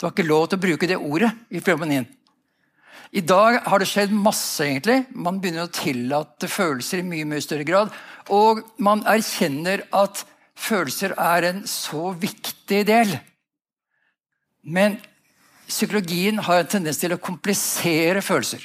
Det 0.00 0.06
var 0.06 0.14
ikke 0.14 0.30
lov 0.30 0.46
til 0.48 0.56
å 0.56 0.62
bruke 0.62 0.88
det 0.88 0.96
ordet 0.96 1.28
i 1.52 1.60
Filharmonien. 1.60 2.06
I 3.12 3.20
dag 3.20 3.58
har 3.68 3.82
det 3.82 3.88
skjedd 3.90 4.14
masse, 4.16 4.62
egentlig. 4.64 5.02
Man 5.12 5.42
begynner 5.42 5.66
å 5.66 5.74
tillate 5.76 6.48
følelser 6.48 7.02
i 7.02 7.04
mye, 7.04 7.26
mye 7.28 7.44
større 7.44 7.66
grad. 7.68 7.90
Og 8.32 8.62
man 8.80 9.02
erkjenner 9.04 9.82
at 9.92 10.22
følelser 10.56 11.12
er 11.20 11.48
en 11.50 11.60
så 11.68 12.14
viktig 12.16 12.80
del. 12.88 13.12
Men 14.64 14.96
psykologien 15.68 16.40
har 16.48 16.62
en 16.62 16.72
tendens 16.78 17.02
til 17.02 17.12
å 17.12 17.20
komplisere 17.20 18.24
følelser. 18.24 18.64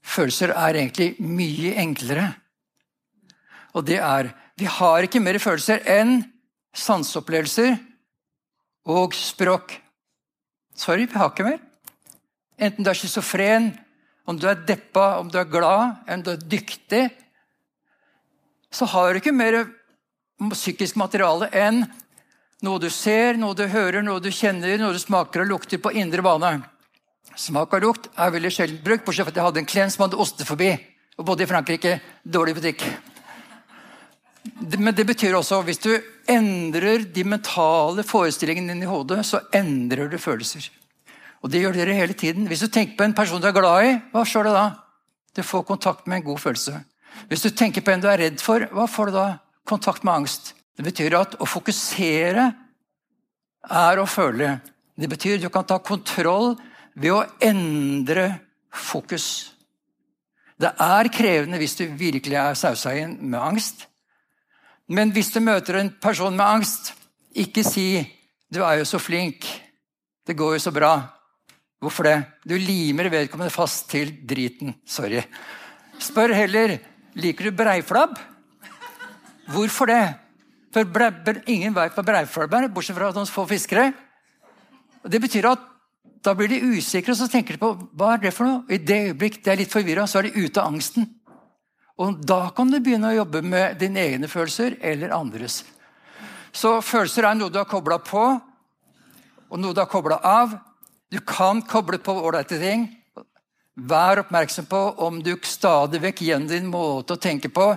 Følelser 0.00 0.54
er 0.56 0.80
egentlig 0.80 1.12
mye 1.20 1.76
enklere. 1.84 2.30
Og 3.76 3.84
det 3.84 4.00
er 4.00 4.32
Vi 4.56 4.66
har 4.68 5.02
ikke 5.02 5.20
mer 5.20 5.40
følelser 5.42 5.80
enn 5.88 6.20
sanseopplevelser 6.76 7.72
og 8.92 9.14
språk. 9.16 9.81
Sorry, 10.78 11.06
vi 11.06 11.18
har 11.18 11.30
ikke 11.32 11.46
mer. 11.46 11.60
Enten 12.62 12.84
du 12.84 12.90
er 12.90 12.96
schizofren, 12.98 13.72
om 14.28 14.38
du 14.38 14.46
er 14.48 14.60
deppa, 14.66 15.18
om 15.20 15.30
du 15.30 15.38
er 15.40 15.50
glad, 15.50 16.02
om 16.08 16.22
du 16.22 16.30
er 16.32 16.44
dyktig, 16.46 17.08
så 18.72 18.86
har 18.88 19.12
du 19.12 19.20
ikke 19.20 19.34
mer 19.36 19.64
psykisk 20.52 20.96
materiale 20.96 21.50
enn 21.52 21.82
noe 22.62 22.78
du 22.80 22.88
ser, 22.90 23.36
noe 23.36 23.56
du 23.58 23.66
hører, 23.68 24.00
noe 24.06 24.22
du 24.22 24.30
kjenner, 24.32 24.78
noe 24.78 24.94
du 24.94 25.02
smaker 25.02 25.44
og 25.44 25.50
lukter 25.50 25.82
på 25.82 25.92
indre 25.98 26.22
bane. 26.24 26.54
Smak 27.38 27.74
og 27.78 27.84
lukt 27.84 28.10
er 28.16 28.32
veldig 28.34 28.50
sjelden 28.52 28.82
brukt, 28.84 29.04
bortsett 29.06 29.26
fra 29.26 29.32
at 29.32 29.40
jeg 29.40 29.46
hadde 29.48 29.62
en 29.62 29.68
klient 29.68 29.94
som 29.94 30.06
hadde 30.06 30.20
ostefobi 30.20 30.72
og 31.18 31.26
bodde 31.26 31.46
i 31.46 31.50
Frankrike. 31.50 31.98
Dårlig 32.22 32.56
butikk. 32.58 32.84
Men 34.42 34.94
det 34.94 35.06
betyr 35.06 35.36
også 35.38 35.60
hvis 35.66 35.80
du 35.82 35.92
endrer 36.30 37.04
de 37.14 37.24
mentale 37.26 38.02
forestillingene 38.06 38.74
dine 38.74 38.86
i 38.86 38.90
hodet, 38.90 39.20
så 39.26 39.42
endrer 39.54 40.10
du 40.10 40.18
følelser. 40.18 40.66
Og 41.42 41.50
det 41.50 41.62
gjør 41.62 41.76
dere 41.76 41.98
hele 41.98 42.14
tiden. 42.14 42.46
Hvis 42.50 42.62
du 42.62 42.70
tenker 42.70 42.96
på 42.98 43.06
en 43.06 43.14
person 43.14 43.42
du 43.42 43.48
er 43.48 43.54
glad 43.54 43.86
i, 43.86 43.94
hva 44.14 44.24
skjer 44.26 44.48
det 44.48 44.54
da? 44.54 44.66
Du 45.34 45.42
får 45.46 45.64
kontakt 45.66 46.06
med 46.06 46.20
en 46.20 46.26
god 46.30 46.42
følelse. 46.42 46.82
Hvis 47.28 47.44
du 47.44 47.50
tenker 47.50 47.84
på 47.84 47.92
en 47.92 48.02
du 48.02 48.08
er 48.10 48.20
redd 48.20 48.42
for, 48.42 48.66
hva 48.72 48.86
får 48.90 49.10
du 49.10 49.16
da? 49.16 49.28
Kontakt 49.68 50.04
med 50.06 50.22
angst. 50.22 50.52
Det 50.76 50.84
betyr 50.86 51.16
at 51.18 51.36
å 51.42 51.48
fokusere 51.48 52.46
er 53.70 54.00
å 54.00 54.08
føle. 54.08 54.56
Det 54.98 55.08
betyr 55.10 55.38
at 55.38 55.46
du 55.46 55.50
kan 55.52 55.66
ta 55.68 55.78
kontroll 55.82 56.54
ved 56.94 57.14
å 57.14 57.24
endre 57.42 58.26
fokus. 58.72 59.52
Det 60.60 60.70
er 60.78 61.10
krevende 61.12 61.58
hvis 61.60 61.78
du 61.78 61.86
virkelig 61.98 62.38
er 62.38 62.58
sausa 62.58 62.94
inn 62.98 63.16
med 63.22 63.40
angst. 63.40 63.86
Men 64.88 65.12
hvis 65.14 65.30
du 65.32 65.40
møter 65.40 65.78
en 65.78 65.90
person 66.02 66.34
med 66.36 66.46
angst, 66.46 66.92
ikke 67.34 67.64
si 67.64 68.02
'du 68.52 68.62
er 68.62 68.78
jo 68.78 68.84
så 68.84 68.98
flink', 68.98 69.46
'det 70.26 70.36
går 70.36 70.52
jo 70.52 70.58
så 70.58 70.70
bra'. 70.70 71.08
Hvorfor 71.80 72.02
det? 72.02 72.24
Du 72.48 72.54
limer 72.54 73.08
vedkommende 73.08 73.50
fast 73.50 73.90
til 73.90 74.12
driten. 74.26 74.74
Sorry. 74.86 75.22
Spør 75.98 76.34
heller 76.34 76.78
'liker 77.14 77.50
du 77.50 77.62
breiflabb'? 77.62 78.20
Hvorfor 79.48 79.86
det? 79.86 80.14
For 80.72 80.84
ble, 80.84 81.42
ingen 81.46 81.74
vet 81.74 81.92
hva 81.92 82.02
breiflabb 82.02 82.54
er, 82.54 82.68
bortsett 82.68 82.96
fra 82.96 83.10
noen 83.12 83.26
få 83.28 83.44
fiskere. 83.48 83.92
Det 85.04 85.20
betyr 85.20 85.50
at 85.50 85.58
da 86.24 86.34
blir 86.38 86.48
de 86.48 86.60
usikre, 86.78 87.12
og 87.12 87.18
så 87.18 87.28
tenker 87.30 87.56
de 87.56 87.60
på 87.60 87.72
hva 87.98 88.14
er 88.14 88.22
det 88.22 88.32
for 88.34 88.46
noe. 88.46 88.62
I 88.70 88.78
det 88.78 89.00
øyeblikk 89.10 89.40
de 89.42 89.50
er 89.50 89.58
litt 89.58 89.72
forvirra, 89.72 90.06
så 90.06 90.20
er 90.20 90.30
de 90.30 90.44
ute 90.44 90.62
av 90.62 90.70
angsten. 90.70 91.08
Og 92.00 92.22
da 92.24 92.46
kan 92.56 92.70
du 92.72 92.78
begynne 92.80 93.10
å 93.12 93.18
jobbe 93.20 93.42
med 93.44 93.76
dine 93.80 94.00
egne 94.00 94.30
følelser 94.30 94.78
eller 94.80 95.12
andres. 95.12 95.60
Så 96.52 96.78
følelser 96.84 97.28
er 97.28 97.36
noe 97.36 97.52
du 97.52 97.58
har 97.60 97.68
kobla 97.68 97.98
på, 98.04 98.24
og 99.52 99.60
noe 99.60 99.76
du 99.76 99.80
har 99.82 99.90
kobla 99.90 100.18
av. 100.24 100.54
Du 101.12 101.20
kan 101.20 101.60
koble 101.68 102.00
på 102.00 102.14
ålreite 102.16 102.58
ting. 102.60 102.86
Vær 103.76 104.20
oppmerksom 104.20 104.68
på 104.68 104.80
om 105.04 105.20
du 105.24 105.34
stadig 105.48 106.00
vekk 106.00 106.24
gjennom 106.24 106.48
din 106.48 106.68
måte 106.68 107.16
å 107.16 107.20
tenke 107.20 107.48
på 107.48 107.72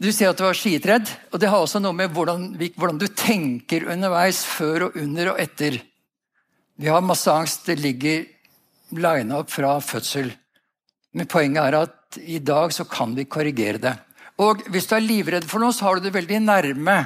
Du 0.00 0.08
sier 0.10 0.32
at 0.32 0.38
du 0.40 0.42
var 0.42 0.56
skitredd, 0.58 1.06
og 1.30 1.38
det 1.38 1.46
har 1.52 1.62
også 1.62 1.78
noe 1.78 1.94
med 1.94 2.10
hvordan, 2.10 2.48
hvordan 2.58 2.96
du 2.98 3.06
tenker 3.14 3.84
underveis, 3.92 4.40
før 4.42 4.88
og 4.88 4.96
under 4.98 5.30
og 5.30 5.38
etter. 5.38 5.76
Vi 6.74 6.88
har 6.90 7.04
masse 7.04 7.30
angst. 7.30 7.68
Det 7.68 7.78
ligger 7.78 8.24
lina 8.90 9.38
opp 9.38 9.52
fra 9.54 9.76
fødsel. 9.78 10.32
Men 11.14 11.30
poenget 11.30 11.62
er 11.62 11.78
at 11.84 11.94
i 12.18 12.38
dag 12.38 12.72
så 12.72 12.86
kan 12.88 13.14
vi 13.16 13.26
korrigere 13.28 13.80
det. 13.80 13.94
Og 14.42 14.64
hvis 14.72 14.88
du 14.90 14.96
er 14.96 15.04
livredd 15.04 15.46
for 15.46 15.62
noe, 15.62 15.74
så 15.74 15.88
har 15.88 15.98
du 15.98 16.06
det 16.06 16.14
veldig 16.14 16.40
nærme. 16.42 16.96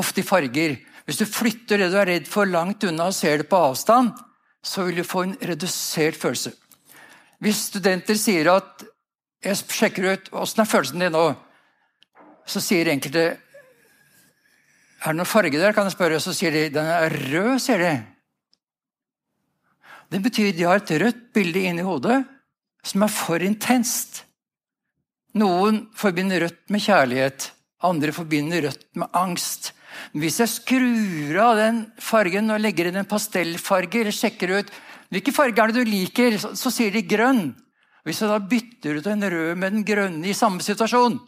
Ofte 0.00 0.22
i 0.22 0.26
farger. 0.26 0.78
Hvis 1.04 1.20
du 1.20 1.26
flytter 1.28 1.82
det 1.82 1.90
du 1.92 1.98
er 2.00 2.08
redd 2.08 2.30
for, 2.30 2.48
langt 2.48 2.84
unna 2.86 3.10
og 3.10 3.16
ser 3.16 3.42
det 3.42 3.48
på 3.50 3.60
avstand, 3.70 4.14
så 4.62 4.86
vil 4.86 5.00
du 5.00 5.06
få 5.06 5.24
en 5.26 5.36
redusert 5.50 6.16
følelse. 6.20 6.54
Hvis 7.40 7.66
studenter 7.70 8.18
sier 8.20 8.50
at 8.52 8.84
jeg 9.44 9.56
sjekker 9.64 10.10
ut 10.10 10.32
åssen 10.36 10.62
er 10.62 10.68
følelsen 10.68 11.00
din 11.00 11.14
nå, 11.16 11.30
så 12.44 12.60
sier 12.60 12.90
enkelte 12.92 13.24
er 15.00 15.14
det 15.14 15.16
noen 15.16 15.28
farge 15.28 15.56
der? 15.56 15.72
kan 15.72 15.86
jeg 15.88 15.94
spørre. 15.94 16.20
Så 16.20 16.34
sier 16.36 16.52
de 16.52 16.66
den 16.74 16.84
er 16.84 17.14
rød. 17.32 17.54
sier 17.62 17.80
de. 17.80 17.92
Det 20.12 20.20
betyr 20.20 20.52
de 20.52 20.66
har 20.68 20.76
et 20.76 20.92
rødt 21.00 21.22
bilde 21.32 21.62
inni 21.70 21.84
hodet 21.86 22.18
som 22.82 23.04
er 23.04 23.12
for 23.12 23.42
intenst. 23.44 24.24
Noen 25.38 25.84
forbinder 25.96 26.46
rødt 26.46 26.62
med 26.72 26.82
kjærlighet, 26.82 27.50
andre 27.86 28.12
forbinder 28.12 28.66
rødt 28.66 28.86
med 28.98 29.10
angst. 29.16 29.72
Men 30.12 30.24
hvis 30.24 30.40
jeg 30.42 30.52
skrur 30.52 31.40
av 31.42 31.58
den 31.58 31.82
fargen 32.02 32.50
og 32.52 32.62
legger 32.62 32.90
inn 32.90 33.00
en 33.00 33.08
pastellfarge, 33.08 34.02
eller 34.02 34.14
sjekker 34.14 34.56
ut 34.58 34.72
hvilke 35.10 35.34
farger 35.34 35.64
er 35.64 35.72
det 35.72 35.82
du 35.82 35.90
liker, 35.90 36.36
så, 36.38 36.52
så 36.54 36.70
sier 36.70 36.94
de 36.94 37.02
grønn. 37.06 37.50
Hvis 38.06 38.22
jeg 38.22 38.30
da 38.30 38.38
bytter 38.52 39.00
ut 39.00 39.08
en 39.10 39.26
rød 39.34 39.58
med 39.58 39.74
den 39.74 39.84
grønne 39.86 40.30
i 40.30 40.36
samme 40.36 40.62
situasjon, 40.64 41.18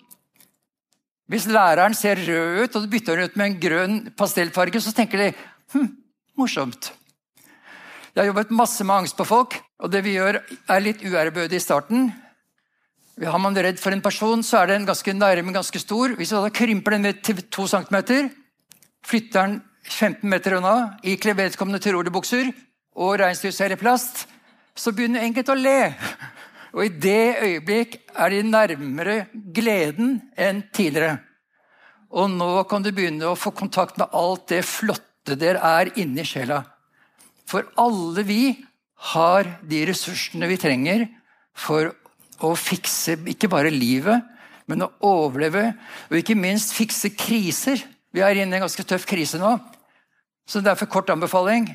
Hvis 1.30 1.46
læreren 1.46 1.94
ser 1.94 2.18
rød 2.18 2.64
ut, 2.64 2.74
og 2.76 2.82
du 2.82 2.88
bytter 2.92 3.16
den 3.16 3.24
ut 3.24 3.36
med 3.36 3.46
en 3.46 3.60
grønn 3.60 3.94
pastellfarge, 4.18 4.80
så 4.82 4.92
tenker 4.92 5.18
de 5.18 5.28
hm, 5.72 5.86
morsomt. 6.36 6.92
Jeg 8.12 8.20
har 8.20 8.28
jobbet 8.28 8.50
masse 8.52 8.84
med 8.84 8.96
angst 8.96 9.16
på 9.16 9.24
folk, 9.24 9.56
og 9.82 9.90
det 9.90 10.04
vi 10.06 10.14
gjør, 10.14 10.38
er 10.70 10.84
litt 10.84 11.02
uærbødig 11.02 11.58
i 11.58 11.62
starten. 11.62 12.12
Har 13.18 13.40
man 13.42 13.56
redd 13.58 13.80
for 13.82 13.94
en 13.94 14.02
person, 14.02 14.42
så 14.46 14.62
er 14.62 14.70
den 14.70 14.86
ganske 14.86 15.12
nærme, 15.14 15.54
ganske 15.54 15.80
stor. 15.82 16.14
Hvis 16.16 16.30
du 16.30 16.38
da 16.38 16.52
krymper 16.54 16.94
den 16.94 17.04
ned 17.08 17.22
til 17.26 17.42
to 17.50 17.66
centimeter, 17.66 18.30
flytter 19.04 19.40
den 19.42 19.58
15 19.82 20.30
meter 20.30 20.56
unna, 20.56 20.74
ikler 21.02 21.34
vedkommende 21.34 21.82
tyrolerbukser 21.82 22.52
og 22.94 23.18
reinsdyrserie 23.20 23.74
i 23.74 23.80
plast, 23.80 24.26
så 24.78 24.94
begynner 24.94 25.26
enkelte 25.26 25.52
å 25.52 25.58
le. 25.58 25.92
Og 26.72 26.86
i 26.86 26.94
det 27.02 27.42
øyeblikk 27.42 27.98
er 28.14 28.32
de 28.32 28.42
nærmere 28.46 29.16
gleden 29.54 30.20
enn 30.38 30.62
tidligere. 30.72 31.18
Og 32.12 32.30
nå 32.30 32.52
kan 32.70 32.84
du 32.84 32.92
begynne 32.94 33.32
å 33.32 33.38
få 33.38 33.50
kontakt 33.56 33.98
med 33.98 34.14
alt 34.14 34.46
det 34.52 34.62
flotte 34.68 35.36
der 35.38 35.58
er 35.58 35.90
inni 36.00 36.24
sjela. 36.28 36.62
For 37.48 37.66
alle 37.80 38.24
vi 38.24 38.42
har 39.10 39.48
de 39.66 39.82
ressursene 39.88 40.48
vi 40.50 40.60
trenger 40.60 41.06
for 41.58 41.90
å 42.42 42.52
fikse 42.58 43.16
ikke 43.30 43.50
bare 43.50 43.72
livet, 43.74 44.22
men 44.70 44.84
å 44.86 44.92
overleve, 45.04 45.72
og 46.10 46.18
ikke 46.18 46.38
minst 46.38 46.74
fikse 46.76 47.10
kriser. 47.18 47.82
Vi 48.14 48.22
er 48.22 48.38
inne 48.38 48.56
i 48.56 48.60
en 48.60 48.66
ganske 48.66 48.84
tøff 48.86 49.06
krise 49.08 49.40
nå. 49.40 49.56
Så 50.46 50.62
derfor 50.62 50.90
kort 50.90 51.10
anbefaling. 51.10 51.68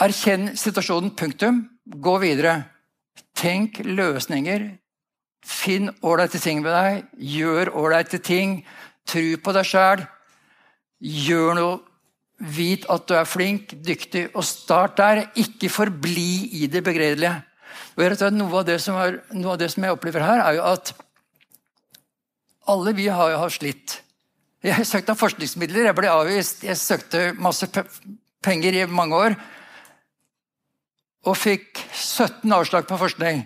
Erkjenn 0.00 0.52
situasjonen. 0.58 1.12
Punktum. 1.16 1.62
Gå 1.84 2.16
videre. 2.22 2.62
Tenk 3.36 3.80
løsninger. 3.84 4.70
Finn 5.42 5.90
ålreite 6.02 6.40
ting 6.42 6.62
ved 6.64 6.74
deg. 6.76 7.06
Gjør 7.36 7.72
ålreite 7.78 8.20
ting. 8.22 8.60
Tro 9.08 9.38
på 9.42 9.54
deg 9.56 9.68
sjæl. 9.68 10.04
Gjør 11.02 11.56
noe. 11.58 11.80
Vit 12.42 12.88
at 12.90 13.06
du 13.06 13.14
er 13.14 13.28
flink, 13.28 13.76
dyktig, 13.86 14.26
og 14.34 14.42
start 14.46 14.96
der. 14.98 15.24
Ikke 15.38 15.70
forbli 15.70 16.62
i 16.62 16.66
det 16.66 16.82
begredelige. 16.82 17.36
Noe 17.96 18.58
av 18.58 18.64
det, 18.66 18.80
er, 18.80 19.18
noe 19.36 19.52
av 19.52 19.60
det 19.60 19.68
som 19.70 19.84
jeg 19.84 19.94
opplever 19.94 20.24
her, 20.24 20.42
er 20.42 20.56
jo 20.56 20.64
at 20.72 20.94
alle 22.72 22.94
vi 22.96 23.06
har, 23.12 23.36
har 23.38 23.52
slitt. 23.52 24.00
Jeg 24.62 24.86
søkte 24.86 25.14
om 25.14 25.18
forskningsmidler, 25.18 25.88
jeg 25.88 25.98
ble 25.98 26.10
avvist. 26.10 26.62
Jeg 26.66 26.78
søkte 26.78 27.32
masse 27.38 27.66
penger 28.42 28.78
i 28.78 28.86
mange 28.90 29.18
år 29.18 29.36
og 31.22 31.38
fikk 31.38 31.78
17 31.94 32.50
avslag 32.50 32.86
på 32.88 32.98
forskning. 32.98 33.44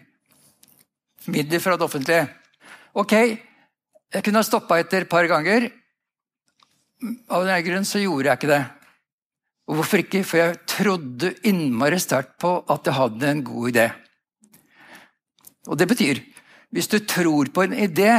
Midler 1.33 1.61
fra 1.61 1.77
det 1.77 1.85
offentlige. 1.85 2.29
Ok, 2.97 3.13
jeg 3.13 4.25
kunne 4.25 4.41
ha 4.41 4.47
stoppa 4.47 4.79
etter 4.81 5.05
et 5.05 5.11
par 5.11 5.27
ganger. 5.29 5.69
Av 7.29 7.45
den 7.45 7.65
grunn 7.67 7.85
så 7.89 8.01
gjorde 8.01 8.31
jeg 8.31 8.41
ikke 8.41 8.53
det. 8.53 8.63
Og 9.67 9.81
hvorfor 9.81 10.03
ikke? 10.03 10.23
For 10.27 10.41
jeg 10.41 10.61
trodde 10.71 11.35
innmari 11.49 11.99
sterkt 12.03 12.37
på 12.43 12.53
at 12.71 12.87
jeg 12.87 12.99
hadde 12.99 13.31
en 13.31 13.45
god 13.47 13.71
idé. 13.73 13.87
Og 15.67 15.79
det 15.79 15.89
betyr 15.91 16.23
hvis 16.75 16.91
du 16.91 16.99
tror 17.09 17.49
på 17.55 17.63
en 17.65 17.75
idé, 17.79 18.11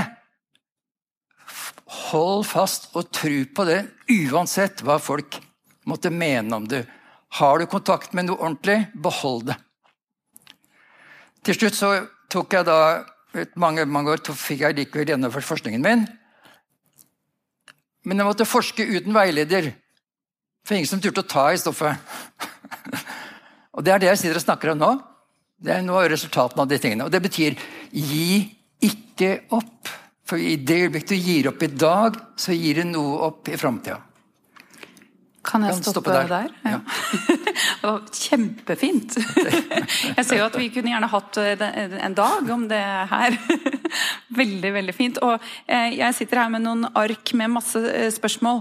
hold 2.09 2.45
fast 2.47 2.89
og 2.95 3.11
tro 3.13 3.41
på 3.53 3.65
det 3.67 3.81
uansett 4.31 4.81
hva 4.87 4.97
folk 5.03 5.37
måtte 5.87 6.11
mene 6.11 6.55
om 6.55 6.67
det. 6.67 6.85
Har 7.37 7.59
du 7.59 7.67
kontakt 7.69 8.15
med 8.15 8.27
noe 8.27 8.39
ordentlig, 8.39 8.79
behold 8.95 9.49
det. 9.51 9.57
Til 11.45 11.55
slutt 11.55 11.77
så 11.77 11.91
tok 12.31 12.55
jeg 12.55 12.67
da 12.67 12.79
mange, 13.59 13.85
mange 13.85 14.15
år 14.15 14.23
fikk 14.35 14.63
jeg 14.63 14.77
likevel 14.79 15.11
gjennomført 15.13 15.47
forskningen 15.47 15.83
min. 15.83 16.05
Men 18.07 18.19
jeg 18.19 18.27
måtte 18.27 18.47
forske 18.47 18.83
uten 18.87 19.15
veileder. 19.15 19.73
For 20.67 20.75
ingen 20.75 20.89
som 20.89 20.99
turte 20.99 21.23
å 21.23 21.27
ta 21.27 21.45
i 21.53 21.59
stoffet. 21.59 21.95
og 23.75 23.85
Det 23.85 23.93
er 23.93 24.03
det 24.03 24.09
jeg 24.11 24.21
sitter 24.23 24.41
og 24.41 24.43
snakker 24.43 24.73
om 24.73 24.81
nå. 24.81 24.89
Det 25.63 25.71
er 25.73 25.85
noe 25.85 26.03
av 26.03 26.11
resultatene 26.11 26.65
av 26.65 26.69
de 26.69 26.79
tingene. 26.81 27.07
Og 27.07 27.13
det 27.13 27.23
betyr 27.23 27.55
gi 27.95 28.41
ikke 28.83 29.31
opp. 29.55 29.93
For 30.27 30.43
i 30.43 30.57
det 30.59 30.81
øyeblikk 30.83 31.07
du 31.07 31.15
gir 31.15 31.47
opp 31.53 31.63
i 31.63 31.71
dag, 31.71 32.19
så 32.35 32.51
gir 32.51 32.81
du 32.81 32.91
noe 32.91 33.15
opp 33.29 33.47
i 33.47 33.55
framtida. 33.57 34.01
Kan 35.47 35.63
jeg 35.63 35.77
stoppe, 35.79 36.11
stoppe 36.11 36.15
der? 36.15 36.27
der? 36.27 36.49
Ja. 36.67 36.79
det 37.81 37.85
var 37.85 38.01
kjempefint. 38.11 39.15
Jeg 40.17 40.25
ser 40.25 40.41
jo 40.41 40.47
at 40.49 40.57
vi 40.59 40.67
kunne 40.73 40.91
gjerne 40.91 41.07
hatt 41.11 41.39
eh, 41.39 41.63
en 42.03 42.17
dag 42.17 42.49
om 42.51 42.65
det 42.67 42.81
her. 43.11 43.37
Veldig, 44.37 44.69
veldig 44.75 44.93
fint. 44.93 45.17
Og 45.23 45.39
eh, 45.71 45.95
jeg 45.95 46.13
sitter 46.13 46.41
her 46.41 46.49
med 46.51 46.61
noen 46.65 46.83
ark 46.99 47.31
med 47.39 47.53
masse 47.55 47.79
eh, 47.79 48.09
spørsmål 48.13 48.59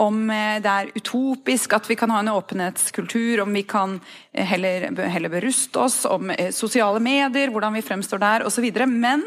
om 0.00 0.20
det 0.62 0.70
er 0.70 0.92
utopisk 0.94 1.74
at 1.76 1.88
vi 1.90 1.96
kan 1.98 2.12
ha 2.14 2.20
en 2.22 2.30
åpenhetskultur, 2.30 3.42
om 3.42 3.52
vi 3.52 3.64
kan 3.68 3.98
heller, 4.32 4.86
heller 5.10 5.32
beruste 5.32 5.82
oss, 5.82 6.04
om 6.08 6.30
sosiale 6.54 7.02
medier, 7.02 7.50
hvordan 7.52 7.74
vi 7.76 7.84
fremstår 7.84 8.22
der 8.22 8.46
osv. 8.46 8.70
Men 8.86 9.24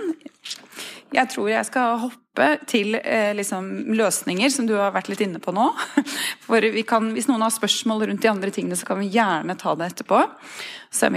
jeg 1.12 1.34
tror 1.36 1.52
jeg 1.52 1.68
skal 1.68 2.00
hoppe 2.08 2.21
til 2.68 2.96
eh, 2.96 3.34
liksom, 3.36 3.66
løsninger, 3.92 4.50
som 4.50 4.68
du 4.68 4.78
har 4.78 4.94
vært 4.96 5.10
litt 5.12 5.22
inne 5.26 5.42
på 5.44 5.52
nå. 5.52 5.68
For 6.46 6.64
kan, 6.88 7.12
Hvis 7.16 7.28
noen 7.28 7.44
har 7.44 7.52
spørsmål 7.52 8.08
rundt 8.08 8.24
de 8.24 8.32
andre 8.32 8.52
tingene, 8.56 8.78
så 8.80 8.88
kan 8.88 9.02
vi 9.02 9.12
gjerne 9.12 9.58
ta 9.60 9.76
det 9.76 9.92
etterpå. 9.92 10.22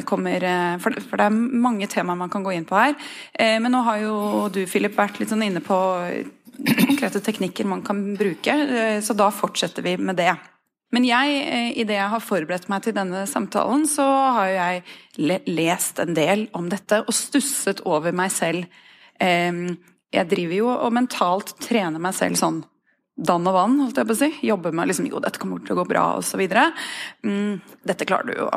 Kommer, 0.06 0.42
eh, 0.42 0.76
for, 0.82 0.94
for, 1.06 1.18
det 1.18 1.28
er 1.28 1.34
mange 1.66 1.86
temaer 1.90 2.18
man 2.18 2.32
kan 2.32 2.42
gå 2.46 2.54
inn 2.54 2.66
på 2.66 2.78
her. 2.78 2.96
Eh, 3.32 3.60
men 3.62 3.70
nå 3.74 3.84
har 3.86 4.02
jo 4.02 4.16
du 4.54 4.64
Philip, 4.66 4.96
vært 4.98 5.20
litt 5.22 5.30
sånn 5.30 5.46
inne 5.46 5.62
på 5.62 5.78
konkrete 6.54 7.22
teknikker 7.22 7.66
man 7.66 7.82
kan 7.82 8.02
bruke, 8.18 8.50
eh, 8.50 8.98
så 9.02 9.14
da 9.14 9.30
fortsetter 9.34 9.82
vi 9.82 9.96
med 9.96 10.18
det. 10.18 10.32
Men 10.94 11.06
jeg, 11.06 11.38
eh, 11.42 11.70
i 11.78 11.86
det 11.86 11.96
jeg 11.96 12.10
har 12.10 12.22
forberedt 12.22 12.68
meg 12.70 12.82
til 12.82 12.94
denne 12.94 13.24
samtalen, 13.26 13.86
så 13.90 14.04
har 14.36 14.48
jeg 14.48 14.82
lest 15.46 15.98
en 15.98 16.14
del 16.14 16.48
om 16.54 16.68
dette 16.70 17.02
og 17.02 17.14
stusset 17.14 17.82
over 17.86 18.12
meg 18.12 18.30
selv 18.30 18.66
jeg 20.14 20.30
driver 20.30 20.56
jo 20.56 20.70
og 20.72 20.94
mentalt 20.94 21.54
trener 21.62 22.02
meg 22.02 22.16
selv 22.16 22.38
sånn 22.40 22.62
dann 23.14 23.46
og 23.46 23.54
vann, 23.54 23.76
holdt 23.78 24.00
jeg 24.00 24.08
på 24.08 24.14
å 24.14 24.18
si. 24.18 24.30
Jobber 24.48 24.74
med 24.74 24.90
liksom 24.90 25.06
Jo, 25.06 25.20
dette 25.22 25.38
kommer 25.38 25.62
til 25.62 25.76
å 25.76 25.82
gå 25.82 25.86
bra, 25.92 26.04
osv. 26.18 26.40
Mm, 27.22 27.60
dette 27.86 28.06
klarer 28.08 28.30
du 28.30 28.40
jo. 28.40 28.48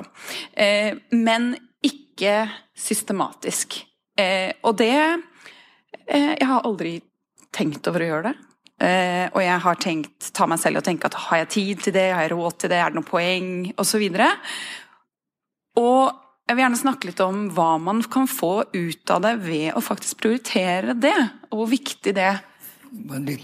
Eh, 0.57 0.97
men 1.13 1.51
ikke 1.85 2.47
systematisk. 2.77 3.83
Eh, 4.17 4.49
og 4.65 4.79
det 4.81 4.97
eh, 4.97 6.33
Jeg 6.33 6.47
har 6.49 6.65
aldri 6.65 6.97
tenkt 7.53 7.87
over 7.89 8.01
å 8.01 8.09
gjøre 8.11 8.31
det. 8.31 8.35
Eh, 8.87 9.25
og 9.31 9.41
jeg 9.41 9.61
har 9.61 9.81
tenkt, 9.81 10.31
ta 10.33 10.45
meg 10.49 10.61
selv 10.61 10.81
og 10.81 10.85
tenke 10.85 11.09
at 11.09 11.17
har 11.27 11.43
jeg 11.43 11.53
tid 11.53 11.85
til 11.85 11.95
det, 11.95 12.11
har 12.13 12.25
jeg 12.25 12.33
råd 12.33 12.57
til 12.61 12.73
det, 12.73 12.81
er 12.81 12.93
det 12.93 12.99
noe 12.99 13.07
poeng, 13.07 13.51
osv. 13.81 14.03
Og, 15.77 15.85
og 15.85 16.26
jeg 16.47 16.55
vil 16.55 16.63
gjerne 16.63 16.79
snakke 16.79 17.09
litt 17.09 17.23
om 17.23 17.47
hva 17.55 17.73
man 17.81 17.99
kan 18.07 18.27
få 18.31 18.51
ut 18.71 19.11
av 19.11 19.23
det 19.25 19.33
ved 19.43 19.75
å 19.75 19.83
faktisk 19.83 20.21
prioritere 20.23 20.95
det, 20.95 21.17
og 21.51 21.61
hvor 21.61 21.71
viktig 21.71 22.13
det 22.15 22.31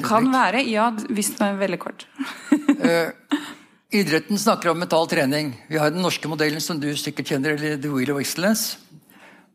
kan 0.06 0.30
være. 0.32 0.64
Ja, 0.72 0.88
hvis 1.10 1.34
det 1.36 1.50
er 1.50 1.60
veldig 1.60 1.80
kort. 1.82 2.06
uh, 2.54 3.12
idretten 4.00 4.40
snakker 4.40 4.72
om 4.72 4.80
mental 4.80 5.10
trening. 5.12 5.52
Vi 5.68 5.82
har 5.82 5.92
den 5.92 6.06
norske 6.06 6.32
modellen 6.32 6.64
som 6.64 6.80
du 6.80 6.90
sikkert 6.98 7.34
kjenner, 7.34 7.58
eller 7.58 7.76
The 7.76 7.92
Wheel 7.92 8.14
of 8.16 8.22
Excellence. 8.24 8.80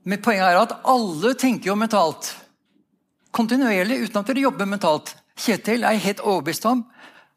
Men 0.05 0.21
poenget 0.25 0.51
er 0.51 0.61
at 0.61 0.77
alle 0.89 1.33
tenker 1.41 1.73
jo 1.73 1.79
mentalt. 1.81 2.35
Kontinuerlig, 3.35 4.05
uten 4.05 4.21
at 4.21 4.29
dere 4.29 4.45
jobber 4.45 4.69
mentalt. 4.69 5.17
Kjetil 5.39 5.89
er 5.89 6.01
helt 6.05 6.21
overbevist 6.25 6.69
om 6.69 6.85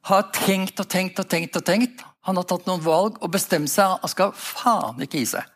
har 0.09 0.30
tenkt 0.34 0.80
og 0.82 0.89
tenkt 0.89 1.20
og 1.22 1.30
tenkt 1.30 1.57
og 1.57 1.66
tenkt. 1.66 2.03
Han 2.26 2.38
har 2.38 2.45
tatt 2.49 2.68
noen 2.70 2.82
valg 2.84 3.18
og 3.22 3.34
bestemt 3.34 3.70
seg. 3.70 3.97
Han 4.01 4.12
skal 4.12 4.34
faen 4.38 5.01
ikke 5.05 5.22
gi 5.22 5.30
seg. 5.36 5.49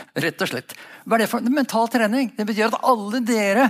Rett 0.24 0.42
og 0.42 0.50
slett. 0.50 0.74
Hva 1.04 1.16
er 1.16 1.24
det 1.24 1.30
for 1.30 1.52
mental 1.52 1.90
trening? 1.92 2.32
Det 2.36 2.46
betyr 2.48 2.70
at 2.70 2.80
alle 2.86 3.22
dere, 3.26 3.68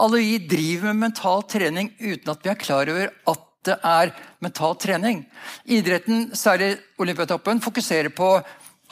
alle 0.00 0.20
vi, 0.22 0.38
driver 0.50 0.92
med 0.92 1.08
mental 1.08 1.44
trening 1.50 1.92
uten 2.00 2.32
at 2.32 2.44
vi 2.44 2.52
er 2.52 2.60
klar 2.60 2.90
over 2.92 3.10
at 3.32 3.50
det 3.64 3.78
er 3.88 4.12
mental 4.44 4.76
trening. 4.76 5.24
Idretten, 5.64 6.28
særlig 6.36 6.74
Olympiatoppen, 7.00 7.62
fokuserer 7.64 8.12
på 8.12 8.36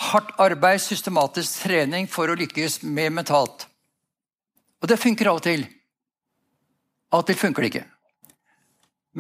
hardt 0.09 0.33
arbeid, 0.41 0.81
systematisk 0.81 1.67
trening 1.67 2.09
for 2.11 2.33
å 2.33 2.37
lykkes 2.39 2.81
med 2.83 3.13
mentalt. 3.13 3.67
Og 4.83 4.89
det 4.91 4.99
funker 4.99 5.31
av 5.31 5.39
og 5.39 5.45
til. 5.45 5.67
Av 7.13 7.23
og 7.23 7.29
til 7.29 7.39
funker 7.39 7.63
det 7.63 7.73
ikke. 7.73 7.85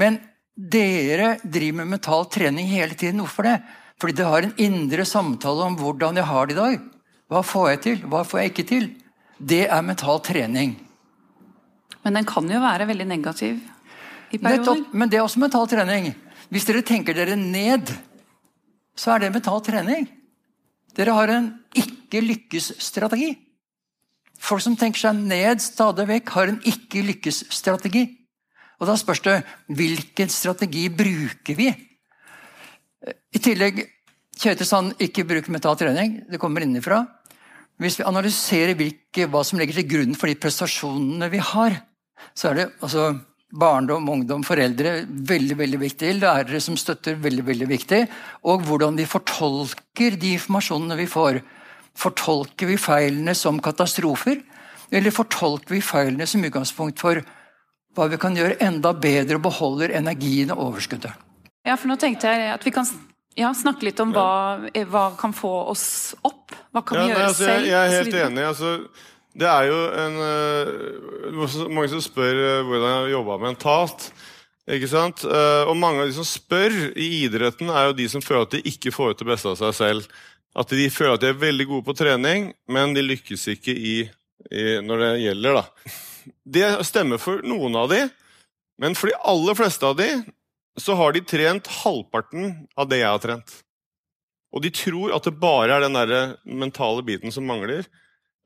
Men 0.01 0.19
dere 0.57 1.37
driver 1.45 1.83
med 1.83 1.99
mental 1.99 2.27
trening 2.33 2.67
hele 2.71 2.97
tiden. 2.99 3.21
Hvorfor 3.23 3.47
det? 3.47 3.59
Fordi 4.01 4.17
det 4.19 4.27
har 4.27 4.47
en 4.47 4.57
indre 4.61 5.05
samtale 5.07 5.69
om 5.69 5.77
hvordan 5.79 6.19
jeg 6.19 6.29
har 6.29 6.49
det 6.49 6.57
i 6.57 6.59
dag. 6.59 6.81
Hva 7.33 7.41
får 7.47 7.69
jeg 7.71 7.81
til? 7.87 8.01
Hva 8.13 8.23
får 8.29 8.43
jeg 8.43 8.53
ikke 8.53 8.69
til? 8.69 8.89
Det 9.41 9.65
er 9.65 9.85
mental 9.85 10.21
trening. 10.25 10.75
Men 12.03 12.19
den 12.19 12.27
kan 12.29 12.49
jo 12.51 12.61
være 12.61 12.89
veldig 12.91 13.07
negativ 13.09 13.61
i 14.35 14.41
perioder. 14.41 14.83
Men 14.93 15.09
det 15.09 15.19
er 15.19 15.25
også 15.25 15.41
mental 15.41 15.69
trening. 15.71 16.11
Hvis 16.53 16.67
dere 16.69 16.83
tenker 16.85 17.17
dere 17.17 17.39
ned, 17.39 17.89
så 18.99 19.15
er 19.15 19.23
det 19.23 19.33
mental 19.33 19.63
trening. 19.65 20.11
Dere 20.93 21.15
har 21.17 21.33
en 21.33 21.49
ikke-lykkes-strategi. 21.79 23.31
Folk 24.43 24.65
som 24.65 24.77
tenker 24.77 25.01
seg 25.07 25.23
ned 25.23 25.63
stadig 25.65 26.05
vekk, 26.11 26.35
har 26.37 26.53
en 26.53 26.61
ikke-lykkes-strategi. 26.69 28.05
Og 28.83 28.91
da 28.91 28.99
spørs 28.99 29.23
det 29.25 29.39
hvilken 29.73 30.29
strategi 30.29 30.89
bruker 30.93 31.57
vi? 31.57 31.71
I 33.33 33.41
tillegg 33.41 33.85
Kjetil 34.43 34.67
sa 34.67 34.81
han 34.81 34.95
ikke 35.03 35.27
bruk 35.29 35.49
mental 35.53 35.77
trening. 35.79 36.23
Det 36.27 36.41
kommer 36.41 36.65
innenfra. 36.65 37.03
Hvis 37.81 37.99
vi 37.99 38.07
analyserer 38.07 38.77
hvilke, 38.79 39.27
hva 39.31 39.43
som 39.47 39.59
legger 39.61 39.81
til 39.81 39.89
grunn 39.91 40.17
for 40.19 40.31
de 40.31 40.39
prestasjonene 40.39 41.29
vi 41.33 41.41
har, 41.43 41.79
så 42.37 42.51
er 42.51 42.59
det 42.59 42.67
altså 42.85 43.11
barndom, 43.53 44.09
ungdom, 44.09 44.45
foreldre 44.47 45.03
veldig 45.09 45.57
veldig 45.59 45.81
viktig. 45.83 46.15
Lærere 46.21 46.61
som 46.63 46.77
støtter, 46.79 47.19
veldig 47.21 47.45
veldig 47.47 47.69
viktig. 47.69 48.01
Og 48.49 48.65
hvordan 48.69 48.97
vi 48.97 49.09
fortolker 49.09 50.17
de 50.21 50.35
informasjonene 50.39 50.97
vi 51.01 51.09
får. 51.11 51.43
Fortolker 51.99 52.71
vi 52.71 52.79
feilene 52.81 53.35
som 53.37 53.61
katastrofer, 53.61 54.41
eller 54.93 55.13
fortolker 55.13 55.75
vi 55.75 55.83
feilene 55.85 56.27
som 56.29 56.45
utgangspunkt 56.45 57.01
for 57.01 57.21
hva 57.93 58.07
vi 58.09 58.17
kan 58.21 58.37
gjøre 58.37 58.57
enda 58.65 58.95
bedre 58.97 59.37
og 59.37 59.45
beholder 59.45 59.93
energien 59.99 60.55
og 60.55 60.71
overskuddet? 60.71 61.13
Ja, 61.69 61.77
for 61.77 61.91
nå 61.91 61.99
tenkte 62.01 62.33
jeg 62.33 62.49
at 62.55 62.65
vi 62.65 62.73
kan 62.75 62.89
ja, 63.39 63.53
snakke 63.57 63.87
litt 63.89 64.01
om 64.03 64.13
hva, 64.15 64.59
hva 64.91 65.05
kan 65.19 65.33
få 65.37 65.51
oss 65.73 65.87
opp. 66.27 66.53
Hva 66.73 66.83
kan 66.85 66.99
Ja, 66.99 67.03
vi 67.03 67.09
nei, 67.09 67.15
gjøre 67.15 67.29
altså, 67.31 67.47
jeg, 67.47 67.57
selv? 67.57 67.71
jeg 67.71 67.81
er 67.81 67.97
helt 67.99 68.19
enig. 68.27 68.45
Altså, 68.49 68.73
det 69.43 69.49
er 69.49 69.69
jo 69.71 69.79
en 70.03 70.19
uh, 70.21 71.71
Mange 71.73 71.89
som 71.95 72.03
spør 72.05 72.37
uh, 72.37 72.67
hvordan 72.69 72.91
jeg 72.91 72.99
har 72.99 73.13
jobba 73.15 73.39
mentalt. 73.41 74.11
Ikke 74.73 74.91
sant? 74.91 75.25
Uh, 75.27 75.65
og 75.67 75.77
mange 75.81 76.05
av 76.05 76.11
de 76.11 76.17
som 76.17 76.27
spør 76.29 76.77
i 76.93 77.09
idretten, 77.25 77.73
er 77.73 77.89
jo 77.89 77.97
de 77.99 78.09
som 78.13 78.23
føler 78.25 78.45
at 78.47 78.57
de 78.59 78.63
ikke 78.69 78.93
får 78.95 79.15
ut 79.15 79.23
det 79.25 79.31
beste 79.33 79.53
av 79.53 79.59
seg 79.61 79.75
selv. 79.81 80.21
At 80.53 80.69
de 80.77 80.91
føler 80.93 81.17
at 81.17 81.25
de 81.25 81.31
er 81.33 81.41
veldig 81.41 81.67
gode 81.71 81.87
på 81.89 81.97
trening, 81.97 82.51
men 82.69 82.93
de 82.93 83.05
lykkes 83.05 83.49
ikke 83.55 83.73
i, 83.73 83.97
i 84.53 84.65
når 84.85 85.05
det 85.07 85.11
gjelder. 85.25 85.63
da. 85.63 85.97
Det 86.45 86.69
stemmer 86.87 87.19
for 87.23 87.41
noen 87.49 87.81
av 87.81 87.89
de, 87.91 88.03
men 88.83 88.95
for 88.99 89.09
de 89.09 89.17
aller 89.33 89.57
fleste 89.59 89.89
av 89.89 89.97
de 89.99 90.11
så 90.81 90.97
har 90.97 91.13
de 91.13 91.25
trent 91.27 91.69
halvparten 91.83 92.55
av 92.79 92.89
det 92.89 93.03
jeg 93.03 93.11
har 93.11 93.21
trent. 93.23 93.53
Og 94.53 94.65
de 94.65 94.73
tror 94.75 95.15
at 95.17 95.25
det 95.27 95.39
bare 95.41 95.77
er 95.77 95.85
den 95.85 95.97
der 95.97 96.37
mentale 96.45 97.05
biten 97.05 97.33
som 97.33 97.47
mangler. 97.49 97.87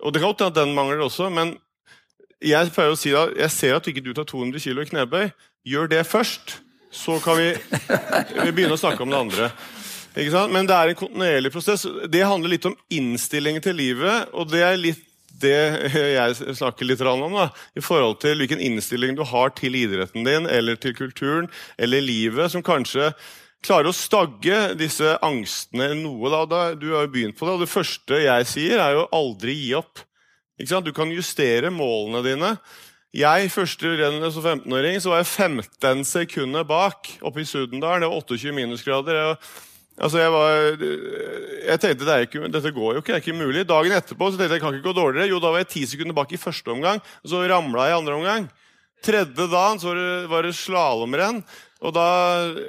Og 0.03 0.13
det 0.13 0.21
kan 0.21 0.31
godt 0.31 0.45
hende 0.45 0.55
at 0.55 0.61
den 0.61 0.75
mangler 0.77 1.03
også, 1.07 1.31
men 1.33 1.57
jeg 2.45 2.71
pleier 2.75 2.93
å 2.93 2.99
si 3.01 3.15
da, 3.15 3.27
jeg 3.33 3.53
ser 3.55 3.79
at 3.79 3.87
du 3.87 3.91
ikke 3.91 4.15
tar 4.15 4.29
200 4.29 4.61
kg 4.61 4.83
i 4.83 4.91
knebøy. 4.91 5.27
Gjør 5.67 5.91
det 5.91 6.05
først, 6.07 6.59
så 6.95 7.17
kan 7.25 7.39
vi, 7.41 7.49
vi 8.45 8.53
begynne 8.53 8.77
å 8.77 8.81
snakke 8.81 9.03
om 9.03 9.13
det 9.13 9.23
andre. 9.25 9.51
Men 10.53 10.69
det 10.69 10.77
er 10.77 10.93
en 10.93 10.99
kontinuerlig 10.99 11.53
prosess. 11.53 11.87
Det 12.09 12.23
handler 12.25 12.55
litt 12.55 12.69
om 12.69 12.77
innstillingen 12.93 13.65
til 13.65 13.77
livet, 13.77 14.31
og 14.33 14.49
det 14.53 14.63
er 14.65 14.79
litt 14.81 15.03
det 15.43 15.93
jeg 16.19 16.57
snakker 16.59 16.89
litt 16.89 17.03
om, 17.07 17.35
da, 17.35 17.49
i 17.77 17.85
forhold 17.85 18.21
til 18.23 18.39
hvilken 18.41 18.63
innstilling 18.63 19.17
du 19.19 19.25
har 19.27 19.53
til 19.57 19.77
idretten 19.79 20.27
din, 20.27 20.49
eller 20.49 20.79
til 20.81 20.95
kulturen, 20.97 21.51
eller 21.79 22.05
livet, 22.05 22.51
som 22.53 22.65
kanskje 22.65 23.13
klarer 23.67 23.91
å 23.91 23.97
stagge 23.97 24.75
disse 24.79 25.17
angstene 25.25 25.93
noe. 25.99 26.31
Da. 26.33 26.43
Da, 26.49 26.61
du 26.79 26.93
har 26.95 27.07
jo 27.07 27.15
begynt 27.15 27.39
på 27.39 27.47
det, 27.47 27.57
og 27.57 27.65
det 27.65 27.73
første 27.73 28.21
jeg 28.23 28.51
sier, 28.51 28.83
er 28.83 28.99
jo 28.99 29.09
aldri 29.17 29.57
gi 29.59 29.73
opp. 29.79 30.05
Du 30.57 30.93
kan 30.97 31.13
justere 31.13 31.73
målene 31.75 32.23
dine. 32.25 32.57
Jeg 33.17 33.49
første 33.53 33.95
rennet 33.97 34.33
som 34.35 34.45
15-åring 34.45 34.99
så 35.01 35.13
var 35.13 35.23
jeg 35.23 35.31
15 35.49 36.05
sekunder 36.05 36.67
bak 36.69 37.15
oppe 37.25 37.41
i 37.41 37.49
Sudendalen. 37.49 38.05
Det 38.05 38.11
var 38.13 38.25
28 38.25 38.53
minusgrader. 38.57 39.21
Jeg, 39.21 39.39
altså 39.97 40.21
jeg, 40.21 40.33
var, 40.35 40.85
jeg 41.67 41.83
tenkte 41.83 42.07
det 42.07 42.15
er 42.15 42.27
ikke, 42.27 42.51
dette 42.53 42.75
går 42.77 42.93
jo 42.97 43.03
ikke, 43.03 43.13
det 43.13 43.19
er 43.19 43.25
ikke 43.25 43.39
mulig. 43.41 43.65
Dagen 43.69 43.97
etterpå 43.97 44.31
så 44.31 44.37
tenkte 44.37 44.51
jeg 44.51 44.59
det 44.59 44.63
kan 44.65 44.77
ikke 44.77 44.91
gå 44.91 44.97
dårligere. 45.01 45.31
Jo, 45.33 45.41
da 45.43 45.53
var 45.55 45.65
jeg 45.65 45.73
ti 45.73 45.87
sekunder 45.89 46.17
bak 46.17 46.33
i 46.33 46.41
første 46.41 46.73
omgang, 46.73 47.03
og 47.25 47.33
så 47.33 47.43
ramla 47.49 47.89
jeg 47.89 47.97
i 47.97 48.01
andre 48.01 48.21
omgang. 48.21 48.49
Tredje 49.05 49.47
dagen 49.53 49.81
så 49.81 49.93
var 50.27 50.43
det, 50.43 50.51
det 50.51 50.59
slalåmrenn. 50.59 51.43
Og 51.85 51.93
da, 51.93 52.07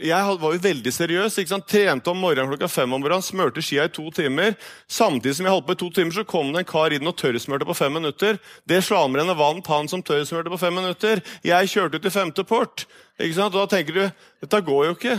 Jeg 0.03 0.38
var 0.41 0.53
jo 0.53 0.59
veldig 0.61 0.91
seriøs. 0.91 1.38
ikke 1.39 1.53
sant? 1.53 1.67
Trente 1.67 2.11
om 2.11 2.19
morgenen 2.19 2.51
klokka 2.51 2.67
fem 2.67 2.91
om 2.91 3.01
morgenen, 3.01 3.23
smørte 3.23 3.63
skia 3.63 3.86
i 3.88 3.93
to 3.93 4.11
timer. 4.11 4.57
Samtidig 4.88 5.38
som 5.38 5.47
jeg 5.47 5.55
holdt 5.55 5.67
på 5.69 5.78
i 5.78 5.80
to 5.80 5.89
timer, 5.95 6.11
så 6.11 6.25
kom 6.28 6.51
det 6.51 6.59
en 6.59 6.67
kar 6.67 6.91
inn 6.91 7.07
og 7.07 7.15
tørrsmørte 7.15 7.65
på 7.65 7.78
fem 7.78 7.95
minutter. 7.95 8.38
Det 8.67 8.84
slalåmrennet 8.84 9.39
vant 9.39 9.71
han 9.71 9.88
som 9.88 10.03
tørrsmørte 10.03 10.51
på 10.51 10.59
fem 10.59 10.75
minutter. 10.75 11.23
Jeg 11.47 11.71
kjørte 11.71 11.97
ut 11.97 12.05
i 12.05 12.13
femte 12.13 12.43
port. 12.43 12.86
ikke 13.17 13.39
sant? 13.39 13.55
Og 13.55 13.63
da 13.63 13.78
tenker 13.78 13.93
du 13.95 14.03
dette 14.43 14.61
går 14.61 14.86
jo 14.86 14.97
ikke. 14.99 15.17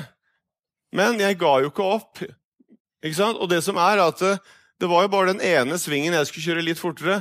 Men 0.94 1.18
jeg 1.20 1.38
ga 1.40 1.58
jo 1.62 1.72
ikke 1.72 1.88
opp. 1.96 2.22
ikke 3.04 3.18
sant? 3.18 3.40
Og 3.40 3.50
det 3.50 3.60
som 3.66 3.78
er 3.82 4.00
at 4.02 4.22
det, 4.22 4.36
det 4.78 4.88
var 4.90 5.04
jo 5.04 5.12
bare 5.12 5.34
den 5.34 5.42
ene 5.44 5.78
svingen 5.80 6.14
jeg 6.16 6.30
skulle 6.30 6.52
kjøre 6.52 6.64
litt 6.64 6.80
fortere. 6.80 7.20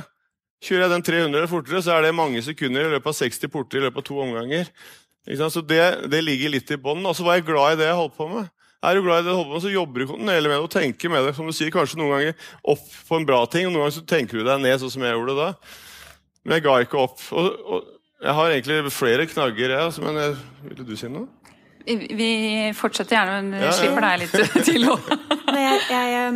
Kjører 0.64 0.86
jeg 0.86 0.94
den 0.94 1.06
300 1.06 1.50
fortere, 1.50 1.82
så 1.82 1.94
er 1.94 2.06
det 2.06 2.16
mange 2.18 2.42
sekunder 2.42 2.86
i 2.86 2.94
løpet 2.94 3.12
av 3.12 3.18
60 3.18 3.52
porter 3.52 3.78
i 3.78 3.84
løpet 3.86 4.02
av 4.02 4.06
to 4.08 4.18
omganger. 4.22 4.70
Så 5.28 5.60
det, 5.60 5.82
det 6.10 6.22
ligger 6.24 6.54
litt 6.54 6.70
i 6.72 6.78
bånn. 6.80 7.04
Og 7.06 7.14
så 7.14 7.26
var 7.26 7.38
jeg 7.38 7.46
glad 7.50 7.76
i 7.76 7.82
det 7.82 7.90
jeg 7.90 7.98
holdt 7.98 8.16
på 8.16 8.30
med. 8.30 8.48
Er 8.78 8.94
du 8.94 9.02
glad 9.02 9.20
i 9.20 9.26
det 9.26 9.32
du 9.32 9.36
holder 9.36 9.50
på 9.50 9.56
med, 9.56 9.64
så 9.66 9.74
jobber 9.74 10.00
du 10.00 10.06
kontinuerlig 10.06 10.50
med 10.50 10.56
det 10.56 10.64
og 10.64 10.72
tenker 10.72 11.12
med 11.12 11.24
det. 11.26 11.34
Som 11.36 11.50
du 11.50 11.54
sier, 11.54 11.70
kanskje 11.74 11.98
noen 12.00 12.14
ganger 12.14 12.50
opp 12.74 12.88
på 13.08 13.18
en 13.18 13.28
bra 13.28 13.42
ting, 13.50 13.66
og 13.66 13.74
noen 13.74 13.84
ganger 13.84 13.96
så 13.98 14.06
tenker 14.14 14.38
du 14.38 14.46
deg 14.46 14.62
ned, 14.62 14.78
sånn 14.82 14.94
som 14.94 15.06
jeg 15.06 15.16
gjorde 15.16 15.38
da. 15.38 15.48
Men 16.44 16.56
jeg 16.56 16.66
ga 16.68 16.76
ikke 16.84 17.00
opp. 17.02 17.24
Og, 17.34 17.48
og 17.66 17.88
jeg 18.22 18.34
har 18.38 18.54
egentlig 18.54 18.94
flere 18.94 19.26
knagger, 19.30 19.74
jeg, 19.74 19.88
altså, 19.90 20.06
men 20.06 20.22
jeg, 20.22 20.38
ville 20.64 20.86
du 20.86 20.94
si 20.98 21.10
noe? 21.10 21.26
Vi 21.96 22.72
fortsetter 22.76 23.16
gjerne, 23.16 23.42
men 23.48 23.60
Ja, 23.60 23.66
ja. 23.70 23.76
slipper 23.76 24.04
deg 24.04 24.24
litt 24.24 24.64
til 24.68 24.88
òg. 24.92 25.12
Jeg, 25.54 25.78
jeg, 25.90 26.32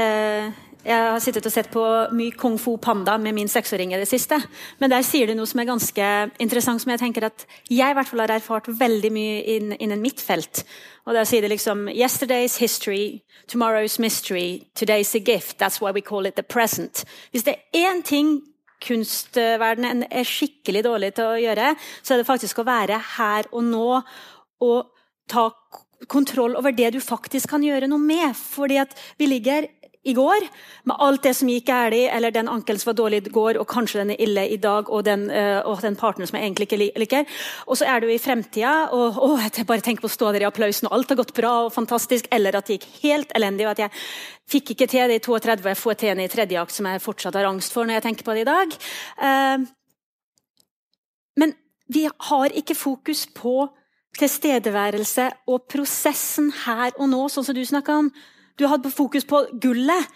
eh, 0.00 0.52
jeg 0.84 1.00
har 1.08 1.20
sittet 1.24 1.46
og 1.48 1.52
sett 1.54 1.70
på 1.72 1.82
mye 2.12 2.32
Kung 2.36 2.58
Fu 2.60 2.74
Panda 2.82 3.14
med 3.20 3.32
min 3.36 3.48
seksåring 3.48 3.92
i 3.94 4.00
det 4.00 4.08
siste. 4.08 4.36
Men 4.80 4.90
der 4.92 5.04
sier 5.06 5.26
du 5.30 5.34
noe 5.38 5.48
som 5.48 5.60
er 5.62 5.68
ganske 5.68 6.08
interessant, 6.44 6.82
som 6.82 6.92
jeg 6.92 7.00
tenker 7.00 7.24
at 7.28 7.46
jeg 7.72 7.90
i 7.90 7.96
hvert 7.96 8.08
fall 8.10 8.20
har 8.24 8.34
erfart 8.36 8.68
veldig 8.68 9.12
mye 9.16 9.38
inn- 9.56 9.76
innen 9.78 10.02
mitt 10.04 10.20
felt. 10.20 10.64
Og 11.06 11.14
der 11.16 11.24
sier 11.28 11.44
det 11.44 11.52
liksom 11.52 11.86
Yesterday's 11.92 12.58
history, 12.60 13.22
tomorrow's 13.48 13.98
mystery, 14.00 14.62
today's 14.76 15.14
a 15.16 15.20
gift. 15.20 15.58
That's 15.60 15.80
why 15.80 15.92
we 15.92 16.00
call 16.04 16.26
it 16.26 16.36
the 16.36 16.42
present. 16.44 17.04
Hvis 17.32 17.44
det 17.44 17.56
er 17.74 17.88
én 17.92 18.02
ting 18.04 18.38
kunstverdenen 18.84 20.04
er 20.10 20.26
skikkelig 20.28 20.82
dårlig 20.84 21.12
til 21.16 21.24
å 21.30 21.38
gjøre, 21.40 21.70
så 22.04 22.14
er 22.14 22.20
det 22.20 22.28
faktisk 22.28 22.60
å 22.60 22.66
være 22.68 22.98
her 23.16 23.48
og 23.52 23.64
nå 23.64 23.86
og 24.64 24.90
ta 25.30 25.50
kontroll 26.10 26.56
over 26.58 26.74
det 26.76 26.90
du 26.94 27.00
faktisk 27.00 27.54
kan 27.54 27.64
gjøre 27.64 27.88
noe 27.88 28.02
med. 28.02 28.36
Fordi 28.36 28.80
at 28.82 28.94
vi 29.18 29.30
ligger 29.30 29.68
i 30.04 30.12
går 30.12 30.44
med 30.84 30.96
alt 31.00 31.22
det 31.24 31.32
som 31.36 31.48
gikk 31.48 31.66
galt, 31.70 31.96
eller 32.12 32.32
den 32.34 32.48
ankelen 32.52 32.80
som 32.80 32.90
var 32.90 32.98
dårlig 32.98 33.22
i 33.24 33.32
går, 33.32 33.58
og 33.60 33.68
kanskje 33.70 34.02
den 34.02 34.12
er 34.12 34.20
ille 34.20 34.44
i 34.52 34.58
dag, 34.60 34.90
og 34.92 35.04
den, 35.06 35.30
øh, 35.30 35.80
den 35.80 35.96
partneren 35.96 36.28
som 36.28 36.36
jeg 36.36 36.44
egentlig 36.44 36.66
ikke 36.68 37.00
liker. 37.00 37.24
Og 37.66 37.78
så 37.80 37.88
er 37.88 38.00
du 38.00 38.10
i 38.12 38.18
fremtida, 38.20 38.90
og 38.92 39.16
å, 39.16 39.30
jeg 39.40 39.66
bare 39.66 39.80
tenker 39.80 40.04
på 40.04 40.10
å 40.12 40.16
stå 40.16 40.32
der 40.32 40.44
i 40.44 40.48
applausen, 40.48 40.88
og 40.88 40.98
alt 40.98 41.08
har 41.08 41.20
gått 41.22 41.34
bra 41.34 41.54
og 41.64 41.72
fantastisk, 41.72 42.28
eller 42.30 42.56
at 42.56 42.68
det 42.68 42.78
gikk 42.78 42.88
helt 43.02 43.32
elendig, 43.34 43.66
og 43.66 43.72
at 43.72 43.86
jeg 43.86 43.90
fikk 44.50 44.74
ikke 44.74 44.90
til 44.92 45.08
det 45.08 45.22
i 45.22 45.24
32, 45.24 45.64
og 45.64 45.72
jeg 45.72 45.80
får 45.80 45.94
til 46.02 46.20
det 46.20 46.28
i 46.28 46.34
tredje 46.34 46.60
akt, 46.60 46.76
som 46.76 46.90
jeg 46.90 47.04
fortsatt 47.04 47.40
har 47.40 47.48
angst 47.48 47.72
for 47.72 47.88
når 47.88 47.98
jeg 47.98 48.06
tenker 48.10 48.28
på 48.28 48.36
det 48.36 48.44
i 48.44 48.50
dag. 48.50 48.76
Uh, 49.24 49.64
men 51.40 51.56
vi 51.88 52.04
har 52.28 52.52
ikke 52.52 52.76
fokus 52.76 53.24
på 53.32 53.64
tilstedeværelse 54.18 55.30
og 55.50 55.64
prosessen 55.70 56.52
her 56.64 56.94
og 56.98 57.10
nå, 57.10 57.24
sånn 57.32 57.46
som 57.46 57.56
du 57.56 57.64
snakka 57.66 57.98
om. 58.04 58.12
Du 58.58 58.66
hadde 58.70 58.92
fokus 58.94 59.26
på 59.26 59.42
gullet. 59.62 60.10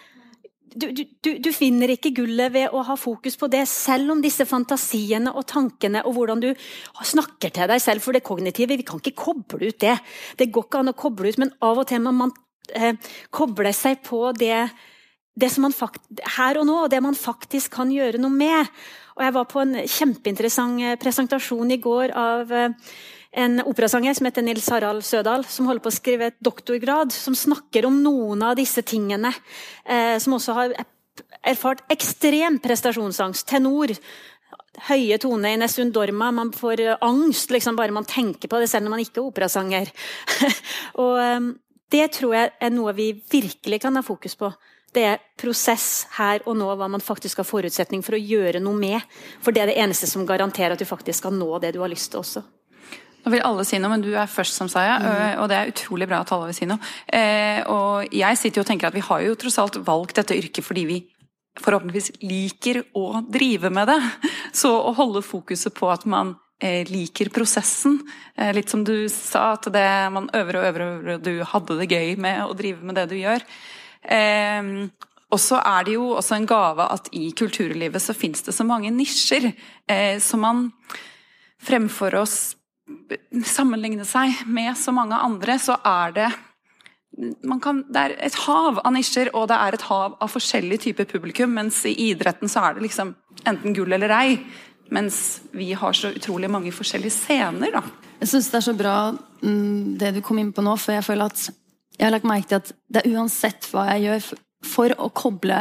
Du, 0.78 0.90
du, 0.92 1.30
du, 1.42 1.48
finner 1.56 1.90
ikke 1.90 2.12
gullet 2.14 2.52
ved 2.54 2.74
å 2.76 2.84
ha 2.86 2.94
fokus 3.00 3.38
på 3.40 3.48
det, 3.50 3.64
selv 3.70 4.12
om 4.14 4.20
disse 4.22 4.44
fantasiene 4.46 5.32
og 5.32 5.46
tankene 5.48 6.04
og 6.06 6.14
hvordan 6.14 6.42
du 6.44 6.50
snakker 7.02 7.54
til 7.56 7.70
deg 7.70 7.82
selv. 7.82 8.04
For 8.04 8.14
det 8.14 8.26
kognitive, 8.26 8.76
vi 8.78 8.86
kan 8.86 9.02
ikke 9.02 9.16
koble 9.18 9.72
ut 9.72 9.80
det. 9.82 9.96
Det 10.38 10.50
går 10.52 10.68
ikke 10.68 10.84
an 10.84 10.92
å 10.92 10.98
koble 10.98 11.32
ut, 11.32 11.40
men 11.42 11.54
av 11.64 11.82
og 11.82 11.88
til 11.90 12.04
må 12.04 12.14
man 12.14 12.34
eh, 12.76 12.94
koble 13.34 13.72
seg 13.74 14.04
på 14.06 14.28
det, 14.38 14.68
det 15.38 15.50
som 15.50 15.66
man 15.66 15.74
her 16.36 16.60
og 16.60 16.68
nå, 16.68 16.80
og 16.84 16.92
det 16.92 17.02
man 17.02 17.18
faktisk 17.18 17.74
kan 17.80 17.90
gjøre 17.90 18.20
noe 18.22 18.34
med. 18.34 18.70
Og 19.18 19.24
jeg 19.26 19.34
var 19.34 19.46
på 19.50 19.64
en 19.64 19.78
kjempeinteressant 19.82 20.84
eh, 20.84 20.98
presentasjon 21.00 21.74
i 21.74 21.80
går 21.82 22.14
av 22.14 22.52
eh, 22.54 22.92
en 23.32 23.60
operasanger 23.60 24.14
som 24.14 24.28
heter 24.28 24.42
Nils 24.42 24.68
Harald 24.72 25.04
Sødal, 25.04 25.44
som 25.44 25.68
holder 25.68 25.84
på 25.84 25.90
å 25.92 25.98
skrive 25.98 26.30
et 26.30 26.38
doktorgrad 26.44 27.12
som 27.12 27.36
snakker 27.36 27.86
om 27.88 28.00
noen 28.02 28.42
av 28.46 28.56
disse 28.56 28.82
tingene. 28.86 29.34
Eh, 29.84 30.16
som 30.22 30.38
også 30.38 30.56
har 30.56 30.74
erfart 31.44 31.84
ekstrem 31.92 32.58
prestasjonsangst. 32.64 33.46
Tenor. 33.48 33.92
Høye 34.88 35.18
tone 35.20 35.52
i 35.52 35.58
Nessun 35.60 35.92
Dorma. 35.92 36.30
Man 36.32 36.54
får 36.56 36.84
eh, 36.86 36.96
angst 37.04 37.52
liksom 37.52 37.76
bare 37.76 37.94
man 37.94 38.08
tenker 38.08 38.48
på 38.48 38.62
det, 38.62 38.70
selv 38.70 38.86
når 38.86 38.96
man 38.96 39.04
ikke 39.04 39.20
er 39.20 39.28
operasanger. 39.28 39.92
og 41.04 41.14
eh, 41.20 41.52
det 41.92 42.08
tror 42.16 42.34
jeg 42.36 42.52
er 42.64 42.74
noe 42.74 42.96
vi 42.96 43.12
virkelig 43.32 43.82
kan 43.84 43.96
ha 43.96 44.04
fokus 44.04 44.38
på. 44.40 44.52
Det 44.96 45.04
er 45.04 45.24
prosess 45.36 46.06
her 46.16 46.40
og 46.48 46.56
nå, 46.56 46.68
hva 46.80 46.88
man 46.88 47.04
faktisk 47.04 47.42
har 47.42 47.48
forutsetning 47.48 48.00
for 48.04 48.16
å 48.16 48.22
gjøre 48.22 48.60
noe 48.64 48.76
med. 48.76 49.18
For 49.44 49.52
det 49.52 49.66
er 49.66 49.72
det 49.74 49.82
eneste 49.82 50.08
som 50.08 50.24
garanterer 50.28 50.72
at 50.72 50.80
du 50.80 50.88
faktisk 50.88 51.20
skal 51.20 51.36
nå 51.36 51.58
det 51.60 51.74
du 51.76 51.84
har 51.84 51.92
lyst 51.92 52.14
til 52.14 52.24
også. 52.24 52.48
Nå 53.28 53.34
vil 53.34 53.44
alle 53.44 53.64
si 53.68 53.76
noe, 53.76 53.92
men 53.92 54.00
du 54.00 54.14
er 54.16 54.30
først, 54.30 54.56
som 54.56 54.70
sa 54.72 54.86
jeg. 54.86 55.04
Mm. 55.04 55.40
Og 55.42 55.50
det 55.50 55.56
er 55.58 55.68
utrolig 55.68 56.06
bra 56.08 56.22
at 56.24 56.30
alle 56.32 56.48
vil 56.48 56.56
si 56.56 56.68
noe. 56.68 56.80
Eh, 57.12 57.60
og 57.68 58.08
jeg 58.16 58.40
sitter 58.40 58.62
jo 58.62 58.64
og 58.64 58.70
tenker 58.70 58.88
at 58.88 58.96
vi 58.96 59.04
har 59.04 59.24
jo 59.26 59.34
tross 59.36 59.58
alt 59.60 59.76
valgt 59.84 60.16
dette 60.16 60.38
yrket 60.38 60.64
fordi 60.64 60.84
vi 60.88 60.98
forhåpentligvis 61.60 62.22
liker 62.24 62.80
å 62.96 63.20
drive 63.28 63.68
med 63.74 63.92
det. 63.92 63.98
Så 64.62 64.72
å 64.72 64.94
holde 64.96 65.20
fokuset 65.26 65.76
på 65.76 65.90
at 65.92 66.06
man 66.08 66.38
eh, 66.56 66.88
liker 66.88 67.28
prosessen. 67.34 67.98
Eh, 68.32 68.54
litt 68.56 68.72
som 68.72 68.86
du 68.88 69.10
sa, 69.12 69.50
at 69.58 69.68
det, 69.76 69.84
man 70.14 70.30
øver 70.32 70.62
og 70.62 70.70
øver, 70.70 70.86
og 70.88 71.28
du 71.28 71.34
hadde 71.52 71.78
det 71.82 71.90
gøy 71.92 72.16
med 72.24 72.46
å 72.46 72.56
drive 72.56 72.80
med 72.80 72.96
det 72.96 73.10
du 73.12 73.18
gjør. 73.18 73.44
Eh, 74.08 74.72
og 75.28 75.42
så 75.44 75.60
er 75.60 75.84
det 75.84 75.98
jo 75.98 76.14
også 76.16 76.38
en 76.38 76.48
gave 76.48 76.88
at 76.96 77.12
i 77.12 77.28
kulturlivet 77.36 78.00
så 78.00 78.16
fins 78.16 78.40
det 78.46 78.56
så 78.56 78.64
mange 78.64 78.88
nisjer 78.94 79.50
eh, 79.52 80.16
som 80.24 80.40
man 80.40 80.70
fremfor 81.60 82.16
å 82.16 82.24
sammenligne 83.46 84.06
seg 84.08 84.44
med 84.46 84.76
så 84.78 84.94
mange 84.94 85.18
andre, 85.18 85.58
så 85.60 85.78
er 85.86 86.14
det 86.16 86.28
kan, 87.62 87.82
det 87.88 88.00
er 88.00 88.14
et 88.28 88.36
hav 88.44 88.78
av 88.84 88.92
nisjer, 88.94 89.30
og 89.34 89.48
det 89.50 89.58
er 89.58 89.74
et 89.74 89.86
hav 89.88 90.16
av 90.22 90.30
forskjellige 90.30 90.88
typer 90.88 91.08
publikum. 91.08 91.54
Mens 91.56 91.80
i 91.88 91.94
idretten 92.10 92.50
så 92.50 92.62
er 92.66 92.76
det 92.76 92.84
liksom 92.86 93.14
enten 93.48 93.74
gull 93.74 93.96
eller 93.96 94.12
ei. 94.14 94.36
Mens 94.94 95.40
vi 95.52 95.72
har 95.76 95.96
så 95.96 96.12
utrolig 96.14 96.50
mange 96.50 96.72
forskjellige 96.72 97.16
scener, 97.16 97.74
da. 97.74 97.82
Jeg 98.18 98.32
syns 98.32 98.50
det 98.50 98.58
er 98.60 98.66
så 98.66 98.74
bra 98.76 98.94
mm, 99.42 99.98
det 100.00 100.14
du 100.16 100.22
kom 100.24 100.38
inn 100.40 100.52
på 100.54 100.64
nå, 100.64 100.74
for 100.80 100.96
jeg 100.96 101.06
føler 101.06 101.30
at 101.30 101.48
jeg 101.98 102.06
har 102.06 102.14
lagt 102.14 102.28
merke 102.30 102.48
til 102.50 102.60
at 102.60 102.72
det 102.94 103.02
er 103.02 103.16
uansett 103.16 103.68
hva 103.72 103.88
jeg 103.92 104.06
gjør 104.06 104.30
for 104.66 104.94
å 105.02 105.10
koble 105.14 105.58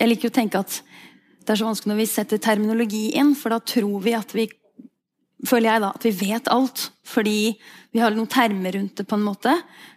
Jeg 0.00 0.08
liker 0.08 0.30
å 0.30 0.34
tenke 0.34 0.58
at 0.62 0.80
det 1.42 1.52
er 1.52 1.58
så 1.58 1.66
vanskelig 1.66 1.90
når 1.92 1.98
vi 2.00 2.06
setter 2.10 2.40
terminologi 2.42 3.02
inn, 3.18 3.34
for 3.38 3.54
da 3.54 3.58
tror 3.62 4.00
vi 4.02 4.14
at 4.18 4.34
vi 4.34 4.48
føler 5.48 5.70
jeg 5.70 5.84
da, 5.84 5.90
at 5.94 6.06
vi 6.06 6.14
vet 6.20 6.50
alt. 6.52 6.86
Fordi 7.08 7.38
vi 7.92 8.02
har 8.02 8.14
noen 8.14 8.30
termer 8.30 8.78
rundt 8.78 9.00
det, 9.00 9.08
på 9.08 9.18
en 9.18 9.26
måte. 9.26 9.56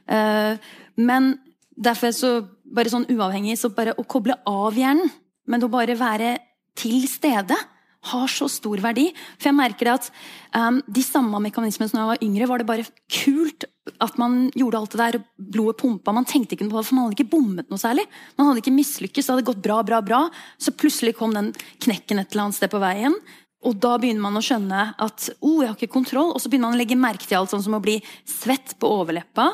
Uh, 0.09 0.57
men 0.95 1.35
derfor 1.75 2.15
så 2.15 2.33
bare 2.75 2.91
sånn 2.91 3.07
uavhengig, 3.11 3.57
så 3.59 3.71
bare 3.73 3.95
å 3.99 4.07
koble 4.09 4.37
av 4.49 4.77
hjernen, 4.77 5.11
men 5.45 5.63
å 5.63 5.71
bare 5.71 5.97
være 5.99 6.37
til 6.75 7.05
stede, 7.07 7.57
har 8.05 8.29
så 8.29 8.47
stor 8.51 8.81
verdi. 8.83 9.07
For 9.39 9.49
jeg 9.49 9.57
merker 9.57 9.87
det 9.87 9.93
at 9.95 10.09
um, 10.53 10.81
de 10.85 11.03
samme 11.05 11.39
mekanismene 11.41 11.89
som 11.89 12.01
jeg 12.01 12.11
var 12.11 12.25
yngre, 12.25 12.49
var 12.49 12.61
det 12.61 12.67
bare 12.69 12.85
kult 13.09 13.65
at 14.01 14.17
man 14.21 14.47
gjorde 14.57 14.79
alt 14.79 14.93
det 14.95 14.99
der, 15.01 15.17
blodet 15.37 15.79
pumpa. 15.81 16.13
Man 16.13 16.27
tenkte 16.29 16.55
ikke 16.55 16.67
på 16.69 16.77
det, 16.77 16.85
for 16.87 16.97
man 16.97 17.07
hadde 17.07 17.17
ikke 17.17 17.33
bommet 17.33 17.69
noe 17.71 17.81
særlig. 17.81 18.05
Man 18.37 18.49
hadde 18.49 18.63
ikke 18.63 18.75
mislykkes, 18.75 19.25
det 19.25 19.35
hadde 19.35 19.47
gått 19.49 19.63
bra, 19.65 19.79
bra, 19.87 20.01
bra. 20.05 20.21
Så 20.61 20.73
plutselig 20.77 21.15
kom 21.17 21.33
den 21.35 21.51
knekken 21.85 22.21
et 22.21 22.31
eller 22.33 22.47
annet 22.47 22.59
sted 22.59 22.73
på 22.73 22.81
veien. 22.83 23.17
Og 23.65 23.77
da 23.81 23.95
begynner 24.01 24.21
man 24.21 24.37
å 24.37 24.43
skjønne 24.45 24.81
at 25.01 25.27
oh, 25.39 25.61
jeg 25.63 25.71
har 25.71 25.77
ikke 25.77 25.93
kontroll. 25.95 26.31
Og 26.35 26.41
så 26.41 26.49
begynner 26.51 26.69
man 26.69 26.77
å 26.77 26.81
legge 26.81 26.97
merke 26.99 27.25
til 27.25 27.39
alt 27.39 27.51
sånn 27.53 27.63
som 27.65 27.77
å 27.77 27.81
bli 27.83 27.97
svett 28.29 28.75
på 28.81 28.89
overleppa. 29.01 29.47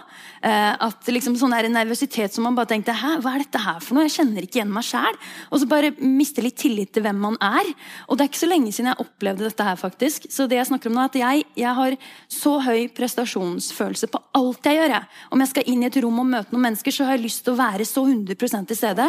Eh, 0.43 0.74
at 0.88 1.12
liksom 1.12 1.38
sånn 1.39 1.55
der 1.55 1.70
nervøsitet 1.72 2.36
som 2.36 2.45
man 2.47 2.57
bare 2.57 2.74
tenkte 2.74 2.95
Hæ, 2.97 3.18
hva 3.24 3.36
er 3.36 3.45
dette 3.45 3.62
her 3.62 3.80
for 3.84 3.95
noe? 3.95 4.07
Jeg 4.07 4.18
kjenner 4.18 4.45
ikke 4.45 4.59
igjen 4.59 4.74
meg 4.74 4.88
sjæl. 4.88 5.20
Og 5.49 5.62
så 5.62 5.70
bare 5.72 5.93
miste 5.99 6.43
litt 6.43 6.59
tillit 6.59 6.91
til 6.95 7.05
hvem 7.05 7.22
man 7.24 7.38
er. 7.45 7.72
Og 8.07 8.18
det 8.18 8.26
er 8.26 8.32
ikke 8.34 8.43
så 8.43 8.51
lenge 8.51 8.74
siden 8.76 8.91
jeg 8.91 9.03
opplevde 9.05 9.47
dette 9.47 9.68
her, 9.68 9.80
faktisk. 9.80 10.28
Så 10.34 10.49
det 10.51 10.59
jeg 10.59 10.70
snakker 10.72 10.91
om 10.91 10.97
nå, 10.99 11.05
er 11.05 11.14
at 11.14 11.22
jeg, 11.22 11.45
jeg 11.64 11.78
har 11.80 11.97
så 12.32 12.57
høy 12.66 12.89
prestasjonsfølelse 12.97 14.12
på 14.12 14.24
alt 14.41 14.68
jeg 14.68 14.82
gjør. 14.82 14.97
Om 15.32 15.45
jeg 15.45 15.53
skal 15.53 15.72
inn 15.72 15.86
i 15.86 15.88
et 15.91 16.01
rom 16.03 16.20
og 16.24 16.28
møte 16.34 16.55
noen 16.55 16.68
mennesker, 16.68 16.95
så 16.95 17.07
har 17.07 17.18
jeg 17.18 17.30
lyst 17.30 17.45
til 17.45 17.55
å 17.55 17.62
være 17.62 17.88
så 17.88 18.03
100 18.03 18.36
til 18.68 18.78
stede 18.78 19.07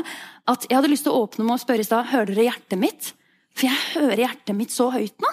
at 0.52 0.64
jeg 0.68 0.78
hadde 0.78 0.90
lyst 0.90 1.06
til 1.06 1.14
å 1.14 1.24
åpne 1.26 1.46
meg 1.46 1.58
og 1.58 1.62
spørre 1.62 1.84
i 1.84 1.86
stad 1.86 2.08
Hører 2.12 2.32
dere 2.32 2.48
hjertet 2.50 2.80
mitt? 2.80 3.12
For 3.52 3.68
jeg 3.68 3.90
hører 3.96 4.24
hjertet 4.24 4.56
mitt 4.56 4.72
så 4.74 4.88
høyt 4.92 5.16
nå. 5.22 5.30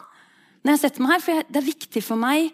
Når 0.64 0.76
jeg 0.76 0.82
setter 0.84 1.06
meg 1.06 1.16
her, 1.16 1.24
for 1.24 1.48
Det 1.48 1.62
er 1.62 1.70
viktig 1.70 2.04
for 2.04 2.20
meg 2.20 2.52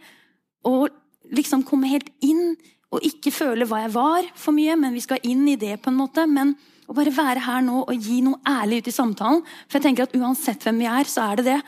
å 0.65 0.87
liksom 1.35 1.65
komme 1.65 1.89
helt 1.89 2.11
inn 2.25 2.53
og 2.93 3.03
ikke 3.03 3.33
føle 3.33 3.65
hva 3.67 3.81
jeg 3.83 3.93
var 3.95 4.27
for 4.37 4.55
mye, 4.55 4.75
men 4.79 4.93
vi 4.95 5.03
skal 5.03 5.23
inn 5.25 5.43
i 5.49 5.57
det 5.59 5.79
på 5.81 5.91
en 5.91 5.99
måte. 5.99 6.23
Men 6.29 6.53
å 6.85 6.95
bare 6.95 7.13
være 7.13 7.43
her 7.47 7.65
nå 7.65 7.81
og 7.83 7.97
gi 7.97 8.21
noe 8.23 8.39
ærlig 8.47 8.83
ut 8.83 8.91
i 8.91 8.95
samtalen. 8.95 9.41
For 9.65 9.79
jeg 9.79 9.87
tenker 9.87 10.05
at 10.05 10.15
uansett 10.15 10.63
hvem 10.63 10.83
vi 10.83 10.89
er, 10.89 11.09
så 11.09 11.25
er 11.31 11.41
det 11.41 11.47
det 11.49 11.59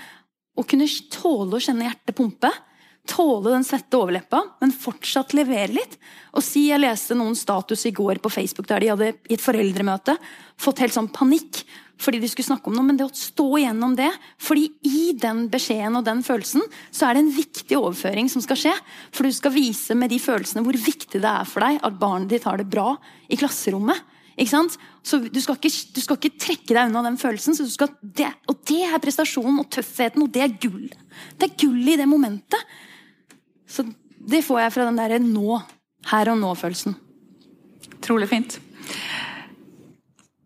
å 0.57 0.65
kunne 0.65 0.87
tåle 1.13 1.57
å 1.57 1.63
kjenne 1.63 1.89
hjertet 1.89 2.17
pumpe. 2.17 2.51
Tåle 3.07 3.53
den 3.53 3.65
svette 3.65 3.97
overleppa, 3.97 4.41
men 4.61 4.75
fortsatt 4.75 5.35
levere 5.37 5.71
litt. 5.77 5.97
Og 6.35 6.43
si 6.45 6.67
Jeg 6.67 6.81
leste 6.81 7.15
noen 7.17 7.35
status 7.37 7.85
i 7.87 7.95
går 7.95 8.21
på 8.23 8.31
Facebook 8.33 8.67
der 8.69 8.83
de 8.83 8.93
hadde 8.93 9.11
i 9.29 9.37
et 9.37 9.43
foreldremøte 9.43 10.17
fått 10.59 10.81
helt 10.83 10.95
sånn 10.95 11.11
panikk 11.13 11.63
fordi 11.97 12.19
de 12.21 12.27
skulle 12.29 12.45
snakke 12.45 12.69
om 12.69 12.75
noe, 12.77 12.85
men 12.85 12.97
det 12.99 13.07
å 13.07 13.13
stå 13.13 13.45
igjennom 13.57 13.95
det 13.97 14.11
fordi 14.43 14.67
i 14.85 15.15
den 15.17 15.47
beskjeden 15.49 15.97
og 15.97 16.05
den 16.05 16.21
følelsen, 16.25 16.61
så 16.93 17.07
er 17.07 17.17
det 17.17 17.23
en 17.23 17.31
viktig 17.33 17.79
overføring 17.79 18.29
som 18.29 18.43
skal 18.45 18.59
skje. 18.61 18.73
For 19.09 19.25
du 19.25 19.33
skal 19.33 19.55
vise 19.55 19.97
med 19.97 20.13
de 20.13 20.19
følelsene 20.21 20.61
hvor 20.65 20.77
viktig 20.77 21.17
det 21.23 21.31
er 21.31 21.49
for 21.49 21.65
deg 21.65 21.81
at 21.81 21.97
barnet 21.97 22.29
ditt 22.35 22.45
har 22.45 22.61
det 22.61 22.69
bra 22.69 22.91
i 23.25 23.39
klasserommet. 23.39 24.03
Ikke 24.37 24.53
sant? 24.53 24.75
Så 25.01 25.17
du 25.25 25.39
skal 25.41 25.57
ikke, 25.57 25.71
du 25.95 26.01
skal 26.03 26.19
ikke 26.19 26.37
trekke 26.37 26.75
deg 26.75 26.91
unna 26.91 27.01
den 27.07 27.17
følelsen. 27.17 27.57
Skal, 27.57 27.89
det, 28.01 28.29
og 28.45 28.59
det 28.69 28.83
er 28.85 29.01
prestasjonen 29.01 29.63
og 29.63 29.71
tøffheten, 29.73 30.21
og 30.21 30.29
det 30.35 30.43
er 30.45 30.53
gull. 30.61 30.91
Det 31.41 31.49
er 31.49 31.57
gull 31.63 31.81
i 31.81 31.97
det 31.97 32.05
momentet. 32.09 32.77
Så 33.67 33.85
det 34.17 34.43
får 34.45 34.61
jeg 34.63 34.73
fra 34.75 34.87
den 34.87 34.99
derre 34.99 35.19
nå, 35.23 35.59
her 36.11 36.31
og 36.31 36.39
nå-følelsen. 36.41 36.95
Trolig 38.03 38.29
fint. 38.31 38.57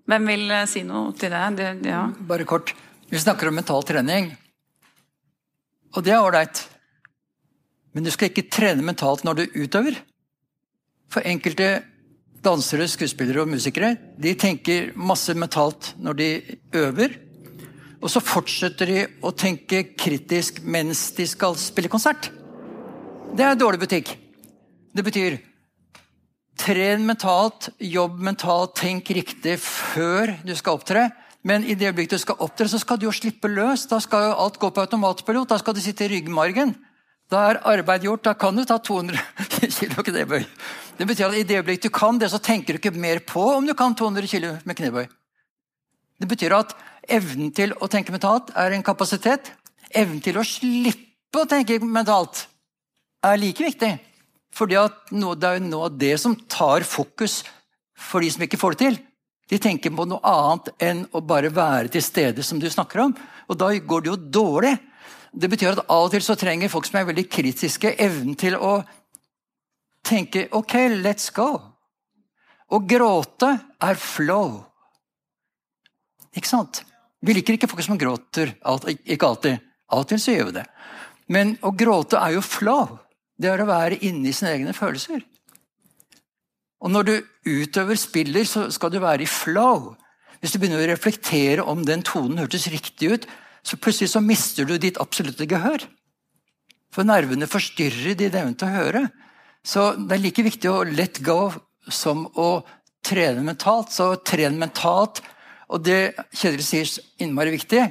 Hvem 0.10 0.28
vil 0.28 0.50
eh, 0.52 0.68
si 0.70 0.84
noe 0.88 1.14
til 1.18 1.32
det? 1.34 1.44
det 1.60 1.92
ja. 1.92 2.06
Bare 2.28 2.48
kort. 2.48 2.74
Vi 3.12 3.20
snakker 3.20 3.50
om 3.50 3.58
mental 3.60 3.86
trening. 3.88 4.32
Og 5.96 6.04
det 6.04 6.16
er 6.16 6.24
ålreit. 6.24 6.64
Men 7.92 8.06
du 8.08 8.12
skal 8.14 8.32
ikke 8.32 8.50
trene 8.52 8.84
mentalt 8.86 9.26
når 9.28 9.42
du 9.42 9.60
utøver. 9.64 9.98
For 11.12 11.28
enkelte 11.28 11.82
dansere, 12.42 12.88
skuespillere 12.90 13.44
og 13.44 13.52
musikere 13.52 13.94
de 14.20 14.34
tenker 14.40 14.94
masse 14.96 15.36
mentalt 15.38 15.94
når 16.02 16.20
de 16.22 16.30
øver. 16.80 17.18
Og 18.02 18.10
så 18.10 18.24
fortsetter 18.24 18.90
de 18.90 19.02
å 19.22 19.34
tenke 19.36 19.84
kritisk 19.94 20.64
mens 20.64 21.12
de 21.18 21.28
skal 21.30 21.60
spille 21.60 21.92
konsert. 21.92 22.32
Det 23.32 23.46
er 23.48 23.56
dårlig 23.56 23.80
butikk. 23.80 24.12
Det 24.92 25.04
betyr 25.08 25.38
Tren 26.62 27.06
mentalt, 27.08 27.70
jobb 27.80 28.20
mentalt, 28.22 28.76
tenk 28.78 29.08
riktig 29.16 29.56
før 29.64 30.34
du 30.46 30.52
skal 30.54 30.76
opptre. 30.78 31.06
Men 31.48 31.64
i 31.64 31.74
det 31.74 31.88
øyeblikket 31.88 32.20
du 32.20 32.22
skal 32.22 32.44
opptre, 32.44 32.68
så 32.70 32.78
skal 32.78 33.00
du 33.00 33.08
jo 33.08 33.14
slippe 33.16 33.50
løs. 33.50 33.88
Da 33.90 33.98
skal 34.04 34.28
jo 34.28 34.36
alt 34.44 34.60
gå 34.62 34.70
på 34.70 34.84
automatpilot. 34.84 35.50
Da 35.50 35.58
skal 35.58 35.74
du 35.74 35.82
sitte 35.82 36.06
i 36.06 36.12
ryggmargen. 36.12 36.76
Da 37.32 37.48
er 37.48 37.62
arbeid 37.72 38.06
gjort. 38.06 38.26
Da 38.28 38.36
kan 38.38 38.60
du 38.60 38.66
ta 38.68 38.78
200 38.78 39.18
kg 39.80 40.04
knebøy. 40.12 40.44
Det 41.00 41.08
betyr 41.10 41.32
at 41.32 41.40
i 41.40 41.48
det 41.48 41.64
øyeblikket 41.64 41.88
du 41.88 41.96
kan 41.96 42.20
det, 42.22 42.30
så 42.30 42.38
tenker 42.38 42.76
du 42.76 42.84
ikke 42.84 42.94
mer 42.94 43.24
på 43.26 43.48
om 43.56 43.66
du 43.66 43.74
kan 43.74 43.96
200 43.96 44.28
kg 44.28 44.60
med 44.68 44.78
knebøy. 44.78 45.08
Det 46.22 46.30
betyr 46.30 46.60
at 46.60 46.76
evnen 47.10 47.56
til 47.56 47.74
å 47.80 47.90
tenke 47.90 48.14
mentalt 48.14 48.54
er 48.54 48.76
en 48.76 48.86
kapasitet. 48.86 49.56
Evnen 49.90 50.22
til 50.22 50.38
å 50.38 50.46
slippe 50.46 51.42
å 51.42 51.50
tenke 51.50 51.80
mentalt 51.82 52.51
er 53.24 53.38
like 53.42 53.64
viktig. 53.64 53.92
Fordi 54.52 54.76
Det 54.76 55.48
er 55.48 55.60
jo 55.60 55.70
noe 55.70 55.86
av 55.86 55.98
det 55.98 56.18
som 56.20 56.36
tar 56.36 56.84
fokus 56.84 57.44
for 57.96 58.22
de 58.22 58.30
som 58.30 58.44
ikke 58.44 58.60
får 58.60 58.76
det 58.76 58.86
til. 58.86 59.00
De 59.48 59.60
tenker 59.60 59.92
på 59.92 60.06
noe 60.08 60.20
annet 60.24 60.70
enn 60.80 61.06
å 61.12 61.22
bare 61.22 61.50
være 61.52 61.90
til 61.92 62.02
stede, 62.02 62.44
som 62.44 62.60
du 62.60 62.70
snakker 62.70 63.00
om. 63.00 63.16
Og 63.50 63.58
da 63.58 63.72
går 63.76 64.02
det 64.02 64.10
jo 64.10 64.16
dårlig. 64.16 64.78
Det 65.32 65.50
betyr 65.50 65.74
at 65.76 65.86
av 65.88 66.06
og 66.06 66.12
til 66.12 66.24
så 66.24 66.36
trenger 66.36 66.72
folk 66.72 66.88
som 66.88 67.00
er 67.00 67.08
veldig 67.08 67.28
kritiske, 67.30 67.96
evnen 68.00 68.36
til 68.36 68.56
å 68.56 68.82
tenke 70.04 70.48
OK, 70.52 70.74
let's 71.04 71.32
go. 71.36 71.60
Å 72.72 72.80
gråte 72.80 73.52
er 73.84 74.00
flow. 74.00 74.62
Ikke 76.36 76.48
sant? 76.48 76.84
Vi 77.22 77.36
liker 77.36 77.56
ikke 77.56 77.68
folk 77.68 77.84
som 77.84 78.00
gråter. 78.00 78.56
Ikke 79.04 79.28
alltid. 79.28 79.60
Av 79.92 80.04
og 80.04 80.08
til 80.08 80.20
så 80.20 80.36
gjør 80.36 80.50
vi 80.50 80.58
det. 80.62 80.68
Men 81.32 81.58
å 81.64 81.74
gråte 81.76 82.20
er 82.20 82.38
jo 82.38 82.44
flow 82.44 82.98
det 83.42 83.50
er 83.50 83.64
å 83.64 83.70
være 83.70 84.00
inni 84.06 84.34
sine 84.36 84.54
egne 84.56 84.74
følelser. 84.78 85.24
Og 86.82 86.90
når 86.94 87.08
du 87.08 87.16
utøver 87.46 87.98
spiller, 88.00 88.46
så 88.46 88.68
skal 88.74 88.94
du 88.94 89.00
være 89.02 89.26
i 89.26 89.30
flow. 89.30 89.94
Hvis 90.42 90.54
du 90.54 90.60
begynner 90.62 90.82
å 90.82 90.90
reflektere 90.90 91.66
om 91.66 91.84
den 91.86 92.02
tonen 92.06 92.42
hørtes 92.42 92.70
riktig 92.74 93.12
ut, 93.14 93.28
så 93.62 93.78
plutselig 93.78 94.10
så 94.14 94.22
mister 94.26 94.66
du 94.66 94.78
ditt 94.82 94.98
absolutte 95.02 95.46
gehør. 95.50 95.86
For 96.92 97.08
nervene 97.08 97.50
forstyrrer 97.50 98.18
din 98.18 98.34
evne 98.34 98.58
til 98.58 98.68
å 98.68 98.78
høre. 98.80 99.04
Så 99.64 99.92
det 99.98 100.18
er 100.18 100.24
like 100.24 100.46
viktig 100.46 100.72
å 100.72 100.82
let 100.88 101.22
go 101.24 101.52
som 101.86 102.26
å 102.34 102.64
trene 103.06 103.46
mentalt. 103.46 103.94
Så 103.94 104.16
tren 104.26 104.58
mentalt, 104.62 105.22
og 105.72 105.86
det 105.86 106.16
Kjetil 106.34 106.66
sier 106.66 106.90
innmari 107.24 107.54
viktig 107.54 107.86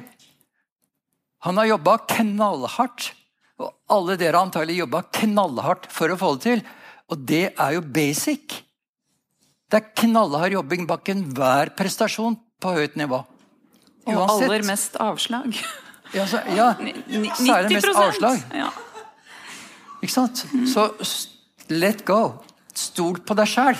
Han 1.47 1.57
har 1.57 1.71
jobba 1.71 1.95
knallhardt 2.11 3.07
og 3.61 3.95
alle 3.95 4.17
dere 4.19 4.37
har 4.37 4.47
antagelig 4.47 4.81
jobba 4.81 5.03
knallhardt 5.21 5.87
for 5.93 6.13
å 6.13 6.19
få 6.19 6.33
det 6.35 6.43
til. 6.47 6.63
Og 7.11 7.25
det 7.27 7.45
er 7.51 7.75
jo 7.75 7.83
basic. 7.83 8.61
Det 9.71 9.79
er 9.79 9.91
knallhard 10.03 10.55
jobbing 10.57 10.87
bak 10.89 11.11
enhver 11.13 11.73
prestasjon 11.77 12.37
på 12.61 12.75
høyt 12.75 12.97
nivå. 12.99 13.21
Uansett. 14.07 14.17
Og 14.17 14.31
aller 14.35 14.65
mest 14.67 14.97
avslag. 14.99 15.57
Ja, 16.11 16.25
så, 16.27 16.41
ja 16.55 16.71
det 16.79 17.75
mest 17.77 17.91
avslag. 17.95 18.41
Ja. 18.57 18.71
Ikke 20.01 20.13
sant? 20.13 20.43
Så 20.67 20.89
let 21.71 22.05
go. 22.07 22.21
Stol 22.75 23.19
på 23.23 23.35
deg 23.37 23.49
sjæl. 23.51 23.79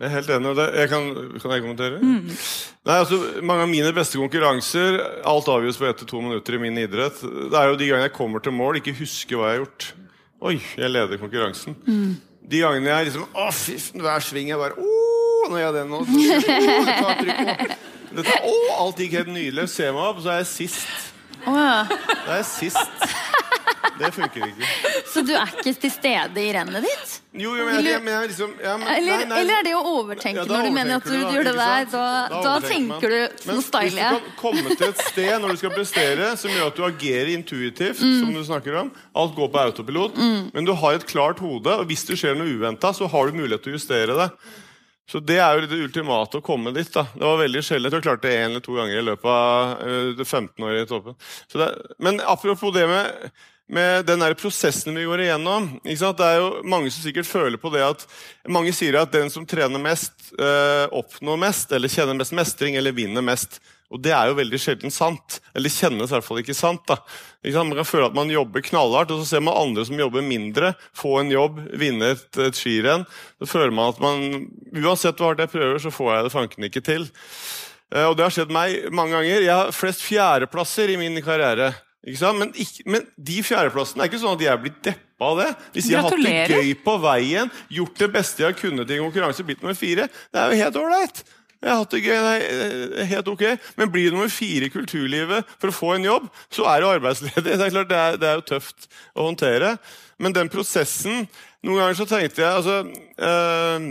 Jeg 0.00 0.08
er 0.08 0.14
helt 0.14 0.30
enig. 0.32 0.52
jeg 0.56 0.88
kan, 0.88 1.08
kan 1.42 1.52
jeg 1.52 1.60
kommentere? 1.60 1.98
Nei, 2.00 2.94
altså, 2.94 3.18
Mange 3.44 3.66
av 3.66 3.68
mine 3.68 3.90
beste 3.92 4.16
konkurranser 4.16 4.96
Alt 5.28 5.50
avgjøres 5.52 5.76
på 5.76 5.88
ett 5.90 6.00
til 6.00 6.08
to 6.08 6.22
minutter 6.24 6.56
i 6.56 6.60
min 6.62 6.78
idrett. 6.80 7.20
Det 7.20 7.52
er 7.52 7.68
jo 7.68 7.76
de 7.76 7.90
gangene 7.90 8.06
jeg 8.08 8.16
kommer 8.16 8.40
til 8.40 8.56
mål, 8.56 8.80
ikke 8.80 8.96
husker 9.02 9.36
hva 9.36 9.50
jeg 9.50 9.58
har 9.58 9.62
gjort. 9.66 9.88
Oi, 10.40 10.54
jeg 10.80 10.88
leder 10.94 11.20
konkurransen. 11.20 11.76
De 12.50 12.62
gangene 12.64 12.88
jeg 12.88 13.10
liksom 13.10 13.28
Å, 13.36 13.50
fy, 13.52 13.76
hver 14.00 14.24
sving 14.24 14.48
jeg 14.48 14.58
bare 14.58 14.80
Å, 14.80 14.96
nå 15.52 15.60
gjør 15.60 15.68
jeg 15.68 15.76
det 15.76 15.86
nå. 15.92 16.00
Så, 16.08 16.56
å. 17.04 17.76
Dette, 18.16 18.40
å, 18.42 18.54
alt 18.82 19.04
gikk 19.04 19.20
helt 19.20 19.34
nydelig. 19.36 19.68
Se 19.70 19.86
meg 19.92 20.00
opp, 20.02 20.24
så 20.24 20.32
er 20.32 20.40
jeg 20.40 20.48
sist. 20.56 20.88
Å, 21.46 21.56
ja. 21.56 21.82
Det 22.26 22.38
er 22.40 22.46
sist. 22.48 23.06
Det 24.00 24.08
funker 24.16 24.46
ikke. 24.46 24.68
Så 25.12 25.20
du 25.28 25.34
er 25.36 25.50
ikke 25.60 25.72
til 25.82 25.90
stede 25.92 26.40
i 26.40 26.52
rennet 26.56 26.84
ditt? 26.86 27.10
Jo, 27.36 27.50
jo, 27.54 27.64
men 27.68 27.84
jeg, 27.84 28.00
men 28.02 28.14
jeg 28.14 28.30
liksom 28.32 28.54
ja, 28.58 28.72
men, 28.80 28.88
Eller, 28.90 29.20
nei, 29.20 29.26
nei. 29.28 29.40
eller 29.44 29.58
er 29.60 29.66
det 29.68 29.74
å 29.78 29.82
overtenke 30.00 30.40
Ja, 30.40 30.46
når 30.48 30.64
du 30.66 30.70
mener 30.74 30.96
at 30.96 31.04
du 31.06 31.12
da, 31.12 31.18
gjør 31.34 31.44
det 31.46 31.52
der? 31.58 31.84
Da, 31.92 32.04
Da, 32.32 32.40
da 32.46 32.54
tenker 32.64 32.88
man. 32.88 33.04
du 33.04 33.50
Nå 33.52 33.58
styler 33.62 33.84
Hvis 33.84 33.98
du 34.00 34.00
kan 34.00 34.32
komme 34.40 34.74
til 34.80 34.86
et 34.88 35.02
sted 35.04 35.30
når 35.44 35.52
du 35.54 35.60
skal 35.60 35.74
prestere 35.76 36.30
som 36.40 36.50
gjør 36.56 36.72
at 36.72 36.80
du 36.80 36.82
agerer 36.88 37.30
intuitivt, 37.36 38.00
Mm. 38.00 38.16
som 38.24 38.32
du 38.34 38.40
snakker 38.48 38.80
om, 38.80 38.90
alt 39.20 39.36
går 39.36 39.52
på 39.52 39.62
autopilot, 39.66 40.16
men 40.56 40.64
du 40.66 40.72
har 40.80 40.96
et 40.98 41.06
klart 41.06 41.38
hode, 41.44 41.70
og 41.82 41.86
hvis 41.90 42.02
det 42.08 42.16
skjer 42.18 42.34
noe 42.40 42.48
uventa, 42.56 42.90
så 42.96 43.06
har 43.12 43.28
du 43.30 43.36
mulighet 43.38 43.62
til 43.66 43.74
å 43.74 43.78
justere 43.78 44.16
det. 44.18 44.28
Så 45.10 45.18
Det 45.20 45.40
er 45.42 45.58
jo 45.58 45.66
det 45.66 45.82
ultimate 45.88 46.38
å 46.38 46.44
komme 46.44 46.70
dit. 46.74 46.90
da. 46.94 47.02
Det 47.14 47.26
var 47.26 47.40
veldig 47.40 47.62
sjelden. 47.66 47.92
Jeg 47.92 48.04
klarte 48.04 48.28
det 48.28 48.36
én 48.38 48.52
eller 48.52 48.62
to 48.62 48.76
ganger 48.76 49.00
i 49.00 49.06
løpet 49.08 49.26
av 49.26 49.80
øh, 49.82 50.10
det 50.18 50.26
15 50.26 50.66
året 50.66 50.84
i 50.84 50.90
toppen. 50.90 51.16
Det, 51.50 51.70
men 51.98 52.20
apropos 52.22 52.70
det 52.74 52.86
med, 52.86 53.32
med 53.66 54.06
den 54.06 54.22
der 54.22 54.36
prosessen 54.38 54.94
vi 54.94 55.08
går 55.08 55.24
igjennom? 55.24 55.66
Det 55.82 56.28
er 56.28 56.38
jo 56.38 56.62
mange 56.62 56.92
som 56.94 57.02
sikkert 57.02 57.26
føler 57.26 57.58
på 57.58 57.72
det 57.74 57.82
at 57.88 58.06
Mange 58.46 58.70
sier 58.72 59.00
at 59.00 59.10
den 59.10 59.30
som 59.34 59.46
trener 59.46 59.82
mest, 59.82 60.30
øh, 60.38 60.86
oppnår 61.02 61.42
mest, 61.42 61.74
eller 61.74 61.90
kjenner 61.90 62.14
mest 62.14 62.36
mestring, 62.36 62.78
eller 62.78 62.94
vinner 62.94 63.26
mest. 63.26 63.58
Og 63.90 63.98
det 64.04 64.12
er 64.14 64.28
jo 64.30 64.36
veldig 64.38 64.58
sjelden 64.62 64.92
sant. 64.94 65.40
Eller 65.56 65.72
kjennes 65.74 66.10
i 66.12 66.14
hvert 66.14 66.26
fall 66.26 66.38
ikke 66.42 66.54
sant. 66.54 66.84
da. 66.86 67.00
Ikke? 67.42 67.64
Man 67.66 67.74
kan 67.80 67.88
føle 67.88 68.06
at 68.06 68.14
man 68.14 68.30
jobber 68.30 68.62
knallhardt, 68.62 69.10
og 69.10 69.22
så 69.24 69.26
ser 69.32 69.42
man 69.42 69.58
andre 69.58 69.82
som 69.88 69.98
jobber 69.98 70.22
mindre, 70.22 70.74
få 70.94 71.16
en 71.24 71.32
jobb, 71.34 71.58
vinne 71.80 72.12
et, 72.14 72.28
et 72.38 72.54
skirenn. 72.60 73.02
Så 73.42 73.50
føler 73.50 73.74
man 73.74 73.90
at 73.90 74.00
man 74.02 74.24
Uansett 74.78 75.18
hvor 75.18 75.32
hardt 75.32 75.42
jeg 75.42 75.50
prøver, 75.56 75.82
så 75.82 75.90
får 75.90 76.12
jeg 76.14 76.28
det 76.28 76.32
fanken 76.36 76.68
ikke 76.70 76.84
til. 76.86 77.08
Eh, 77.90 78.06
Og 78.06 78.14
det 78.16 78.28
har 78.28 78.34
skjedd 78.38 78.54
meg 78.54 78.86
mange 78.94 79.16
ganger. 79.18 79.42
Jeg 79.42 79.54
har 79.64 79.74
flest 79.74 80.04
fjerdeplasser 80.06 80.94
i 80.94 80.98
min 81.00 81.18
karriere. 81.26 81.72
Men, 82.06 82.54
ikke, 82.56 82.86
men 82.88 83.02
de 83.20 83.42
fjerdeplassene 83.44 84.00
er 84.06 84.08
ikke 84.08 84.22
sånn 84.22 84.38
at 84.38 84.40
jeg 84.46 84.52
er 84.54 84.62
blitt 84.62 84.78
deppa 84.86 85.26
av 85.34 85.42
det. 85.42 85.48
Hvis 85.74 85.90
jeg 85.90 85.98
har 86.00 86.06
hatt 86.06 86.16
det 86.16 86.30
gøy 86.56 86.70
på 86.86 86.94
veien, 87.02 87.50
gjort 87.76 87.98
det 88.00 88.08
beste 88.14 88.40
jeg 88.40 88.54
har 88.54 88.56
kunnet 88.56 88.88
i 88.88 88.96
en 88.96 89.04
konkurranse, 89.04 89.44
blitt 89.44 89.60
nummer 89.60 89.76
fire, 89.76 90.06
det 90.32 90.40
er 90.40 90.54
jo 90.54 90.62
helt 90.62 90.78
ålreit. 90.80 91.20
Jeg 91.60 91.68
har 91.68 91.82
hatt 91.82 91.92
det 91.92 92.00
gøy, 92.00 92.14
det 92.16 93.02
er 93.02 93.08
helt 93.10 93.28
ok. 93.28 93.42
Men 93.76 93.90
blir 93.92 94.08
du 94.08 94.16
nummer 94.16 94.32
fire 94.32 94.68
i 94.68 94.72
kulturlivet 94.72 95.50
for 95.60 95.68
å 95.68 95.76
få 95.76 95.90
en 95.96 96.06
jobb, 96.06 96.30
så 96.48 96.64
er 96.72 96.80
du 96.80 96.88
arbeidsledig. 96.88 97.44
Det 97.60 97.66
er 97.66 97.74
klart, 97.74 97.90
det 97.90 97.98
er, 97.98 98.16
det 98.20 98.30
er 98.30 98.38
jo 98.38 98.46
tøft 98.54 98.88
å 99.12 99.26
håndtere. 99.28 99.74
Men 100.20 100.36
den 100.36 100.52
prosessen 100.52 101.26
Noen 101.60 101.76
ganger 101.76 101.96
så 101.98 102.06
tenkte 102.08 102.40
jeg 102.40 102.56
altså 102.56 102.76
øh, 102.88 103.88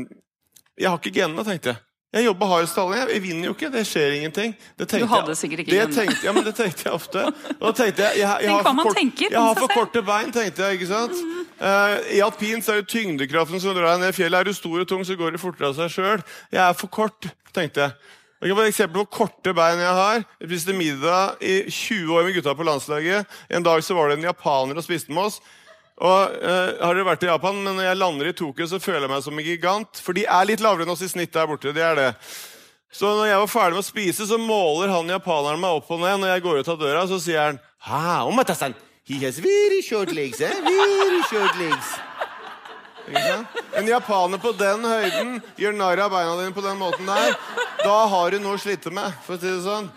Jeg 0.82 0.88
har 0.90 0.98
ikke 0.98 1.14
genene, 1.14 1.46
tenkte 1.46 1.76
jeg. 1.76 1.82
Jeg 2.10 2.26
jobber 2.26 2.50
hardest 2.50 2.78
av 2.82 2.88
alle. 2.90 3.04
Jeg 3.14 3.22
vinner 3.22 3.52
jo 3.52 3.54
ikke. 3.54 3.68
Det 3.70 3.84
skjer 3.86 4.16
ingenting. 4.18 4.56
Det 4.80 4.88
tenkte 4.90 5.06
Du 5.06 5.12
hadde 5.12 5.36
sikkert 5.38 5.60
ikke 5.62 5.76
det 5.76 5.94
tenkte, 5.94 6.24
ja, 6.26 6.32
men 6.34 6.46
det 6.48 6.56
tenkte 6.58 6.88
jeg 6.88 6.94
ofte. 6.96 7.26
Og 7.60 7.66
da 7.68 7.74
tenkte 7.78 8.08
jeg, 8.08 8.22
jeg, 8.24 8.26
jeg, 8.26 8.50
Tenk 8.50 8.56
har 8.56 8.66
for 8.66 8.88
kort, 8.88 8.98
tenker 8.98 9.36
jeg 9.36 9.44
har 9.46 9.60
for 9.60 9.74
korte 9.76 10.04
bein, 10.08 10.32
tenkte 10.34 10.66
jeg. 10.66 10.80
ikke 10.80 10.90
sant? 10.90 11.20
Uh, 11.60 12.00
I 12.18 12.24
alpint 12.26 12.70
er 12.72 12.82
det 12.82 12.90
tyngdekraften 12.90 13.62
som 13.62 13.78
drar 13.78 13.92
deg 13.92 14.08
ned 14.08 14.18
fjellet. 14.18 14.42
Er 14.42 14.50
du 14.50 14.58
stor 14.58 14.82
og 14.82 14.90
tung, 14.90 15.06
så 15.06 15.20
går 15.20 15.38
det 15.38 15.44
fortere 15.44 15.70
av 15.70 15.78
seg 15.78 15.94
sjøl. 15.94 16.26
Jeg 16.50 16.64
er 16.66 16.80
for 16.82 16.90
kort, 16.98 17.30
tenkte 17.54 17.86
jeg. 17.86 18.16
Jeg 18.40 18.50
kan 18.50 18.58
få 18.58 18.66
et 18.66 18.72
eksempel 18.72 19.04
på 19.04 19.18
korte 19.20 19.54
bein 19.54 19.82
jeg 19.84 19.96
har. 20.00 20.26
Jeg 20.40 20.50
spiste 20.50 20.74
middag 20.74 21.42
i 21.46 21.56
20 21.68 22.14
år 22.16 22.26
med 22.26 22.40
gutta 22.40 22.58
på 22.58 22.66
landslaget. 22.66 23.40
En 23.54 23.70
dag 23.70 23.84
så 23.86 23.98
var 23.98 24.10
det 24.10 24.18
en 24.18 24.30
japaner 24.32 24.80
og 24.80 24.86
spiste 24.86 25.14
med 25.14 25.28
oss. 25.28 25.42
Og 26.00 26.36
uh, 26.40 26.80
Har 26.80 26.96
dere 26.96 27.08
vært 27.08 27.26
i 27.26 27.30
Japan? 27.30 27.58
Men 27.64 27.76
når 27.76 27.90
jeg 27.90 28.00
lander 28.00 28.30
i 28.30 28.36
Tokyo, 28.38 28.68
så 28.72 28.80
føler 28.80 29.08
jeg 29.08 29.12
meg 29.12 29.26
som 29.26 29.40
en 29.40 29.46
gigant. 29.46 30.02
For 30.04 30.16
de 30.16 30.24
er 30.24 30.48
litt 30.48 30.64
lavere 30.64 30.88
enn 30.88 30.94
oss 30.94 31.04
i 31.04 31.12
snitt 31.12 31.34
der 31.36 31.50
borte. 31.50 31.74
de 31.76 31.84
er 31.84 31.98
det. 32.00 32.10
Så 32.92 33.12
når 33.14 33.30
jeg 33.30 33.42
var 33.44 33.52
ferdig 33.52 33.78
med 33.78 33.84
å 33.84 33.86
spise, 33.86 34.26
så 34.26 34.40
måler 34.42 34.90
han 34.90 35.12
japaneren 35.12 35.62
meg 35.62 35.78
opp 35.78 35.92
og 35.94 36.00
ned. 36.02 36.22
Når 36.22 36.32
jeg 36.34 36.46
går 36.46 36.62
ut 36.62 36.72
av 36.74 36.80
døra, 36.82 37.08
så 37.10 37.20
sier 37.22 37.44
han 37.44 37.60
Ha, 37.86 38.24
omatasan, 38.28 38.74
he 39.08 39.20
has 39.24 39.38
very 39.40 39.82
short 39.86 40.12
legs, 40.12 40.42
eh? 40.42 40.56
Very 40.66 41.22
short 41.30 41.60
legs. 41.60 41.94
En 43.74 43.88
japaner 43.88 44.38
på 44.42 44.52
den 44.58 44.84
høyden 44.86 45.38
gjør 45.58 45.78
narr 45.78 46.02
av 46.04 46.12
beina 46.14 46.36
dine 46.38 46.54
på 46.54 46.62
den 46.62 46.78
måten 46.78 47.08
der. 47.10 47.38
Da 47.82 47.96
har 48.12 48.32
du 48.32 48.42
noe 48.44 48.58
å 48.58 48.62
slite 48.62 48.92
med, 48.94 49.16
for 49.26 49.38
å 49.38 49.42
si 49.42 49.50
det 49.50 49.64
sånn. 49.66 49.90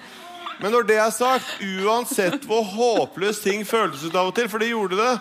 Men 0.62 0.72
når 0.76 0.86
det 0.86 0.98
er 1.02 1.10
sagt, 1.10 1.48
uansett 1.58 2.46
hvor 2.46 2.62
håpløst 2.70 3.42
ting 3.44 3.66
føltes 3.66 4.04
ut 4.06 4.14
av 4.14 4.30
og 4.30 4.36
til, 4.36 4.48
for 4.52 4.62
det 4.62 4.70
gjorde 4.70 5.00
det, 5.00 5.12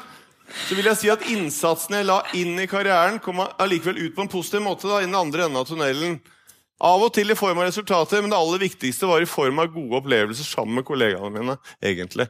så 0.67 0.77
vil 0.77 0.87
jeg 0.89 0.99
si 0.99 1.09
at 1.13 1.25
innsatsen 1.31 1.97
jeg 1.97 2.07
la 2.09 2.19
inn 2.37 2.59
i 2.59 2.67
karrieren, 2.69 3.19
kom 3.23 3.41
allikevel 3.41 3.99
ut 4.05 4.15
på 4.15 4.25
en 4.25 4.31
positiv 4.31 4.63
måte 4.65 4.89
da, 4.89 5.01
i 5.01 5.07
den 5.07 5.17
andre 5.17 5.47
enden 5.47 5.61
av 5.61 5.67
tunnelen. 5.69 6.19
Av 6.81 7.03
og 7.05 7.13
til 7.13 7.29
i 7.29 7.37
form 7.37 7.59
av 7.61 7.67
resultater, 7.69 8.23
men 8.23 8.33
det 8.33 8.39
aller 8.39 8.63
viktigste 8.63 9.09
var 9.09 9.21
i 9.21 9.29
form 9.29 9.61
av 9.61 9.69
gode 9.73 9.99
opplevelser 9.99 10.47
sammen 10.47 10.79
med 10.79 10.87
kollegaene 10.87 11.33
mine. 11.37 11.57
egentlig. 11.81 12.27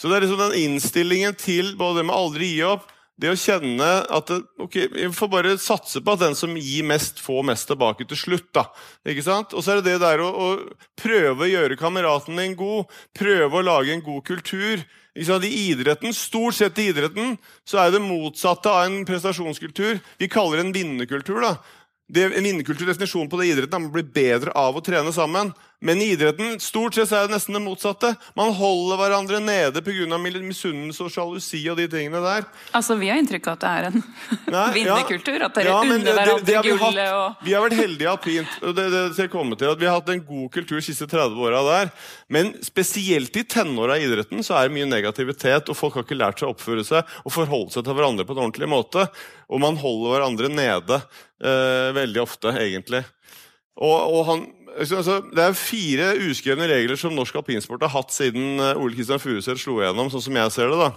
Så 0.00 0.08
det 0.08 0.16
er 0.16 0.24
liksom 0.24 0.40
den 0.40 0.58
innstillingen 0.60 1.36
til 1.36 1.74
både 1.80 2.00
det 2.00 2.08
med 2.08 2.16
aldri 2.16 2.54
gi 2.54 2.64
opp, 2.68 2.88
det 3.20 3.34
å 3.34 3.36
kjenne 3.36 3.88
at 4.08 4.30
det, 4.30 4.38
ok, 4.64 4.76
Vi 4.94 5.08
får 5.12 5.28
bare 5.28 5.56
satse 5.60 6.00
på 6.00 6.14
at 6.14 6.22
den 6.22 6.36
som 6.38 6.54
gir 6.56 6.86
mest, 6.88 7.20
får 7.20 7.42
mest 7.50 7.68
tilbake 7.68 8.06
til 8.08 8.16
slutt. 8.16 8.48
da. 8.56 8.64
Ikke 9.04 9.24
sant? 9.26 9.52
Og 9.52 9.64
så 9.64 9.74
er 9.74 9.80
det 9.80 9.92
det 9.92 10.00
der 10.00 10.22
å, 10.24 10.30
å 10.30 10.48
prøve 10.96 11.44
å 11.44 11.50
gjøre 11.50 11.76
kameraten 11.80 12.40
din 12.40 12.56
god. 12.56 12.88
Prøve 13.16 13.60
å 13.60 13.66
lage 13.66 13.92
en 13.92 14.04
god 14.04 14.24
kultur. 14.24 14.86
Sant? 15.18 15.44
I 15.44 15.70
idretten, 15.72 16.14
Stort 16.14 16.54
sett 16.54 16.78
i 16.78 16.90
idretten 16.92 17.36
så 17.66 17.82
er 17.82 17.94
det 17.94 18.02
motsatte 18.04 18.70
av 18.70 18.86
en 18.86 19.04
prestasjonskultur. 19.08 19.98
Vi 20.18 20.28
kaller 20.30 20.60
det 20.60 20.66
en 20.68 20.74
vinnerkultur. 20.76 21.40
da. 21.42 21.56
Det, 22.10 22.26
en 22.36 22.44
vinnerkultur, 22.44 22.86
Definisjonen 22.90 23.30
på 23.30 23.38
det 23.40 23.48
i 23.48 23.52
idretten 23.54 23.76
er 23.76 23.82
å 23.82 23.86
man 23.86 23.94
blir 23.94 24.08
bedre 24.14 24.54
av 24.58 24.76
å 24.78 24.82
trene 24.84 25.12
sammen. 25.14 25.52
Men 25.80 25.96
i 26.04 26.10
idretten 26.12 26.58
stort 26.60 26.92
sett 26.98 27.08
er 27.16 27.24
det 27.24 27.32
nesten 27.32 27.56
det 27.56 27.62
motsatte. 27.64 28.10
Man 28.36 28.50
holder 28.52 28.98
hverandre 29.00 29.38
nede 29.40 29.80
pga. 29.80 30.18
misunnelse 30.44 31.06
og 31.06 31.12
sjalusi 31.14 31.62
og 31.72 31.78
de 31.78 31.86
tingene 31.88 32.20
der. 32.20 32.44
Altså, 32.76 32.98
Vi 33.00 33.08
har 33.08 33.16
inntrykk 33.16 33.46
av 33.48 33.56
at 33.56 33.62
det 33.64 33.70
er 33.70 33.88
en 33.88 34.02
Nei, 34.56 34.66
vinnerkultur. 34.74 35.38
At 35.46 35.54
dere 35.56 35.72
Ja, 35.72 35.78
unner 35.80 36.18
hverandre 36.18 36.44
vi 36.44 36.58
gullet 36.68 37.14
og 37.16 37.46
Vi 37.46 37.54
har 37.56 37.64
vært 37.64 37.78
heldige 37.80 38.12
alpint. 38.12 38.58
det, 38.76 38.84
det 38.92 39.04
skal 39.16 39.32
til, 39.56 39.72
at 39.72 39.80
Vi 39.80 39.88
har 39.88 39.96
hatt 39.96 40.12
en 40.12 40.24
god 40.26 40.50
kultur 40.58 40.76
de 40.76 40.84
siste 40.84 41.08
30 41.08 41.40
åra 41.48 41.64
der. 41.70 41.94
Men 42.28 42.52
spesielt 42.66 43.40
i 43.40 43.46
tenåra 43.48 43.96
i 43.96 44.04
idretten 44.04 44.44
så 44.44 44.58
er 44.58 44.68
det 44.68 44.76
mye 44.76 44.90
negativitet, 44.90 45.72
og 45.72 45.78
folk 45.80 45.96
har 45.96 46.04
ikke 46.04 46.20
lært 46.20 46.42
seg 46.42 46.50
å 46.50 46.52
oppføre 46.52 46.84
seg 46.84 47.16
og 47.24 47.32
forholde 47.38 47.72
seg 47.72 47.88
til 47.88 47.96
hverandre 47.96 48.28
på 48.28 48.36
en 48.36 48.44
ordentlig 48.44 48.68
måte. 48.68 49.08
Og 49.48 49.64
man 49.64 49.80
holder 49.80 50.18
hverandre 50.18 50.52
nede 50.52 51.00
eh, 51.42 51.90
veldig 51.96 52.22
ofte, 52.22 52.54
egentlig. 52.60 53.02
Og, 53.80 53.96
og 53.96 54.24
han, 54.28 54.42
altså, 54.76 55.20
det 55.32 55.44
er 55.44 55.56
fire 55.56 56.10
uskrevne 56.28 56.68
regler 56.70 56.98
som 57.00 57.14
norsk 57.16 57.40
alpinsport 57.40 57.86
har 57.86 57.94
hatt 57.94 58.12
siden 58.14 58.60
eh, 58.60 58.80
Ole 58.80 58.96
Kristian 58.96 59.22
Furuseth 59.22 59.62
slo 59.62 59.78
igjennom, 59.80 60.10
sånn 60.12 60.26
som 60.26 60.40
jeg 60.40 60.56
ser 60.56 60.72
det. 60.72 60.80
da. 60.80 60.90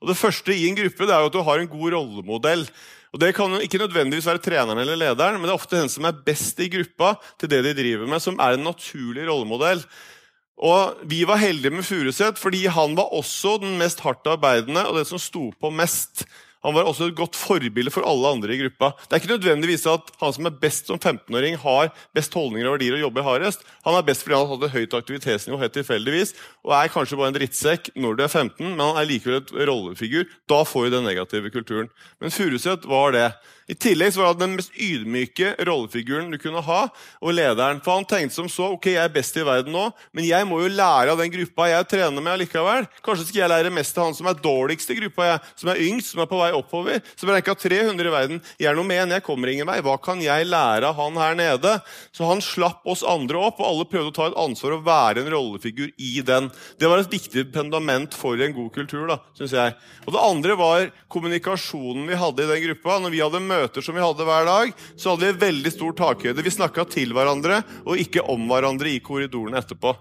Og 0.00 0.08
Det 0.08 0.16
første 0.16 0.56
i 0.56 0.64
en 0.68 0.78
gruppe 0.78 1.06
det 1.06 1.14
er 1.14 1.24
jo 1.24 1.30
at 1.30 1.36
du 1.36 1.44
har 1.44 1.60
en 1.60 1.70
god 1.70 1.94
rollemodell. 1.96 2.64
Og 3.10 3.20
Det 3.20 3.34
kan 3.34 3.56
ikke 3.58 3.82
nødvendigvis 3.82 4.28
være 4.30 4.42
treneren 4.42 4.78
eller 4.78 4.96
lederen, 4.96 5.40
men 5.40 5.48
det 5.48 5.52
er 5.52 5.60
ofte 5.60 5.80
den 5.80 5.90
som 5.92 6.06
er 6.06 6.22
best 6.26 6.60
i 6.62 6.70
gruppa 6.70 7.16
til 7.40 7.50
det 7.50 7.64
de 7.66 7.74
driver 7.74 8.08
med, 8.08 8.22
som 8.22 8.38
er 8.38 8.56
en 8.56 8.64
naturlig 8.64 9.26
rollemodell. 9.28 9.82
Og 10.60 11.00
Vi 11.08 11.24
var 11.26 11.40
heldige 11.40 11.74
med 11.74 11.84
Furuseth, 11.84 12.38
fordi 12.40 12.66
han 12.66 12.94
var 12.96 13.12
også 13.16 13.58
den 13.60 13.78
mest 13.80 14.00
hardtarbeidende 14.04 14.86
og 14.86 14.96
den 15.00 15.08
som 15.08 15.18
sto 15.18 15.50
på 15.60 15.72
mest. 15.72 16.24
Han 16.64 16.74
var 16.76 16.88
også 16.88 17.08
et 17.08 17.16
godt 17.16 17.38
forbilde 17.38 17.92
for 17.92 18.04
alle 18.08 18.32
andre 18.34 18.52
i 18.52 18.58
gruppa. 18.60 18.92
Det 19.06 19.16
er 19.16 19.22
ikke 19.22 19.32
nødvendigvis 19.32 19.86
at 19.88 20.10
han 20.20 20.34
som 20.36 20.48
er 20.48 20.58
best 20.60 20.90
som 20.90 21.00
15-åring, 21.00 21.56
har 21.62 21.92
best 22.16 22.34
holdninger 22.36 22.68
og 22.68 22.76
verdier 22.76 22.98
og 22.98 23.04
jobber 23.06 23.24
hardest. 23.24 23.64
Han 23.86 23.96
er 23.96 24.04
best 24.04 24.26
fordi 24.26 24.36
han 24.36 24.66
et 24.66 24.74
høyt 24.74 24.96
aktivitetsnivå 24.98 25.60
helt 25.62 25.76
tilfeldigvis, 25.78 26.34
og 26.66 26.74
er 26.76 26.92
kanskje 26.92 27.16
bare 27.20 27.32
en 27.32 27.38
drittsekk 27.38 27.92
når 27.96 28.18
du 28.18 28.24
er 28.26 28.32
15, 28.32 28.66
men 28.74 28.84
han 28.84 29.00
er 29.00 29.08
likevel 29.08 29.40
et 29.40 29.54
rollefigur. 29.70 30.28
Da 30.50 30.60
får 30.68 30.88
du 30.88 30.98
den 30.98 31.08
negative 31.08 31.52
kulturen. 31.54 31.88
Men 32.20 32.34
Furuseth 32.34 32.88
var 32.88 33.16
det. 33.16 33.30
I 33.70 33.76
tillegg 33.78 34.14
så 34.14 34.24
var 34.24 34.32
han 34.32 34.40
den 34.40 34.56
mest 34.58 34.74
ydmyke 34.74 35.52
rollefiguren 35.66 36.30
du 36.32 36.38
kunne 36.42 36.62
ha, 36.66 36.80
og 37.22 37.34
lederen. 37.36 37.78
For 37.84 38.00
han 38.00 38.08
tenkte 38.08 38.34
som 38.34 38.48
så 38.50 38.72
ok, 38.74 38.88
jeg 38.96 39.02
er 39.04 39.12
best 39.14 39.36
i 39.38 39.44
verden 39.46 39.74
nå, 39.74 39.84
men 40.16 40.26
jeg 40.26 40.46
må 40.48 40.58
jo 40.64 40.72
lære 40.72 41.14
av 41.14 41.20
den 41.20 41.30
gruppa 41.32 41.68
jeg 41.70 41.88
trener 41.92 42.24
med 42.24 42.34
allikevel. 42.34 42.88
Kanskje 43.06 43.28
skal 43.28 43.44
jeg 43.44 43.52
lære 43.52 43.74
mest 43.74 43.98
av 43.98 44.08
han 44.08 44.16
som 44.18 44.30
er 44.30 44.40
dårligst 44.42 44.90
i 44.90 44.98
gruppa, 44.98 45.28
jeg, 45.28 45.42
som 45.62 45.70
er 45.70 45.82
yngst, 45.86 46.12
som 46.12 46.24
er 46.24 46.30
på 46.30 46.40
vei 46.40 46.50
oppover. 46.56 46.98
Som 47.14 47.28
er 47.28 47.40
Berenka 47.40 47.54
300 47.54 48.10
i 48.10 48.14
verden. 48.14 48.42
Jeg 48.58 48.70
er 48.72 48.76
noe 48.78 48.88
med 48.88 49.04
en, 49.04 49.14
jeg 49.14 49.24
kommer 49.26 49.52
ingen 49.52 49.68
vei. 49.68 49.78
Hva 49.86 49.96
kan 50.02 50.22
jeg 50.24 50.48
lære 50.48 50.90
av 50.90 50.98
han 50.98 51.20
her 51.20 51.38
nede? 51.38 51.76
Så 52.16 52.26
han 52.26 52.42
slapp 52.44 52.86
oss 52.90 53.04
andre 53.06 53.38
opp, 53.38 53.62
og 53.62 53.68
alle 53.68 53.86
prøvde 53.88 54.10
å 54.10 54.16
ta 54.16 54.28
et 54.30 54.38
ansvar 54.40 54.76
og 54.76 54.84
være 54.88 55.22
en 55.22 55.30
rollefigur 55.30 55.94
i 55.94 56.12
den. 56.26 56.50
Det 56.80 56.90
var 56.90 57.04
et 57.04 57.12
viktig 57.12 57.46
pendament 57.54 58.18
for 58.18 58.40
en 58.40 58.56
god 58.56 58.74
kultur, 58.74 59.06
da, 59.10 59.20
syns 59.38 59.54
jeg. 59.54 59.78
Og 60.06 60.16
det 60.16 60.26
andre 60.26 60.58
var 60.58 60.90
kommunikasjonen 61.12 62.08
vi 62.10 62.18
hadde 62.18 62.44
i 62.44 62.50
den 62.50 62.64
gruppa. 62.66 62.98
Når 63.04 63.14
vi 63.14 63.22
hadde 63.22 63.44
møter 63.60 63.84
som 63.84 63.96
vi 63.96 64.04
hadde 64.04 64.26
hver 64.26 64.48
dag, 64.48 64.72
så 64.96 65.14
hadde 65.14 65.30
vi 65.30 65.44
veldig 65.46 65.74
stor 65.76 65.96
takhøyde. 66.00 66.44
Vi 66.46 66.56
snakka 66.56 66.88
til 66.90 67.12
hverandre 67.16 67.62
og 67.84 68.00
ikke 68.00 68.24
om 68.32 68.48
hverandre 68.50 68.90
i 68.92 69.02
korridorene 69.04 69.60
etterpå. 69.60 69.94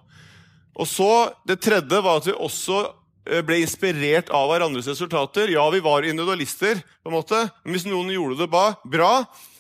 Og 0.80 0.88
så, 0.88 1.34
Det 1.46 1.60
tredje 1.60 2.02
var 2.02 2.22
at 2.22 2.28
vi 2.32 2.34
også 2.34 2.86
Eh, 3.30 3.44
ble 3.46 3.60
inspirert 3.62 4.32
av 4.34 4.48
hverandres 4.50 4.88
resultater. 4.90 5.52
Ja, 5.54 5.68
vi 5.70 5.82
var 5.86 6.06
individualister, 6.08 6.82
på 7.04 7.12
en 7.12 7.18
måte, 7.20 7.44
men 7.64 7.76
hvis 7.76 7.86
noen 7.86 8.10
gjorde 8.14 8.40
det 8.42 8.50
bra, 8.50 9.14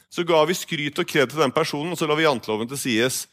så 0.09 0.25
ga 0.25 0.41
vi 0.49 0.57
skryt 0.57 1.01
og 1.01 1.09
kred 1.09 1.29
til 1.29 1.43
den 1.43 1.53
personen, 1.53 1.91
og 1.93 1.99
så 1.99 2.07
la 2.09 2.17
vi 2.17 2.25
janteloven 2.25 2.69
til 2.71 2.81
sides. 2.81 3.27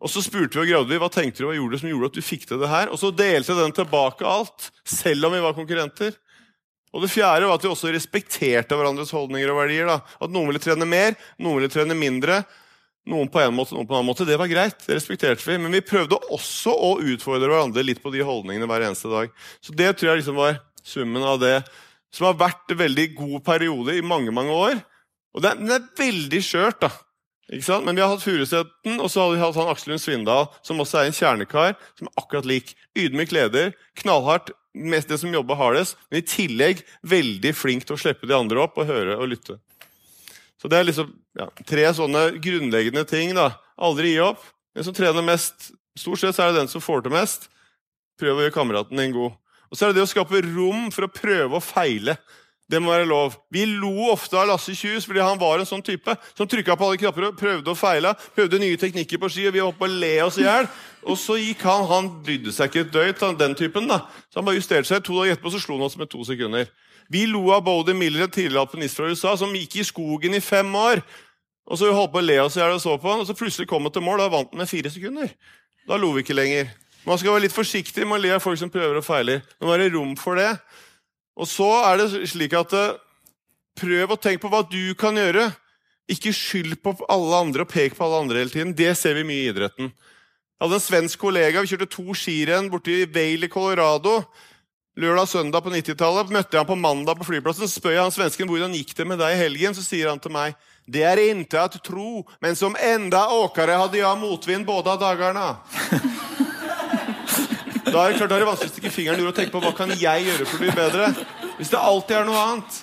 Og 0.00 0.08
så 0.08 0.22
spurte 0.24 0.56
vi 0.56 0.64
og 0.64 0.70
gravde 0.70 0.94
vi, 0.94 1.00
hva 1.02 1.10
tenkte 1.12 1.42
du 1.42 1.50
hva 1.50 1.58
gjorde 1.58 1.76
det 1.76 1.82
som 1.82 1.90
gjorde 1.90 2.08
at 2.08 2.16
du 2.16 2.24
fikk 2.24 2.46
til 2.48 2.62
det 2.62 2.70
her. 2.72 2.88
Og 2.88 2.96
så 3.02 3.10
delte 3.12 3.58
den 3.58 3.74
tilbake 3.76 4.24
alt, 4.24 4.70
selv 4.88 5.28
om 5.28 5.36
vi 5.36 5.42
var 5.44 5.56
konkurrenter. 5.58 6.16
Og 6.90 7.04
det 7.04 7.12
fjerde 7.12 7.46
var 7.46 7.58
at 7.58 7.64
vi 7.64 7.70
også 7.70 7.92
respekterte 7.94 8.76
hverandres 8.78 9.12
holdninger 9.14 9.52
og 9.52 9.60
verdier. 9.60 9.86
da. 9.86 10.00
At 10.18 10.32
noen 10.32 10.50
ville 10.50 10.62
trene 10.62 10.88
mer, 10.88 11.14
noen 11.38 11.60
ville 11.60 11.70
trene 11.72 11.96
mindre. 11.98 12.42
Noen 13.10 13.30
på 13.32 13.40
en 13.40 13.54
måte, 13.56 13.74
noen 13.74 13.86
på 13.88 13.94
en 13.94 14.00
annen 14.00 14.10
måte. 14.10 14.26
Det 14.28 14.38
var 14.38 14.50
greit, 14.50 14.82
det 14.86 14.98
respekterte 14.98 15.46
vi. 15.46 15.58
Men 15.62 15.72
vi 15.74 15.84
prøvde 15.86 16.18
også 16.34 16.74
å 16.74 16.96
utfordre 17.12 17.48
hverandre 17.48 17.84
litt 17.86 18.02
på 18.02 18.12
de 18.14 18.24
holdningene 18.26 18.68
hver 18.70 18.88
eneste 18.88 19.10
dag. 19.12 19.30
Så 19.64 19.74
det 19.76 19.94
tror 19.96 20.12
jeg 20.12 20.22
liksom 20.22 20.40
var 20.40 20.58
summen 20.82 21.24
av 21.26 21.38
det 21.42 21.60
som 22.14 22.26
har 22.26 22.38
vært 22.40 22.72
en 22.74 22.80
veldig 22.80 23.06
god 23.14 23.38
periode 23.46 23.94
i 23.94 24.02
mange 24.02 24.34
mange 24.34 24.54
år. 24.54 24.82
Og 25.36 25.44
det 25.44 25.52
er, 25.52 25.62
det 25.62 25.76
er 25.76 25.88
veldig 26.00 26.42
skjørt, 26.42 26.82
da. 26.82 26.90
Ikke 27.50 27.66
sant? 27.66 27.86
Men 27.86 27.98
vi 27.98 28.02
har 28.02 28.12
hatt 28.12 28.22
Furuseten, 28.22 28.98
og 29.02 29.10
så 29.10 29.24
har 29.24 29.32
vi 29.32 29.42
hatt 29.42 29.58
han 29.58 29.70
Aksel 29.70 29.92
Lund 29.92 30.02
Svindal, 30.02 30.48
som 30.66 30.82
også 30.82 31.00
er 31.00 31.08
en 31.08 31.16
kjernekar, 31.16 31.76
som 31.98 32.10
er 32.10 32.22
akkurat 32.22 32.46
lik. 32.46 32.74
Ydmyk 32.98 33.34
leder, 33.34 33.72
knallhardt, 34.02 34.52
mest 34.74 35.10
det 35.10 35.18
som 35.20 35.32
jobber 35.34 35.58
hardest, 35.58 35.98
men 36.10 36.20
i 36.20 36.26
tillegg 36.26 36.84
veldig 37.02 37.52
flink 37.56 37.86
til 37.86 37.96
å 37.96 38.00
slippe 38.00 38.28
de 38.28 38.36
andre 38.36 38.62
opp 38.62 38.78
og 38.78 38.88
høre 38.90 39.18
og 39.18 39.30
lytte. 39.32 39.58
Så 40.60 40.68
det 40.68 40.78
er 40.78 40.86
liksom 40.86 41.12
ja, 41.38 41.48
tre 41.66 41.86
sånne 41.96 42.26
grunnleggende 42.42 43.06
ting. 43.08 43.32
da. 43.34 43.54
Aldri 43.80 44.14
gi 44.14 44.20
opp. 44.24 44.42
Den 44.76 44.86
som 44.86 44.94
trener 44.94 45.24
mest, 45.26 45.72
Stort 45.98 46.20
sett 46.22 46.38
er 46.38 46.52
det 46.52 46.60
den 46.60 46.70
som 46.70 46.82
får 46.82 47.02
til 47.04 47.12
mest. 47.12 47.48
Prøv 48.20 48.38
å 48.38 48.44
gjøre 48.44 48.54
kameraten 48.54 49.00
din 49.00 49.14
god. 49.14 49.34
Og 49.70 49.76
så 49.76 49.86
er 49.86 49.90
det 49.90 50.00
det 50.00 50.06
å 50.06 50.10
skape 50.10 50.42
rom 50.46 50.88
for 50.94 51.06
å 51.06 51.12
prøve 51.12 51.58
og 51.58 51.64
feile. 51.64 52.14
Det 52.70 52.78
må 52.78 52.92
være 52.92 53.08
lov. 53.10 53.34
Vi 53.50 53.64
lo 53.66 53.90
ofte 54.12 54.38
av 54.38 54.46
Lasse 54.46 54.76
Kjus 54.78 55.06
fordi 55.08 55.22
han 55.24 55.38
var 55.40 55.58
en 55.58 55.66
sånn 55.66 55.82
type 55.82 56.14
som 56.38 56.46
trykka 56.46 56.76
på 56.78 56.86
alle 56.86 57.00
knapper 57.00 57.26
og 57.30 57.38
prøvde 57.38 57.72
og 57.72 57.78
feila. 57.78 58.12
Prøvde 58.36 58.60
nye 58.62 58.78
teknikker 58.78 59.18
på 59.18 59.30
ski, 59.32 59.48
og 59.48 59.56
vi 59.56 59.62
holdt 59.64 59.78
på 59.80 59.88
å 59.88 59.90
le 59.90 60.12
oss 60.22 60.38
i 60.38 60.44
hjel. 60.46 60.68
Og 61.02 61.18
så 61.18 61.38
gikk 61.40 61.64
han 61.66 61.88
Han 61.90 62.10
brydde 62.22 62.52
seg 62.54 62.70
ikke 62.70 62.84
et 62.86 62.92
døyt, 62.94 63.24
den 63.40 63.56
typen. 63.58 63.88
da. 63.88 64.04
Så 64.30 64.38
han 64.38 64.46
bare 64.46 64.60
justerte 64.60 64.86
seg. 64.86 65.02
To 65.02 65.18
dager 65.18 65.34
etterpå 65.34 65.50
så 65.50 65.62
slo 65.62 65.78
han 65.80 65.88
oss 65.88 65.98
med 65.98 66.10
to 66.12 66.22
sekunder. 66.24 66.68
Vi 67.10 67.24
lo 67.26 67.50
av 67.50 67.64
Bodie 67.66 67.94
Miller, 67.94 68.22
en 68.22 68.30
tidligere 68.30 68.62
alpinist 68.62 68.96
fra 68.96 69.08
USA, 69.10 69.34
som 69.36 69.50
gikk 69.56 69.80
i 69.80 69.84
skogen 69.88 70.34
i 70.34 70.40
fem 70.40 70.70
år. 70.74 71.02
Og 71.66 71.78
så 71.78 71.90
holdt 71.90 72.12
på 72.12 72.20
å 72.20 72.26
le 72.26 72.38
oss 72.42 72.58
i 72.58 72.60
hjel 72.60 72.76
og 72.76 72.82
så 72.82 72.94
på 72.98 73.10
han, 73.10 73.24
og 73.24 73.26
så 73.26 73.34
plutselig 73.34 73.66
kom 73.66 73.82
han 73.82 73.94
til 73.94 74.04
mål. 74.06 74.22
Da 74.22 74.28
vant 74.30 74.54
han 74.54 74.62
med 74.62 74.70
fire 74.70 74.92
sekunder. 74.94 75.32
Da 75.88 75.98
lo 75.98 76.12
vi 76.14 76.22
ikke 76.22 76.38
lenger. 76.38 76.70
Man 77.06 77.18
skal 77.18 77.32
være 77.34 77.48
litt 77.48 77.56
forsiktig 77.56 78.06
med 78.06 78.20
å 78.20 78.22
le 78.22 78.30
av 78.36 78.44
folk 78.44 78.60
som 78.60 78.70
prøver 78.70 79.00
og 79.00 79.06
feiler. 79.06 79.42
Det 79.58 79.66
må 79.66 79.74
være 79.74 79.90
rom 79.94 80.14
for 80.20 80.38
det. 80.38 80.52
Og 81.40 81.48
så 81.48 81.68
er 81.88 82.00
det 82.00 82.28
slik 82.28 82.54
at 82.58 82.74
eh, 82.76 82.98
prøv 83.80 84.12
å 84.12 84.20
tenke 84.20 84.44
på 84.44 84.52
hva 84.52 84.60
du 84.68 84.92
kan 85.00 85.16
gjøre. 85.16 85.48
Ikke 86.10 86.34
skyld 86.34 86.76
på 86.84 86.94
alle 87.08 87.42
andre 87.46 87.64
og 87.64 87.72
pek 87.72 87.96
på 87.96 88.04
alle 88.04 88.24
andre 88.24 88.42
hele 88.42 88.52
tiden. 88.52 88.76
Det 88.76 88.92
ser 88.98 89.16
vi 89.16 89.26
mye 89.26 89.46
i 89.46 89.50
idretten. 89.52 89.90
Jeg 89.90 90.66
hadde 90.66 90.76
en 90.76 90.84
svensk 90.84 91.22
kollega. 91.22 91.62
Vi 91.62 91.72
kjørte 91.72 91.88
to 91.94 92.16
skirenn 92.18 92.68
borti 92.72 93.06
Vail 93.08 93.46
i 93.46 93.52
Colorado. 93.52 94.18
Lørdag 95.00 95.22
og 95.22 95.30
søndag 95.30 95.62
på 95.64 95.70
90-tallet 95.72 96.32
møtte 96.34 96.58
jeg 96.58 96.60
han 96.60 96.68
på 96.68 96.76
mandag 96.76 97.16
på 97.16 97.28
flyplassen. 97.30 97.64
Så 97.64 97.80
spør 97.80 97.94
jeg 97.94 98.04
han 98.04 98.12
svensken 98.12 98.50
hvordan 98.50 98.74
gikk 98.76 98.92
det 98.98 99.06
med 99.08 99.22
deg 99.22 99.32
i 99.32 99.40
helgen. 99.40 99.76
Så 99.78 99.86
sier 99.86 100.10
han 100.10 100.20
til 100.20 100.34
meg 100.34 100.58
det 100.90 101.04
er 101.06 101.20
ikke 101.22 101.62
å 101.62 101.80
tro, 101.84 102.08
men 102.42 102.56
som 102.58 102.74
enda 102.74 103.28
åkere 103.30 103.76
hadde 103.78 104.00
jeg 104.00 104.18
motvind 104.18 104.66
både 104.66 104.96
av 104.96 104.98
dagene. 104.98 105.44
Da 107.90 108.04
er 108.04 108.12
det 108.12 108.18
klart, 108.20 108.30
da 108.30 108.36
er 108.36 108.42
det 108.44 108.46
vanskelig 108.46 108.70
å 108.70 108.72
stikke 108.74 108.90
fingeren 108.94 109.20
ur 109.24 109.28
og 109.32 109.34
tenke 109.34 109.50
på 109.50 109.60
hva 109.64 109.72
kan 109.74 109.90
jeg 109.98 110.26
gjøre 110.28 110.44
for 110.46 110.56
å 110.56 110.62
bli 110.62 110.74
bedre. 110.76 111.08
Hvis 111.58 111.72
det 111.72 111.78
alltid 111.80 112.16
er 112.20 112.28
noe 112.28 112.42
annet. 112.44 112.76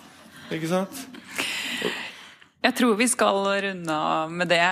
Ikke 0.52 0.68
sant? 0.72 1.00
Jeg 2.68 2.76
tror 2.76 2.98
vi 3.00 3.08
skal 3.08 3.40
runde 3.64 3.96
av 3.96 4.32
med 4.32 4.52
det. 4.52 4.68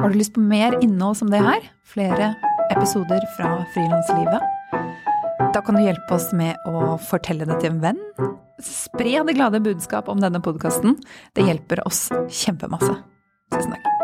Har 0.00 0.08
du 0.08 0.16
lyst 0.16 0.32
på 0.34 0.40
mer 0.40 0.78
innhold 0.80 1.20
som 1.20 1.28
det 1.28 1.42
her? 1.44 1.68
Flere 1.84 2.32
episoder 2.72 3.28
fra 3.36 3.58
frilanslivet? 3.74 4.56
Da 5.40 5.62
kan 5.64 5.74
du 5.74 5.80
hjelpe 5.80 6.14
oss 6.14 6.28
med 6.36 6.58
å 6.68 6.98
fortelle 7.00 7.48
det 7.48 7.56
til 7.62 7.72
en 7.72 7.80
venn. 7.80 8.02
Spre 8.60 9.22
det 9.24 9.36
glade 9.38 9.62
budskap 9.64 10.10
om 10.12 10.20
denne 10.20 10.42
podkasten. 10.44 10.98
Det 11.32 11.48
hjelper 11.48 11.80
oss 11.88 12.08
kjempemasse. 12.42 12.98
Tusen 13.54 13.72
takk. 13.72 13.99